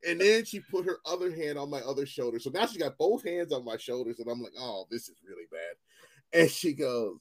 [0.08, 2.40] And then she put her other hand on my other shoulder.
[2.40, 5.16] So now she got both hands on my shoulders, and I'm like, oh, this is
[5.28, 5.76] really bad.
[6.34, 7.18] And she goes,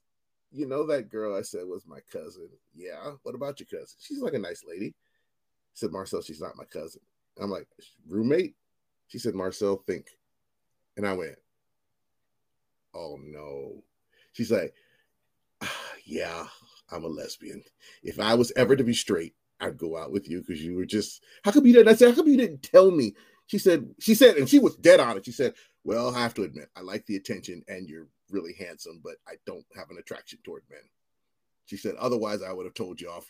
[0.50, 2.48] You know that girl I said was my cousin?
[2.74, 3.12] Yeah.
[3.22, 3.96] What about your cousin?
[4.00, 4.88] She's like a nice lady.
[4.88, 7.00] I said, Marcel, she's not my cousin.
[7.40, 7.68] I'm like,
[8.08, 8.54] roommate?
[9.08, 10.06] She said, Marcel, think.
[10.96, 11.36] And I went,
[12.94, 13.82] Oh no.
[14.32, 14.74] She's like,
[15.62, 16.46] ah, Yeah,
[16.90, 17.62] I'm a lesbian.
[18.02, 20.84] If I was ever to be straight, I'd go out with you because you were
[20.84, 21.88] just, how come you didn't?
[21.88, 23.14] I said, how come you didn't tell me?
[23.46, 25.24] She said, she said, and she was dead on it.
[25.24, 25.54] She said,
[25.84, 29.34] well, I have to admit, I like the attention and you're really handsome, but I
[29.46, 30.80] don't have an attraction toward men.
[31.66, 33.26] She said, otherwise I would have told you off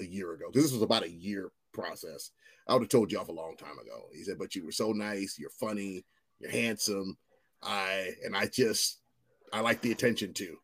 [0.00, 0.46] a year ago.
[0.48, 2.30] Because this was about a year process.
[2.68, 4.06] I would have told you off a long time ago.
[4.12, 6.04] He said, but you were so nice, you're funny,
[6.40, 7.16] you're handsome.
[7.62, 8.98] I and I just
[9.52, 10.58] I like the attention too.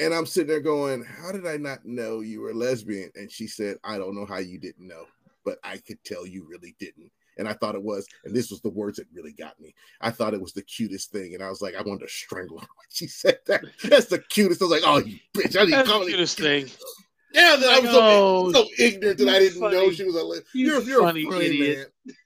[0.00, 3.10] And I'm sitting there going, How did I not know you were lesbian?
[3.14, 5.06] And she said, I don't know how you didn't know,
[5.44, 7.10] but I could tell you really didn't.
[7.36, 9.74] And I thought it was, and this was the words that really got me.
[10.00, 11.34] I thought it was the cutest thing.
[11.34, 13.64] And I was like, I wanted to strangle her when she said that.
[13.82, 14.62] That's the cutest.
[14.62, 15.56] I was like, Oh, you bitch.
[15.56, 16.66] I didn't call the cutest thing.
[17.34, 19.76] Yeah, that I was so, oh, so ignorant that I didn't funny.
[19.76, 20.66] know she was a lesbian.
[20.66, 21.92] You're, you're funny, funny idiot.
[22.06, 22.16] Man.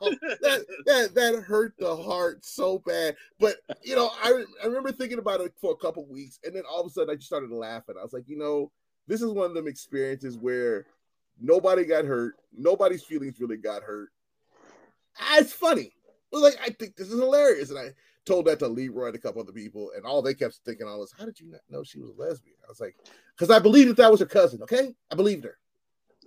[0.00, 3.16] Oh, that, that that hurt the heart so bad.
[3.40, 6.64] But you know, I I remember thinking about it for a couple weeks, and then
[6.70, 7.94] all of a sudden I just started laughing.
[7.98, 8.70] I was like, you know,
[9.06, 10.84] this is one of them experiences where
[11.40, 14.10] nobody got hurt, nobody's feelings really got hurt.
[15.18, 15.92] Ah, it's funny.
[16.06, 17.94] I was like, I think this is hilarious, and I
[18.28, 20.98] told that to Leroy and a couple other people, and all they kept thinking on
[20.98, 22.96] was, "How did you not know she was a lesbian?" I was like,
[23.36, 25.58] "Because I believed that that was her cousin." Okay, I believed her.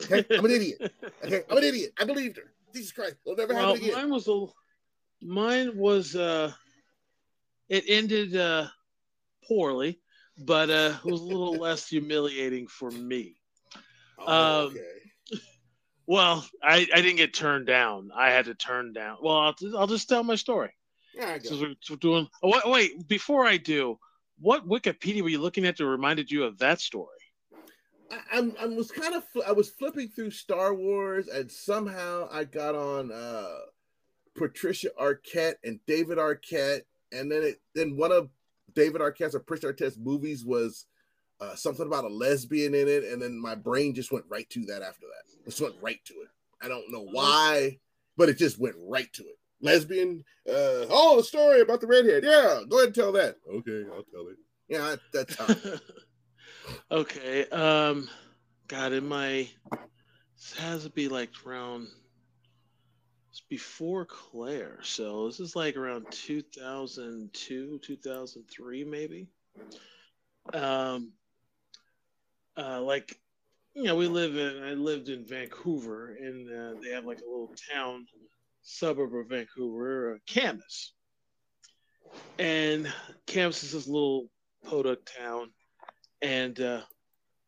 [0.03, 0.91] Okay, I'm an idiot.
[1.23, 1.93] Okay, I'm an idiot.
[1.99, 2.53] I believed her.
[2.73, 3.95] Jesus Christ, it'll never well, happen again.
[3.95, 4.45] Mine was a,
[5.21, 6.51] mine was uh,
[7.69, 8.67] it ended uh
[9.47, 9.99] poorly,
[10.37, 13.35] but uh, it was a little less humiliating for me.
[14.17, 15.01] Oh, um, okay.
[16.07, 18.09] Well, I, I didn't get turned down.
[18.13, 19.17] I had to turn down.
[19.21, 20.71] Well, I'll, I'll just tell my story.
[21.13, 22.27] Yeah, so we're, we're doing.
[22.43, 23.99] Oh, wait, before I do,
[24.39, 27.07] what Wikipedia were you looking at that reminded you of that story?
[28.11, 32.43] I, I, I was kind of I was flipping through Star Wars and somehow I
[32.43, 33.55] got on uh
[34.35, 36.81] Patricia Arquette and David Arquette,
[37.11, 38.29] and then it then one of
[38.73, 40.85] David Arquette's or Patricia Arquette's movies was
[41.39, 44.65] uh, something about a lesbian in it, and then my brain just went right to
[44.65, 45.45] that after that.
[45.45, 46.29] Just went right to it.
[46.61, 47.79] I don't know why,
[48.15, 50.23] but it just went right to it lesbian.
[50.47, 52.23] Uh, oh, the story about the redhead.
[52.23, 53.35] Yeah, go ahead and tell that.
[53.49, 54.37] Okay, I'll tell it.
[54.67, 55.77] Yeah, that's how.
[56.91, 57.47] okay.
[57.49, 58.09] Um,
[58.67, 59.49] God, in my
[60.37, 61.87] this has to be like around
[63.29, 69.27] it's before Claire, so this is like around 2002, 2003, maybe.
[70.53, 71.13] Um,
[72.57, 73.17] uh, like
[73.73, 77.29] you know, we live in I lived in Vancouver, and uh, they have like a
[77.29, 78.05] little town
[78.61, 80.93] suburb of Vancouver, Camas.
[82.37, 82.91] And
[83.27, 84.29] Camas is this little
[84.65, 85.51] podunk town
[86.21, 86.81] and uh,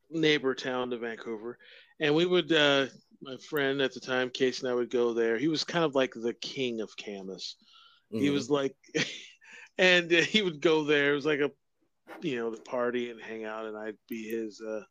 [0.10, 1.58] neighbor town to Vancouver.
[2.00, 2.88] And we would, uh,
[3.22, 5.38] my friend at the time, Case and I would go there.
[5.38, 7.56] He was kind of like the king of Camas.
[8.12, 8.24] Mm-hmm.
[8.24, 8.76] He was like,
[9.78, 11.12] and he would go there.
[11.12, 11.52] It was like a,
[12.22, 14.62] you know, the party and hang out, and I'd be his.
[14.62, 14.82] Uh,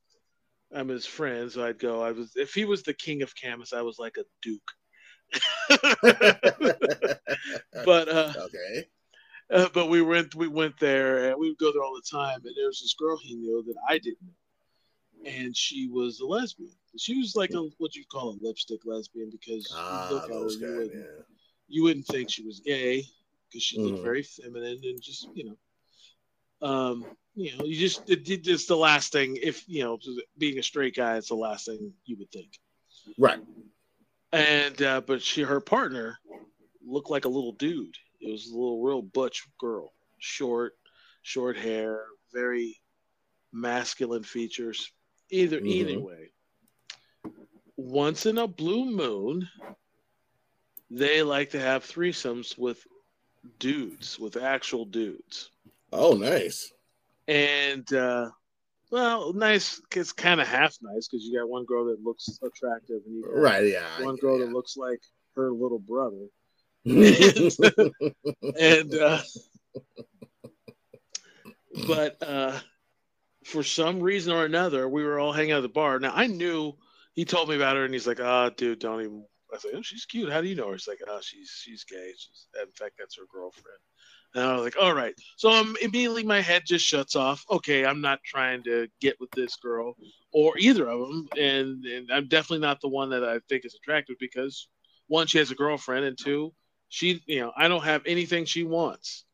[0.75, 2.03] I'm his friend, so I'd go.
[2.03, 4.73] I was if he was the king of Camas, I was like a duke.
[7.85, 8.89] but uh, okay.
[9.53, 12.41] Uh, but we went we went there and we would go there all the time.
[12.45, 16.27] And there was this girl he knew that I didn't know, and she was a
[16.27, 16.73] lesbian.
[16.97, 20.31] She was like a what you call a lipstick lesbian because ah, you, look at
[20.31, 21.23] her, you, wouldn't, yeah.
[21.69, 23.05] you wouldn't think she was gay
[23.49, 24.05] because she looked mm.
[24.05, 27.05] very feminine and just you know, um,
[27.35, 29.39] you know, you just it, it, it's the last thing.
[29.43, 29.99] If you know,
[30.39, 32.59] being a straight guy, it's the last thing you would think.
[33.19, 33.41] Right
[34.33, 36.19] and uh, but she her partner
[36.85, 37.97] looked like a little dude.
[38.21, 40.75] It was a little real butch girl, short,
[41.23, 42.81] short hair, very
[43.53, 44.91] masculine features.
[45.31, 45.67] Either mm-hmm.
[45.67, 46.31] either way,
[47.77, 49.49] once in a blue moon,
[50.91, 52.87] they like to have threesomes with
[53.59, 55.51] dudes, with actual dudes.
[55.93, 56.73] Oh, nice.
[57.29, 58.31] And uh,
[58.93, 59.81] well, nice.
[59.97, 63.23] It's kind of half nice because you got one girl that looks attractive, and you
[63.23, 64.45] got right, yeah, one girl yeah.
[64.45, 65.01] that looks like
[65.35, 66.27] her little brother.
[66.85, 69.23] and, and uh,
[71.87, 72.59] but uh,
[73.45, 75.99] for some reason or another, we were all hanging out at the bar.
[75.99, 76.75] Now I knew
[77.15, 79.25] he told me about her, and he's like, "Ah, oh, dude, don't even."
[79.55, 80.31] I said, "Oh, she's cute.
[80.31, 82.13] How do you know her?" He's like, "Oh, she's she's gay.
[82.19, 83.79] She's, in fact, that's her girlfriend."
[84.35, 85.15] And I was like, all right.
[85.37, 87.45] So um, immediately my head just shuts off.
[87.51, 89.95] Okay, I'm not trying to get with this girl
[90.33, 91.29] or either of them.
[91.39, 94.69] And, and I'm definitely not the one that I think is attractive because
[95.09, 96.55] one, she has a girlfriend, and two,
[96.89, 99.25] she, you know, I don't have anything she wants.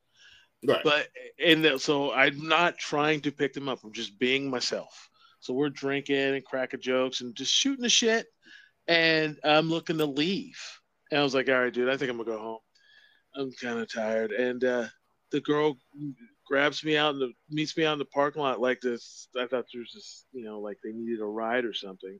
[0.66, 0.82] Right.
[0.82, 1.08] But
[1.44, 3.84] and so I'm not trying to pick them up.
[3.84, 5.08] I'm just being myself.
[5.40, 8.26] So we're drinking and cracking jokes and just shooting the shit.
[8.88, 10.58] And I'm looking to leave.
[11.10, 12.58] And I was like, all right, dude, I think I'm gonna go home.
[13.38, 14.32] I'm kind of tired.
[14.32, 14.86] And uh,
[15.30, 15.78] the girl
[16.46, 19.28] grabs me out and meets me out in the parking lot like this.
[19.36, 22.18] I thought there was this, you know, like they needed a ride or something.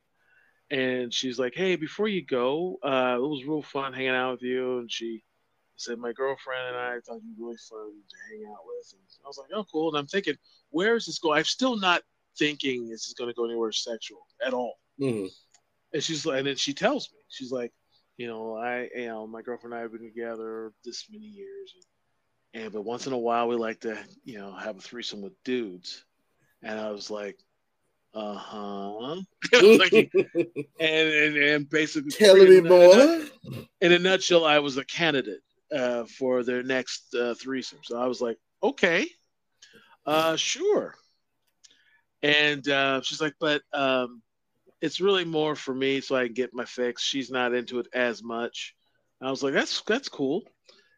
[0.70, 4.42] And she's like, hey, before you go, uh, it was real fun hanging out with
[4.42, 4.78] you.
[4.78, 5.24] And she
[5.76, 8.92] said, my girlfriend and I thought you were really fun to hang out with.
[8.92, 9.88] And I was like, oh, cool.
[9.88, 10.36] And I'm thinking,
[10.70, 11.38] where is this going?
[11.38, 12.02] I'm still not
[12.38, 14.74] thinking this is going to go anywhere sexual at all.
[15.00, 15.26] Mm-hmm.
[15.94, 17.72] And she's like, and then she tells me, she's like,
[18.18, 21.74] you know, I, you know, my girlfriend and I have been together this many years,
[22.52, 25.22] and, and but once in a while we like to, you know, have a threesome
[25.22, 26.04] with dudes.
[26.62, 27.38] And I was like,
[28.14, 29.14] uh huh.
[29.52, 33.20] like, and, and and basically, telling me more.
[33.80, 35.42] in a nutshell, I was a candidate
[35.72, 37.80] uh, for their next uh, threesome.
[37.84, 39.06] So I was like, okay,
[40.06, 40.94] uh, sure.
[42.22, 44.22] And uh, she's like, but um,
[44.80, 47.02] it's really more for me so I can get my fix.
[47.02, 48.74] She's not into it as much.
[49.20, 50.42] I was like, that's that's cool.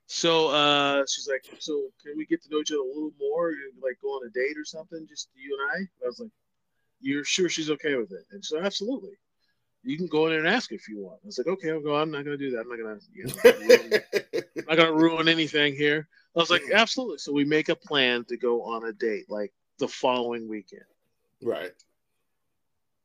[0.06, 3.52] So uh, she's like, so can we get to know each other a little more?
[3.82, 6.04] Like go on a date or something, just you and I?
[6.04, 6.30] I was like,
[7.00, 8.26] you're sure she's okay with it?
[8.32, 9.12] And she's like, absolutely.
[9.82, 11.20] You can go in there and ask if you want.
[11.22, 11.94] I was like, okay, I'll go.
[11.94, 12.60] I'm not gonna do that.
[12.60, 16.08] I'm not gonna, you know, I'm not gonna ruin anything here.
[16.36, 17.18] I was like, absolutely.
[17.18, 20.82] So we make a plan to go on a date like the following weekend.
[21.42, 21.72] right.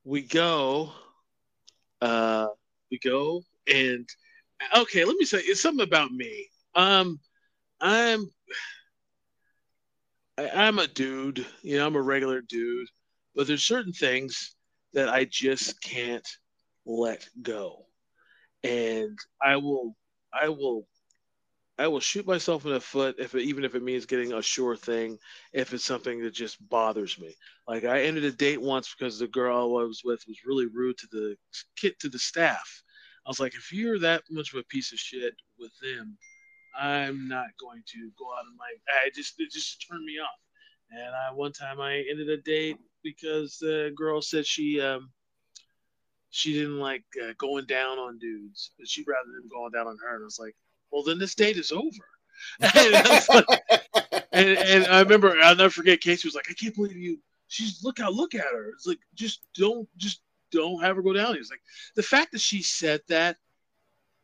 [0.05, 0.91] We go,
[1.99, 2.47] uh,
[2.91, 4.07] we go, and
[4.77, 6.47] okay, let me say it's something about me.
[6.75, 7.19] Um,
[7.81, 8.29] I'm,
[10.37, 11.43] I, I'm a dude.
[11.63, 12.87] You know, I'm a regular dude,
[13.35, 14.55] but there's certain things
[14.93, 16.27] that I just can't
[16.85, 17.87] let go,
[18.63, 19.95] and I will,
[20.31, 20.87] I will
[21.77, 24.41] I will shoot myself in the foot if it, even if it means getting a
[24.41, 25.17] sure thing.
[25.51, 27.35] If it's something that just bothers me,
[27.67, 30.97] like I ended a date once because the girl I was with was really rude
[30.99, 31.35] to the
[31.75, 32.83] kid to the staff.
[33.25, 36.17] I was like, if you're that much of a piece of shit with them,
[36.79, 38.71] I'm not going to go out of my.
[39.03, 40.29] I just it just turned me off.
[40.91, 45.09] And I one time I ended a date because the girl said she um
[46.29, 49.97] she didn't like uh, going down on dudes, but she'd rather them going down on
[50.03, 50.15] her.
[50.15, 50.55] And I was like,
[50.91, 51.87] well, then this date is over.
[52.59, 53.81] and, I like-
[54.31, 56.01] and, and I remember I'll never forget.
[56.01, 57.19] Casey was like, I can't believe you.
[57.47, 58.69] She's look out, look at her.
[58.69, 60.21] It's like just don't, just
[60.51, 61.35] don't have her go down.
[61.35, 61.61] He's like
[61.95, 63.37] the fact that she said that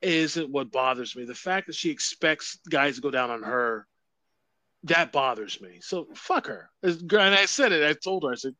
[0.01, 1.25] isn't what bothers me.
[1.25, 3.87] The fact that she expects guys to go down on her,
[4.83, 5.79] that bothers me.
[5.81, 6.69] So fuck her.
[6.83, 7.87] And I said it.
[7.87, 8.31] I told her.
[8.31, 8.55] I said,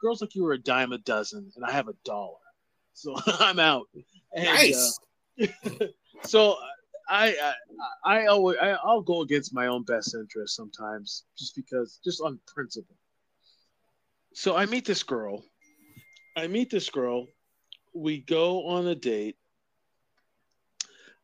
[0.00, 2.38] girls like you are a dime a dozen, and I have a dollar.
[2.94, 3.86] So I'm out.
[4.34, 4.98] And, uh, nice.
[6.24, 6.56] so
[7.08, 7.54] I,
[8.04, 12.20] I I always I, I'll go against my own best interest sometimes, just because, just
[12.20, 12.96] on principle.
[14.34, 15.44] So I meet this girl.
[16.36, 17.26] I meet this girl.
[17.94, 19.36] We go on a date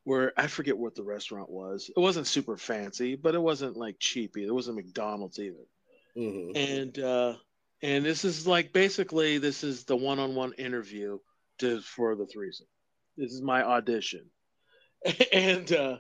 [0.05, 1.91] where I forget what the restaurant was.
[1.95, 4.49] It wasn't super fancy, but it wasn't like cheap either.
[4.49, 5.67] It wasn't McDonald's either.
[6.17, 6.57] Mhm.
[6.57, 7.35] And uh,
[7.83, 11.19] and this is like basically this is the one-on-one interview
[11.59, 12.67] to for the threesome.
[13.17, 14.31] This is my audition,
[15.33, 15.99] and uh,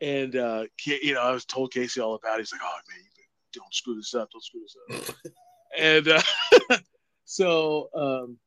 [0.00, 2.36] and uh, you know I was told Casey all about.
[2.36, 2.42] it.
[2.42, 3.04] He's like, oh man,
[3.52, 5.16] don't screw this up, don't screw this up.
[5.78, 6.78] and uh,
[7.24, 8.38] so um,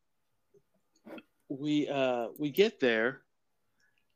[1.48, 3.22] we uh, we get there,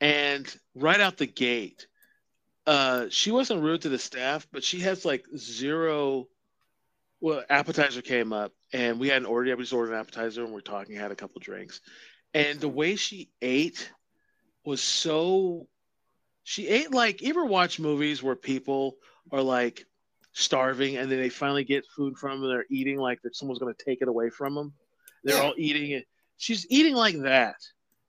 [0.01, 1.87] and right out the gate,
[2.67, 6.29] uh, she wasn't rude to the staff, but she has like zero.
[7.23, 9.57] Well, appetizer came up, and we hadn't ordered.
[9.57, 11.81] We just ordered an appetizer, and we're talking, had a couple drinks,
[12.33, 13.91] and the way she ate
[14.71, 15.67] was so.
[16.45, 18.97] She ate like you ever watch movies where people
[19.31, 19.85] are like
[20.33, 23.59] starving and then they finally get food from them and they're eating like that someone's
[23.59, 24.73] going to take it away from them.
[25.23, 25.43] They're Yeah.
[25.43, 26.07] all eating it.
[26.39, 27.57] She's eating like that.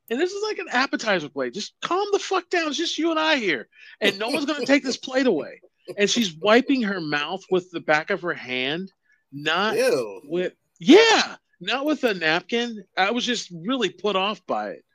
[0.10, 1.54] And this is like an appetizer plate.
[1.54, 2.68] Just calm the fuck down.
[2.68, 3.68] It's just you and I here.
[4.00, 5.62] And no one's going to take this plate away.
[5.98, 8.92] And she's wiping her mouth with the back of her hand,
[9.32, 10.22] not Ew.
[10.26, 12.84] with, yeah, not with a napkin.
[12.98, 14.86] I was just really put off by it.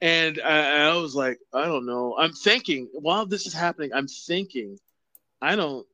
[0.00, 2.16] And I, I was like, I don't know.
[2.18, 4.78] I'm thinking while this is happening, I'm thinking,
[5.42, 5.86] I don't,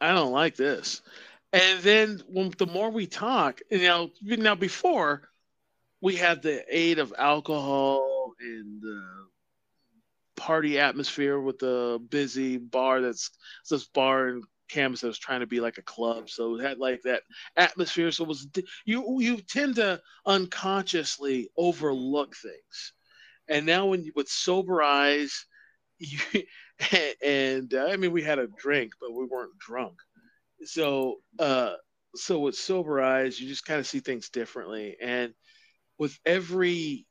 [0.00, 1.02] I don't like this.
[1.52, 5.28] And then when the more we talk, you know, now before
[6.00, 9.04] we had the aid of alcohol and the
[10.36, 13.30] party atmosphere with the busy bar that's
[13.70, 16.78] this bar in campus that was trying to be like a club so it had
[16.78, 17.22] like that
[17.56, 18.48] atmosphere so it was
[18.84, 22.93] you you tend to unconsciously overlook things
[23.48, 25.46] And now when with sober eyes,
[25.98, 26.18] you,
[27.24, 29.94] and uh, I mean we had a drink, but we weren't drunk.
[30.64, 31.74] So uh,
[32.14, 34.96] so with sober eyes, you just kind of see things differently.
[35.00, 35.34] And
[35.98, 37.06] with every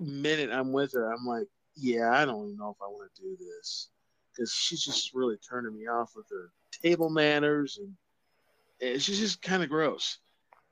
[0.00, 3.22] minute I'm with her, I'm like, yeah, I don't even know if I want to
[3.22, 3.88] do this
[4.32, 6.50] because she's just really turning me off with her
[6.82, 7.94] table manners and,
[8.80, 10.18] and she's just kind of gross.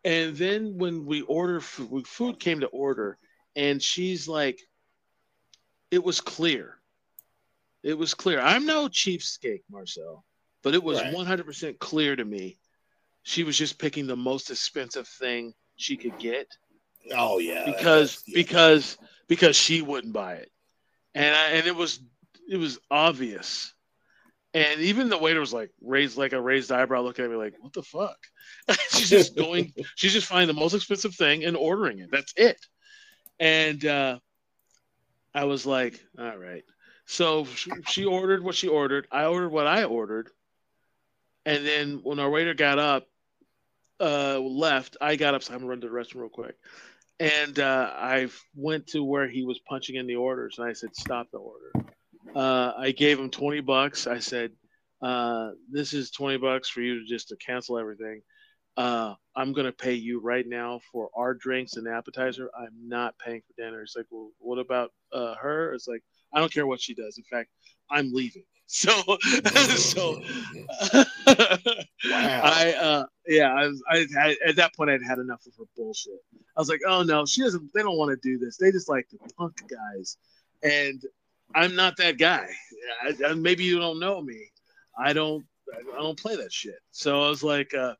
[0.04, 3.18] And then when we order food, food came to order,
[3.56, 4.60] and she's like,
[5.90, 6.76] it was clear.
[7.82, 8.40] It was clear.
[8.40, 10.24] I'm no cheapskate, Marcel,
[10.62, 11.14] but it was right.
[11.14, 12.58] 100% clear to me.
[13.22, 16.48] She was just picking the most expensive thing she could get.
[17.12, 18.34] Oh yeah, because yeah.
[18.34, 18.98] because
[19.28, 20.50] because she wouldn't buy it,
[21.14, 22.00] and I, and it was
[22.48, 23.72] it was obvious.
[24.54, 27.54] And even the waiter was like raised like a raised eyebrow, looking at me like,
[27.60, 28.16] "What the fuck?"
[28.90, 32.10] she's just going, she's just finding the most expensive thing and ordering it.
[32.10, 32.58] That's it.
[33.38, 34.18] And uh,
[35.36, 36.64] I was like, "All right."
[37.06, 37.46] So
[37.86, 39.06] she, ordered what she ordered.
[39.12, 40.30] I ordered what I ordered.
[41.44, 43.06] And then when our waiter got up,
[44.00, 45.42] uh, left, I got up.
[45.42, 46.56] So I'm gonna run to the restroom real quick.
[47.20, 50.96] And uh, I went to where he was punching in the orders, and I said,
[50.96, 51.72] "Stop the order."
[52.34, 54.06] Uh, I gave him 20 bucks.
[54.06, 54.50] I said,
[55.02, 58.22] uh, this is 20 bucks for you just to cancel everything.
[58.76, 62.50] Uh, I'm going to pay you right now for our drinks and appetizer.
[62.58, 63.82] I'm not paying for dinner.
[63.82, 65.72] It's like, well, what about uh, her?
[65.72, 67.18] It's like, I don't care what she does.
[67.18, 67.50] In fact,
[67.90, 68.44] I'm leaving.
[68.68, 68.90] So,
[69.76, 70.20] so
[70.90, 71.04] wow.
[72.04, 75.66] I, uh, yeah, I, was, I, I, at that point, I'd had enough of her
[75.76, 76.18] bullshit.
[76.56, 78.56] I was like, oh no, she doesn't, they don't want to do this.
[78.56, 80.16] They just like the punk guys.
[80.64, 81.00] And
[81.54, 82.48] I'm not that guy.
[83.04, 84.50] I, I, maybe you don't know me.
[84.98, 85.44] I don't.
[85.72, 86.78] I don't play that shit.
[86.90, 87.94] So I was like, uh,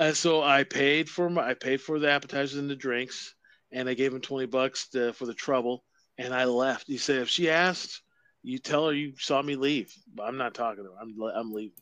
[0.00, 3.34] uh, so I paid for my, I paid for the appetizers and the drinks,
[3.70, 5.84] and I gave him twenty bucks to, for the trouble,
[6.18, 6.86] and I left.
[6.88, 8.02] He said, if she asked,
[8.42, 9.94] you tell her you saw me leave.
[10.20, 10.96] I'm not talking to her.
[11.00, 11.72] I'm I'm leaving.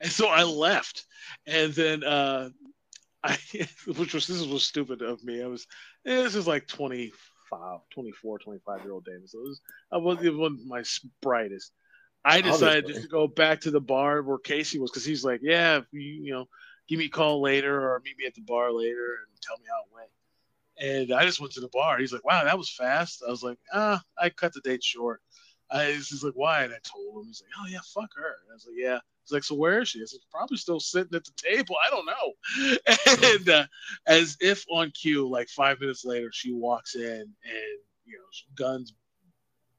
[0.00, 1.04] And so I left,
[1.46, 2.50] and then uh,
[3.24, 3.38] I,
[3.96, 5.42] which was this was stupid of me.
[5.42, 5.66] I was
[6.04, 7.12] this is like 20
[7.50, 9.32] 25, 24, 25 year old Davis.
[9.32, 9.60] So it was,
[9.92, 10.82] I wasn't of my
[11.20, 11.72] brightest.
[12.24, 15.40] I decided just to go back to the bar where Casey was because he's like,
[15.42, 16.46] yeah, you, you know,
[16.90, 19.64] give me a call later or meet me at the bar later and tell me
[19.70, 20.10] how it went.
[20.76, 21.98] And I just went to the bar.
[21.98, 23.22] He's like, wow, that was fast.
[23.26, 25.20] I was like, ah, I cut the date short.
[25.70, 26.64] I, he's like, why?
[26.64, 27.28] And I told him.
[27.28, 28.34] He's like, oh, yeah, fuck her.
[28.42, 28.98] And I was like, yeah.
[29.22, 30.00] He's like, so where is she?
[30.00, 31.76] I said, probably still sitting at the table.
[31.86, 33.36] I don't know.
[33.36, 33.66] and uh,
[34.08, 38.94] as if on cue, like five minutes later, she walks in and, you know, guns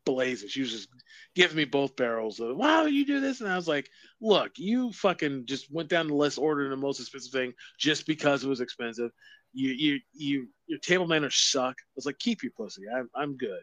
[0.06, 0.49] blazing.
[0.49, 0.90] She was just
[1.36, 3.41] giving me both barrels of, why would you do this?
[3.41, 3.90] And I was like,
[4.22, 8.44] look, you fucking just went down the list, ordering the most expensive thing just because
[8.44, 9.11] it was expensive.
[9.53, 11.76] You, you, you, your table manners suck.
[11.80, 12.84] I was like, keep your pussy.
[12.94, 13.61] I'm, I'm good.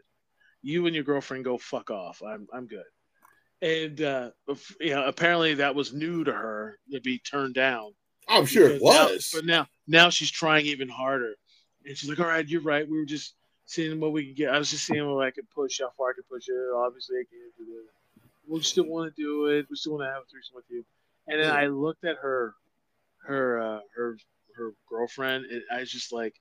[0.63, 2.23] You and your girlfriend go fuck off.
[2.23, 2.85] I'm, I'm good
[3.61, 4.31] and uh,
[4.81, 7.93] you know, apparently that was new to her to be turned down.
[8.29, 11.35] I'm sure it was, now, but now now she's trying even harder,
[11.85, 12.89] and she's like, "All right, you're right.
[12.89, 13.35] We were just
[13.69, 14.51] seeing what we can get.
[14.51, 16.55] I was just seeing what I could push, how far I could push it.
[16.75, 18.25] Obviously, I can't do it.
[18.49, 19.67] We still want to do it.
[19.71, 20.85] We still want to have a threesome with you."
[21.29, 22.55] And then I looked at her,
[23.27, 24.17] her, uh, her,
[24.57, 26.35] her girlfriend, and I was just like,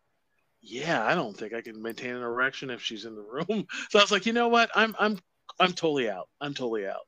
[0.61, 3.99] "Yeah, I don't think I can maintain an erection if she's in the room." So
[3.99, 4.71] I was like, "You know what?
[4.73, 5.19] I'm, I'm
[5.59, 6.29] I'm totally out.
[6.41, 7.05] I'm totally out.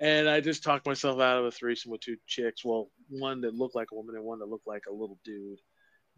[0.00, 2.64] And I just talked myself out of a threesome with two chicks.
[2.64, 5.60] Well, one that looked like a woman and one that looked like a little dude.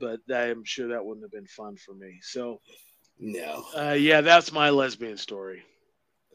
[0.01, 2.19] But I'm sure that wouldn't have been fun for me.
[2.23, 2.61] So,
[3.19, 3.65] no.
[3.77, 5.63] Uh, yeah, that's my lesbian story.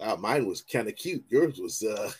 [0.02, 1.26] Oh, mine was kind of cute.
[1.30, 2.12] Yours was uh,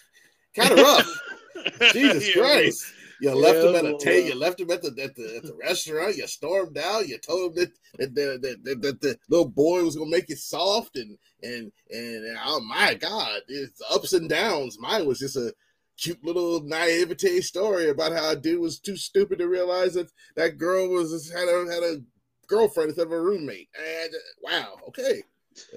[0.56, 1.20] kind of rough.
[1.94, 2.94] Jesus Christ.
[3.22, 4.30] You left yeah, him at a table.
[4.30, 6.16] You left him at the, at the at the restaurant.
[6.16, 7.08] You stormed out.
[7.08, 7.68] You told him
[7.98, 11.72] that, that, that, that, that the little boy was gonna make it soft, and and
[11.90, 14.78] and oh my God, it's ups and downs.
[14.80, 15.54] Mine was just a
[15.98, 20.58] cute little naivete story about how a dude was too stupid to realize that that
[20.58, 22.02] girl was had a had a
[22.50, 23.70] girlfriend instead of a roommate.
[23.78, 25.24] And wow, okay.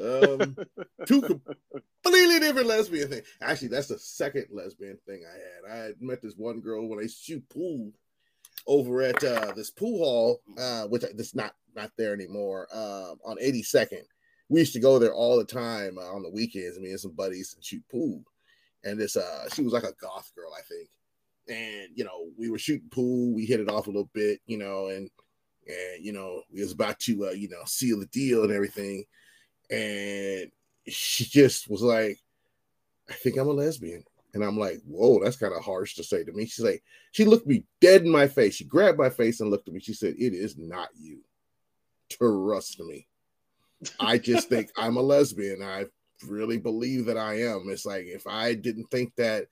[0.00, 0.56] Um,
[1.06, 3.22] two completely different lesbian thing.
[3.40, 5.76] Actually, that's the second lesbian thing I had.
[5.76, 7.92] I had met this one girl when I shoot pool
[8.66, 12.68] over at uh, this pool hall, uh, which that's not not there anymore.
[12.72, 14.02] Uh, on 82nd,
[14.48, 16.78] we used to go there all the time uh, on the weekends.
[16.78, 18.22] Me and some buddies and shoot pool.
[18.84, 20.88] And this, uh, she was like a goth girl, I think.
[21.48, 23.34] And you know, we were shooting pool.
[23.34, 25.10] We hit it off a little bit, you know, and
[25.66, 29.04] and you know, we was about to, uh, you know, seal the deal and everything
[29.72, 30.50] and
[30.86, 32.18] she just was like,
[33.08, 34.04] I think I'm a lesbian.
[34.34, 36.46] And I'm like, whoa, that's kind of harsh to say to me.
[36.46, 38.54] She's like, she looked me dead in my face.
[38.54, 39.80] She grabbed my face and looked at me.
[39.80, 41.20] She said, It is not you.
[42.08, 43.06] Trust me.
[44.00, 45.62] I just think I'm a lesbian.
[45.62, 45.86] I
[46.26, 47.66] really believe that I am.
[47.68, 49.48] It's like if I didn't think that,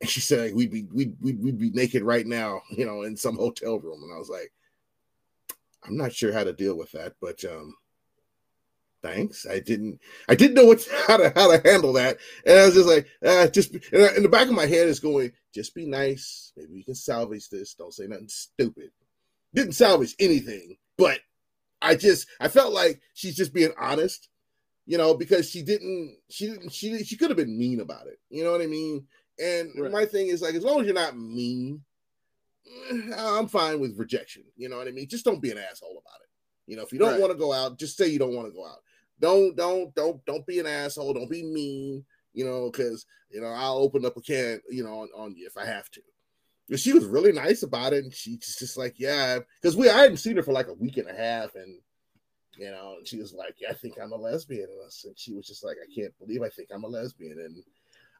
[0.00, 3.02] and she said like, we'd be we'd, we'd we'd be naked right now, you know,
[3.02, 4.50] in some hotel room, and I was like,
[5.84, 7.74] I'm not sure how to deal with that, but um,
[9.02, 9.46] thanks.
[9.46, 12.74] I didn't I didn't know what how to how to handle that, and I was
[12.74, 16.52] just like, uh, just in the back of my head is going, just be nice.
[16.56, 17.74] Maybe we can salvage this.
[17.74, 18.90] Don't say nothing stupid.
[19.54, 21.20] Didn't salvage anything, but
[21.82, 24.28] I just I felt like she's just being honest,
[24.86, 28.18] you know, because she didn't she didn't she she could have been mean about it.
[28.28, 29.06] You know what I mean?
[29.42, 29.90] And right.
[29.90, 31.82] my thing is like as long as you're not mean,
[32.92, 34.44] Mm, I'm fine with rejection.
[34.56, 35.08] You know what I mean?
[35.08, 36.28] Just don't be an asshole about it.
[36.66, 37.20] You know, if you don't right.
[37.20, 38.78] want to go out, just say you don't want to go out.
[39.20, 41.14] Don't don't don't don't be an asshole.
[41.14, 42.04] Don't be mean.
[42.32, 44.60] You know, because you know I'll open up a can.
[44.70, 46.00] You know, on, on you if I have to.
[46.68, 50.02] But she was really nice about it, and she's just like, yeah, because we I
[50.02, 51.80] hadn't seen her for like a week and a half, and
[52.56, 55.48] you know, and she was like, yeah, I think I'm a lesbian, and she was
[55.48, 57.64] just like, I can't believe I think I'm a lesbian, and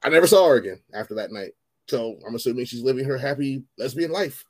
[0.03, 1.53] I never saw her again after that night.
[1.91, 4.45] So I'm assuming she's living her happy lesbian life.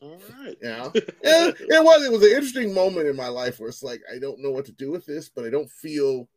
[0.00, 0.56] All right.
[0.62, 0.90] Yeah.
[0.94, 4.18] it, it was it was an interesting moment in my life where it's like I
[4.18, 6.28] don't know what to do with this, but I don't feel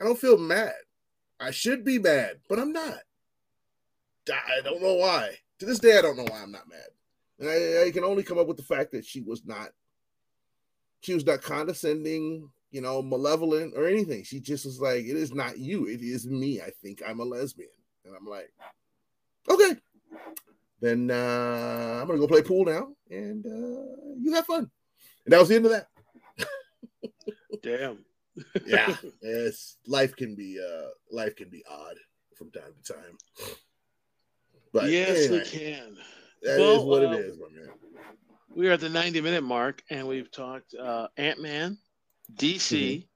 [0.00, 0.74] I don't feel mad.
[1.40, 3.00] I should be mad, but I'm not.
[4.30, 5.36] I don't know why.
[5.58, 6.88] To this day, I don't know why I'm not mad.
[7.40, 9.70] And I, I can only come up with the fact that she was not
[11.00, 14.22] she was not condescending, you know, malevolent or anything.
[14.22, 16.60] She just was like, it is not you, it is me.
[16.60, 17.70] I think I'm a lesbian.
[18.04, 18.52] And I'm like,
[19.48, 19.76] okay.
[20.80, 24.70] Then uh, I'm gonna go play pool now, and uh, you have fun.
[25.24, 25.86] And that was the end of that.
[27.62, 28.04] Damn.
[28.66, 31.96] yeah, it's life can be uh life can be odd
[32.34, 33.18] from time to time.
[34.72, 35.96] But yes, anyway, it can.
[36.42, 37.68] That well, is what uh, it is, my man.
[38.54, 41.78] We are at the 90 minute mark, and we've talked uh, Ant Man,
[42.34, 43.06] DC,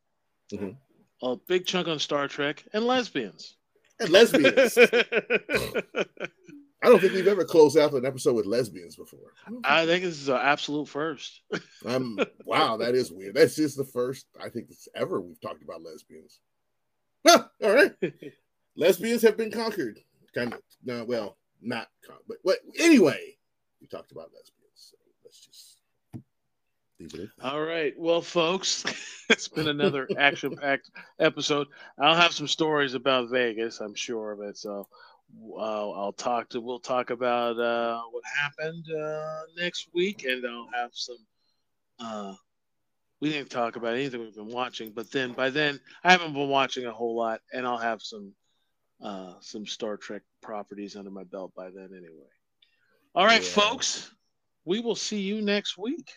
[0.53, 0.65] mm-hmm.
[0.65, 1.27] Mm-hmm.
[1.27, 3.56] a big chunk on Star Trek, and lesbians.
[3.98, 4.78] And lesbians.
[6.82, 9.32] I don't think we've ever closed out an episode with lesbians before.
[9.64, 11.40] I, I think this is an absolute first.
[11.86, 13.35] um, wow, that is weird.
[13.35, 16.40] That's just the first I think it's ever we've talked about lesbians.
[17.27, 17.94] Huh, all right,
[18.77, 19.98] lesbians have been conquered.
[20.35, 20.60] Kind of.
[20.85, 23.36] No, well, not con- but, but anyway,
[23.81, 24.52] we talked about lesbians.
[24.74, 25.76] So let's just
[27.43, 27.93] all right.
[27.97, 28.85] Well, folks,
[29.31, 31.66] it's been another action packed episode.
[31.98, 34.56] I'll have some stories about Vegas, I'm sure of it.
[34.56, 34.89] So
[35.56, 40.70] uh, I'll talk to, we'll talk about uh, what happened uh, next week, and I'll
[40.74, 41.18] have some.
[41.98, 42.35] Uh,
[43.20, 46.48] we didn't talk about anything we've been watching, but then by then I haven't been
[46.48, 48.32] watching a whole lot, and I'll have some
[49.02, 52.28] uh, some Star Trek properties under my belt by then anyway.
[53.14, 53.48] All right, yeah.
[53.48, 54.10] folks,
[54.64, 56.10] we will see you next week.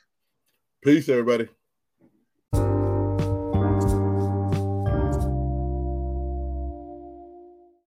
[0.83, 1.49] Peace, everybody.